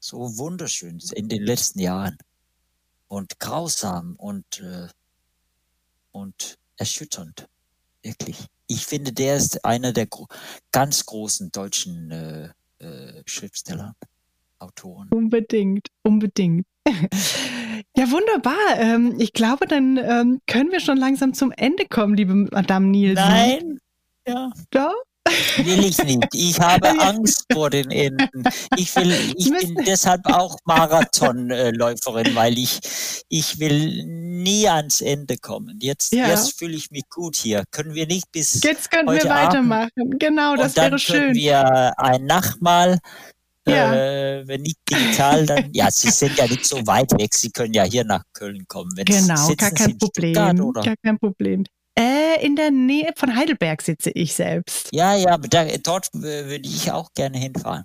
so 0.00 0.38
wunderschön 0.38 1.00
in 1.14 1.28
den 1.28 1.42
letzten 1.42 1.80
Jahren 1.80 2.18
und 3.08 3.38
grausam 3.38 4.16
und, 4.16 4.60
äh, 4.60 4.88
und 6.12 6.58
erschütternd. 6.76 7.48
Wirklich. 8.02 8.46
Ich 8.66 8.86
finde, 8.86 9.12
der 9.12 9.36
ist 9.36 9.64
einer 9.64 9.92
der 9.92 10.06
gro 10.06 10.26
ganz 10.72 11.04
großen 11.06 11.52
deutschen 11.52 12.10
äh, 12.10 12.48
äh, 12.78 13.22
Schriftsteller, 13.26 13.94
Autoren. 14.58 15.08
Unbedingt, 15.10 15.88
unbedingt. 16.02 16.66
Ja, 17.96 18.10
wunderbar. 18.10 18.76
Ähm, 18.76 19.16
ich 19.18 19.32
glaube, 19.32 19.66
dann 19.66 19.96
ähm, 19.96 20.40
können 20.48 20.72
wir 20.72 20.80
schon 20.80 20.96
langsam 20.96 21.32
zum 21.32 21.52
Ende 21.52 21.86
kommen, 21.86 22.16
liebe 22.16 22.34
Madame 22.34 22.86
Nielsen. 22.86 23.24
Nein. 23.24 23.78
Ja. 24.26 24.52
Doch? 24.70 24.94
Will 25.56 25.84
ich 25.84 25.98
nicht. 26.04 26.28
Ich 26.32 26.60
habe 26.60 26.88
Angst 27.00 27.44
vor 27.52 27.70
den 27.70 27.90
Enden. 27.90 28.44
Ich 28.76 28.94
will, 28.96 29.12
ich 29.36 29.50
bin 29.50 29.74
deshalb 29.86 30.26
auch 30.26 30.56
Marathonläuferin, 30.64 32.34
weil 32.34 32.58
ich, 32.58 32.80
ich 33.28 33.58
will 33.58 34.04
nie 34.04 34.68
ans 34.68 35.00
Ende 35.00 35.36
kommen. 35.38 35.78
Jetzt, 35.80 36.12
ja. 36.12 36.28
jetzt 36.28 36.58
fühle 36.58 36.74
ich 36.74 36.90
mich 36.90 37.08
gut 37.08 37.36
hier. 37.36 37.64
Können 37.70 37.94
wir 37.94 38.06
nicht 38.06 38.30
bis 38.32 38.62
Jetzt 38.62 38.90
können 38.90 39.08
wir 39.08 39.24
weitermachen. 39.24 39.90
Abend. 39.98 40.20
Genau, 40.20 40.56
das 40.56 40.76
wäre 40.76 40.98
schön. 40.98 41.20
Können 41.20 41.34
wir 41.34 41.98
ein 41.98 42.26
Nachtmahl 42.26 42.98
ja. 43.66 43.94
Äh, 43.94 44.46
wenn 44.46 44.62
nicht 44.62 44.78
digital, 44.90 45.46
dann, 45.46 45.70
ja, 45.72 45.90
Sie 45.90 46.10
sind 46.10 46.36
ja 46.36 46.46
nicht 46.46 46.66
so 46.66 46.86
weit 46.86 47.12
weg. 47.12 47.34
Sie 47.34 47.50
können 47.50 47.72
ja 47.72 47.84
hier 47.84 48.04
nach 48.04 48.22
Köln 48.34 48.64
kommen. 48.68 48.90
Wenn 48.94 49.06
genau, 49.06 49.54
gar 49.54 49.70
kein 49.70 49.96
Problem. 49.96 50.34
Gar 50.34 50.96
kein 51.02 51.18
Problem. 51.18 51.64
Äh, 51.96 52.44
in 52.44 52.56
der 52.56 52.70
Nähe 52.70 53.12
von 53.16 53.36
Heidelberg 53.36 53.82
sitze 53.82 54.10
ich 54.10 54.34
selbst. 54.34 54.88
Ja, 54.92 55.14
ja, 55.14 55.38
da, 55.38 55.64
dort 55.82 56.08
würde 56.12 56.68
ich 56.68 56.90
auch 56.90 57.12
gerne 57.14 57.38
hinfahren. 57.38 57.84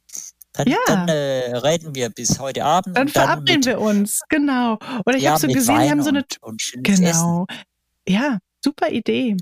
Dann, 0.53 0.67
ja. 0.67 0.77
dann 0.87 1.07
äh, 1.07 1.55
reden 1.57 1.93
wir 1.93 2.09
bis 2.09 2.39
heute 2.39 2.65
Abend. 2.65 2.97
Dann 2.97 3.07
verabreden 3.07 3.65
wir 3.65 3.79
uns, 3.79 4.21
genau. 4.29 4.79
Oder 5.05 5.17
ich 5.17 5.23
ja, 5.23 5.31
habe 5.31 5.41
so 5.41 5.47
gesehen, 5.47 5.75
Wein 5.75 5.83
Sie 5.85 5.91
haben 5.91 6.03
so 6.03 6.09
eine. 6.09 6.25
Und, 6.41 6.73
und 6.73 6.83
genau. 6.83 7.45
Essen. 7.47 7.63
Ja, 8.07 8.39
super 8.63 8.89
Idee. 8.89 9.37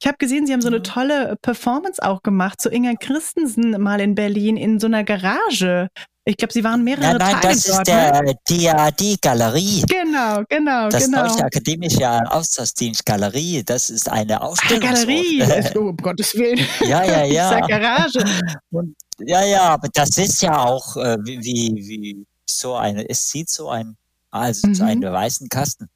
Ich 0.00 0.06
habe 0.06 0.16
gesehen, 0.16 0.46
Sie 0.46 0.54
haben 0.54 0.62
so 0.62 0.68
eine 0.68 0.82
tolle 0.82 1.36
Performance 1.42 2.02
auch 2.02 2.22
gemacht 2.22 2.60
zu 2.60 2.70
Inga 2.70 2.94
Christensen 2.94 3.70
mal 3.82 4.00
in 4.00 4.14
Berlin 4.14 4.56
in 4.56 4.80
so 4.80 4.86
einer 4.86 5.04
Garage. 5.04 5.88
Ich 6.28 6.36
glaube, 6.36 6.52
Sie 6.52 6.64
waren 6.64 6.82
mehrere 6.82 7.04
ja, 7.04 7.18
nein, 7.18 7.40
Tage 7.40 7.54
das 7.54 7.64
dort. 7.66 7.88
Ist 7.88 7.94
der 7.94 8.34
DAD-Galerie. 8.48 9.82
Genau, 9.82 10.42
genau, 10.48 10.88
das 10.88 11.04
genau. 11.04 11.22
Das 11.22 11.32
Deutsche 11.34 11.44
Akademische 11.44 12.32
Austauschdienst 12.32 13.06
Galerie. 13.06 13.62
Das 13.62 13.90
ist 13.90 14.08
eine 14.10 14.40
Ausstellung. 14.40 14.80
Galerie, 14.80 15.44
oh, 15.76 15.90
um 15.90 15.96
Gottes 15.96 16.34
Willen. 16.34 16.66
Ja, 16.80 17.04
ja, 17.04 17.24
ja. 17.24 17.60
Garage. 17.60 18.24
Und, 18.72 18.96
ja, 19.20 19.44
ja, 19.44 19.62
aber 19.62 19.88
das 19.94 20.18
ist 20.18 20.42
ja 20.42 20.58
auch 20.58 20.96
äh, 20.96 21.16
wie, 21.22 21.72
wie 21.76 22.26
so 22.44 22.74
eine, 22.74 23.08
es 23.08 23.30
sieht 23.30 23.48
so 23.48 23.68
ein, 23.68 23.96
also 24.32 24.66
mhm. 24.66 24.82
einen 24.82 25.12
weißen 25.12 25.48
Kasten. 25.48 25.88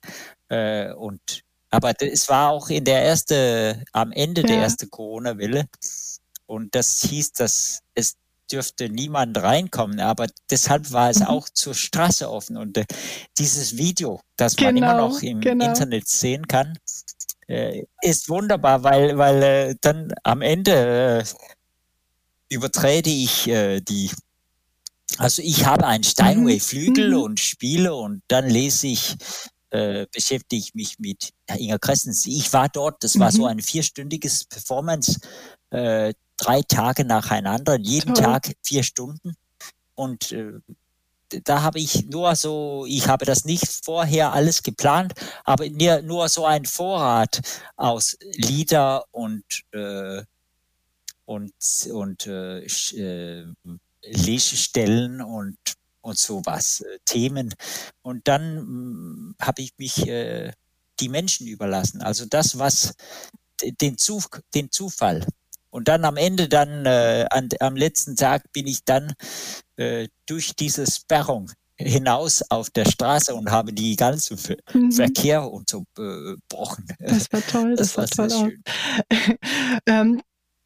Äh, 0.48 0.92
und 0.92 1.42
aber 1.70 1.92
es 2.00 2.28
war 2.28 2.50
auch 2.50 2.68
in 2.68 2.84
der 2.84 3.02
erste, 3.02 3.82
am 3.92 4.12
Ende 4.12 4.42
ja. 4.42 4.46
der 4.46 4.56
erste 4.58 4.86
Corona-Welle. 4.86 5.66
Und 6.46 6.72
das 6.76 7.00
hieß, 7.00 7.32
dass 7.32 7.80
es 7.94 8.14
dürfte 8.50 8.88
niemand 8.88 9.36
reinkommen, 9.38 10.00
aber 10.00 10.26
deshalb 10.50 10.92
war 10.92 11.10
es 11.10 11.20
mhm. 11.20 11.26
auch 11.26 11.48
zur 11.48 11.74
Straße 11.74 12.30
offen. 12.30 12.56
Und 12.56 12.76
äh, 12.76 12.84
dieses 13.38 13.76
Video, 13.76 14.20
das 14.36 14.56
genau, 14.56 14.68
man 14.68 14.76
immer 14.76 14.92
genau, 14.94 15.08
noch 15.08 15.22
im 15.22 15.40
genau. 15.40 15.66
Internet 15.66 16.08
sehen 16.08 16.46
kann, 16.46 16.78
äh, 17.48 17.84
ist 18.02 18.28
wunderbar, 18.28 18.82
weil, 18.82 19.18
weil 19.18 19.42
äh, 19.42 19.74
dann 19.80 20.12
am 20.22 20.42
Ende 20.42 21.22
äh, 21.22 21.24
übertrete 22.48 23.10
ich 23.10 23.48
äh, 23.48 23.80
die 23.80 24.10
also 25.18 25.42
ich 25.42 25.66
habe 25.66 25.86
einen 25.86 26.04
Steinway-Flügel 26.04 27.10
mhm. 27.10 27.22
und 27.22 27.40
spiele 27.40 27.94
und 27.94 28.22
dann 28.28 28.48
lese 28.48 28.86
ich 28.86 29.16
äh, 29.70 30.06
beschäftige 30.12 30.60
ich 30.60 30.74
mich 30.74 30.98
mit 30.98 31.32
Inga 31.56 31.78
Kressens. 31.78 32.26
Ich 32.26 32.52
war 32.52 32.68
dort, 32.68 33.02
das 33.04 33.18
war 33.18 33.30
mhm. 33.30 33.36
so 33.36 33.46
ein 33.46 33.60
vierstündiges 33.60 34.44
Performance, 34.44 35.20
äh, 35.70 36.12
drei 36.40 36.62
Tage 36.62 37.04
nacheinander, 37.04 37.78
jeden 37.78 38.14
Toll. 38.14 38.24
Tag 38.24 38.52
vier 38.62 38.82
Stunden. 38.82 39.34
Und 39.94 40.32
äh, 40.32 40.60
da 41.44 41.62
habe 41.62 41.78
ich 41.78 42.06
nur 42.06 42.34
so, 42.34 42.84
ich 42.88 43.06
habe 43.06 43.24
das 43.24 43.44
nicht 43.44 43.66
vorher 43.84 44.32
alles 44.32 44.62
geplant, 44.62 45.12
aber 45.44 45.68
nur, 45.68 46.02
nur 46.02 46.28
so 46.28 46.44
ein 46.44 46.64
Vorrat 46.64 47.40
aus 47.76 48.16
Lieder 48.34 49.04
und 49.12 49.44
äh, 49.72 50.22
und 51.26 51.52
und 51.92 52.26
äh, 52.26 52.64
äh 52.64 53.46
Lesestellen 54.02 55.20
und 55.20 55.58
und 56.00 56.18
sowas, 56.18 56.80
äh, 56.80 56.98
Themen. 57.04 57.54
Und 58.02 58.26
dann 58.26 58.56
hm, 58.56 59.34
habe 59.40 59.62
ich 59.62 59.72
mich 59.76 60.06
äh, 60.06 60.52
die 60.98 61.08
Menschen 61.08 61.46
überlassen. 61.46 62.02
Also 62.02 62.26
das, 62.26 62.58
was 62.58 62.94
den, 63.62 63.98
Zuf 63.98 64.28
den 64.54 64.70
Zufall. 64.70 65.26
Und 65.70 65.88
dann 65.88 66.04
am 66.04 66.16
Ende, 66.16 66.48
dann 66.48 66.84
äh, 66.84 67.26
an, 67.30 67.48
am 67.60 67.76
letzten 67.76 68.16
Tag 68.16 68.42
bin 68.52 68.66
ich 68.66 68.84
dann 68.84 69.12
äh, 69.76 70.08
durch 70.26 70.54
diese 70.56 70.90
Sperrung 70.90 71.50
hinaus 71.76 72.42
auf 72.50 72.70
der 72.70 72.84
Straße 72.84 73.34
und 73.34 73.50
habe 73.50 73.72
die 73.72 73.96
ganze 73.96 74.36
mhm. 74.74 74.92
Verkehr 74.92 75.50
unterbrochen. 75.50 76.86
Das 76.98 77.32
war 77.32 77.40
toll, 77.46 77.74
das, 77.76 77.94
das 77.94 78.18
war, 78.18 78.28
toll 78.28 78.58
auch. 79.10 79.16
ähm, 79.86 80.20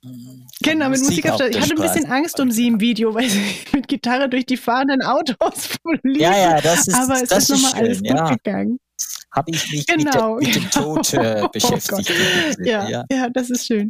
Mhm. 0.05 0.47
Genau, 0.63 0.91
mit 0.91 1.01
Musik, 1.01 1.31
auf 1.31 1.39
der, 1.39 1.49
Ich 1.49 1.61
hatte 1.61 1.75
ein 1.75 1.81
bisschen 1.81 2.07
Angst 2.07 2.39
um 2.39 2.51
sie 2.51 2.67
im 2.67 2.81
Video, 2.81 3.15
weil 3.15 3.29
sie 3.29 3.43
mit 3.73 3.89
Gitarre 3.89 4.29
durch 4.29 4.47
die 4.47 4.57
fahrenden 4.57 5.03
Autos 5.03 5.79
lief. 6.03 6.21
Ja, 6.21 6.37
ja, 6.37 6.61
das 6.61 6.87
ist 6.87 6.95
Aber 6.95 7.23
es 7.23 7.29
das 7.29 7.49
ist 7.49 7.63
nochmal 7.63 7.81
alles 7.81 8.01
ja. 8.03 8.29
gut 8.29 8.45
gegangen. 8.45 8.79
Habe 9.33 9.51
ich 9.51 9.71
mich 9.73 9.87
genau. 9.87 10.37
mit, 10.37 10.47
der, 10.47 10.55
mit, 10.55 10.55
dem 10.55 10.71
Tod 10.71 11.15
äh, 11.15 11.43
oh 11.45 11.49
beschäftigt. 11.49 12.13
Oh 12.13 12.63
ja, 12.63 12.89
ja, 12.89 13.05
ja, 13.11 13.29
das 13.31 13.51
ist 13.51 13.67
schön. 13.67 13.89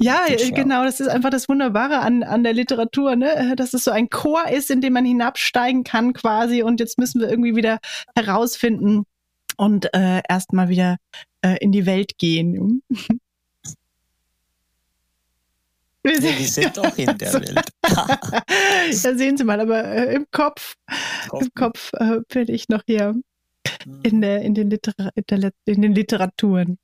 ja, 0.00 0.26
genau, 0.26 0.84
das 0.84 0.98
ist 0.98 1.08
einfach 1.08 1.30
das 1.30 1.48
Wunderbare 1.48 2.00
an, 2.00 2.24
an 2.24 2.42
der 2.42 2.52
Literatur, 2.52 3.14
ne? 3.14 3.54
dass 3.56 3.72
es 3.72 3.84
so 3.84 3.92
ein 3.92 4.10
Chor 4.10 4.48
ist, 4.48 4.70
in 4.70 4.80
dem 4.80 4.94
man 4.94 5.04
hinabsteigen 5.04 5.84
kann 5.84 6.12
quasi. 6.12 6.62
Und 6.62 6.80
jetzt 6.80 6.98
müssen 6.98 7.20
wir 7.20 7.28
irgendwie 7.30 7.54
wieder 7.54 7.78
herausfinden 8.16 9.04
und 9.56 9.94
äh, 9.94 10.22
erstmal 10.28 10.68
wieder 10.68 10.96
äh, 11.42 11.56
in 11.60 11.70
die 11.70 11.86
Welt 11.86 12.18
gehen. 12.18 12.82
Wir 16.02 16.18
sind, 16.18 16.38
die 16.38 16.46
sind 16.46 16.78
doch 16.78 16.96
in 16.96 17.18
der 17.18 17.34
Welt. 17.34 17.68
da 17.82 19.14
sehen 19.14 19.36
Sie 19.36 19.44
mal, 19.44 19.60
aber 19.60 19.84
äh, 19.84 20.14
im 20.14 20.26
Kopf, 20.30 20.76
Kopf. 21.28 21.42
im 21.42 21.48
Kopf 21.54 21.92
äh, 21.92 22.20
bin 22.32 22.48
ich 22.48 22.70
noch 22.70 22.80
hier. 22.86 23.14
In, 24.02 24.20
der, 24.20 24.42
in, 24.42 24.54
den 24.54 24.70
Litera 24.70 25.10
in 25.64 25.82
den 25.82 25.94
Literaturen. 25.94 26.78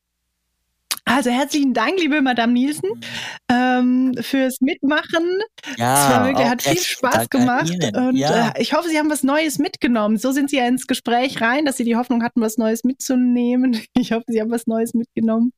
Also 1.08 1.30
herzlichen 1.30 1.72
Dank, 1.72 2.00
liebe 2.00 2.20
Madame 2.20 2.52
Nielsen, 2.52 2.90
mhm. 2.90 3.00
ähm, 3.48 4.14
fürs 4.22 4.60
Mitmachen. 4.60 5.40
Ja, 5.76 5.94
es 5.94 6.10
war 6.10 6.26
wirklich, 6.26 6.48
hat 6.48 6.62
viel 6.62 6.78
Spaß 6.78 7.30
gemacht. 7.30 7.70
Und 7.94 8.16
ja. 8.16 8.48
äh, 8.48 8.60
ich 8.60 8.72
hoffe, 8.72 8.88
Sie 8.88 8.98
haben 8.98 9.08
was 9.08 9.22
Neues 9.22 9.60
mitgenommen. 9.60 10.16
So 10.16 10.32
sind 10.32 10.50
Sie 10.50 10.56
ja 10.56 10.66
ins 10.66 10.88
Gespräch 10.88 11.40
rein, 11.40 11.64
dass 11.64 11.76
Sie 11.76 11.84
die 11.84 11.94
Hoffnung 11.94 12.24
hatten, 12.24 12.40
was 12.40 12.58
Neues 12.58 12.84
mitzunehmen. 12.84 13.80
Ich 13.96 14.12
hoffe, 14.12 14.24
Sie 14.28 14.40
haben 14.40 14.50
was 14.50 14.66
Neues 14.66 14.94
mitgenommen. 14.94 15.52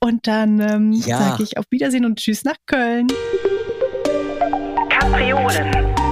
Und 0.00 0.26
dann 0.26 0.60
ähm, 0.60 0.92
ja. 0.92 1.18
sage 1.18 1.42
ich 1.42 1.56
auf 1.56 1.64
Wiedersehen 1.70 2.04
und 2.04 2.18
Tschüss 2.18 2.44
nach 2.44 2.56
Köln. 2.66 3.06
Kapriolen. 4.88 6.09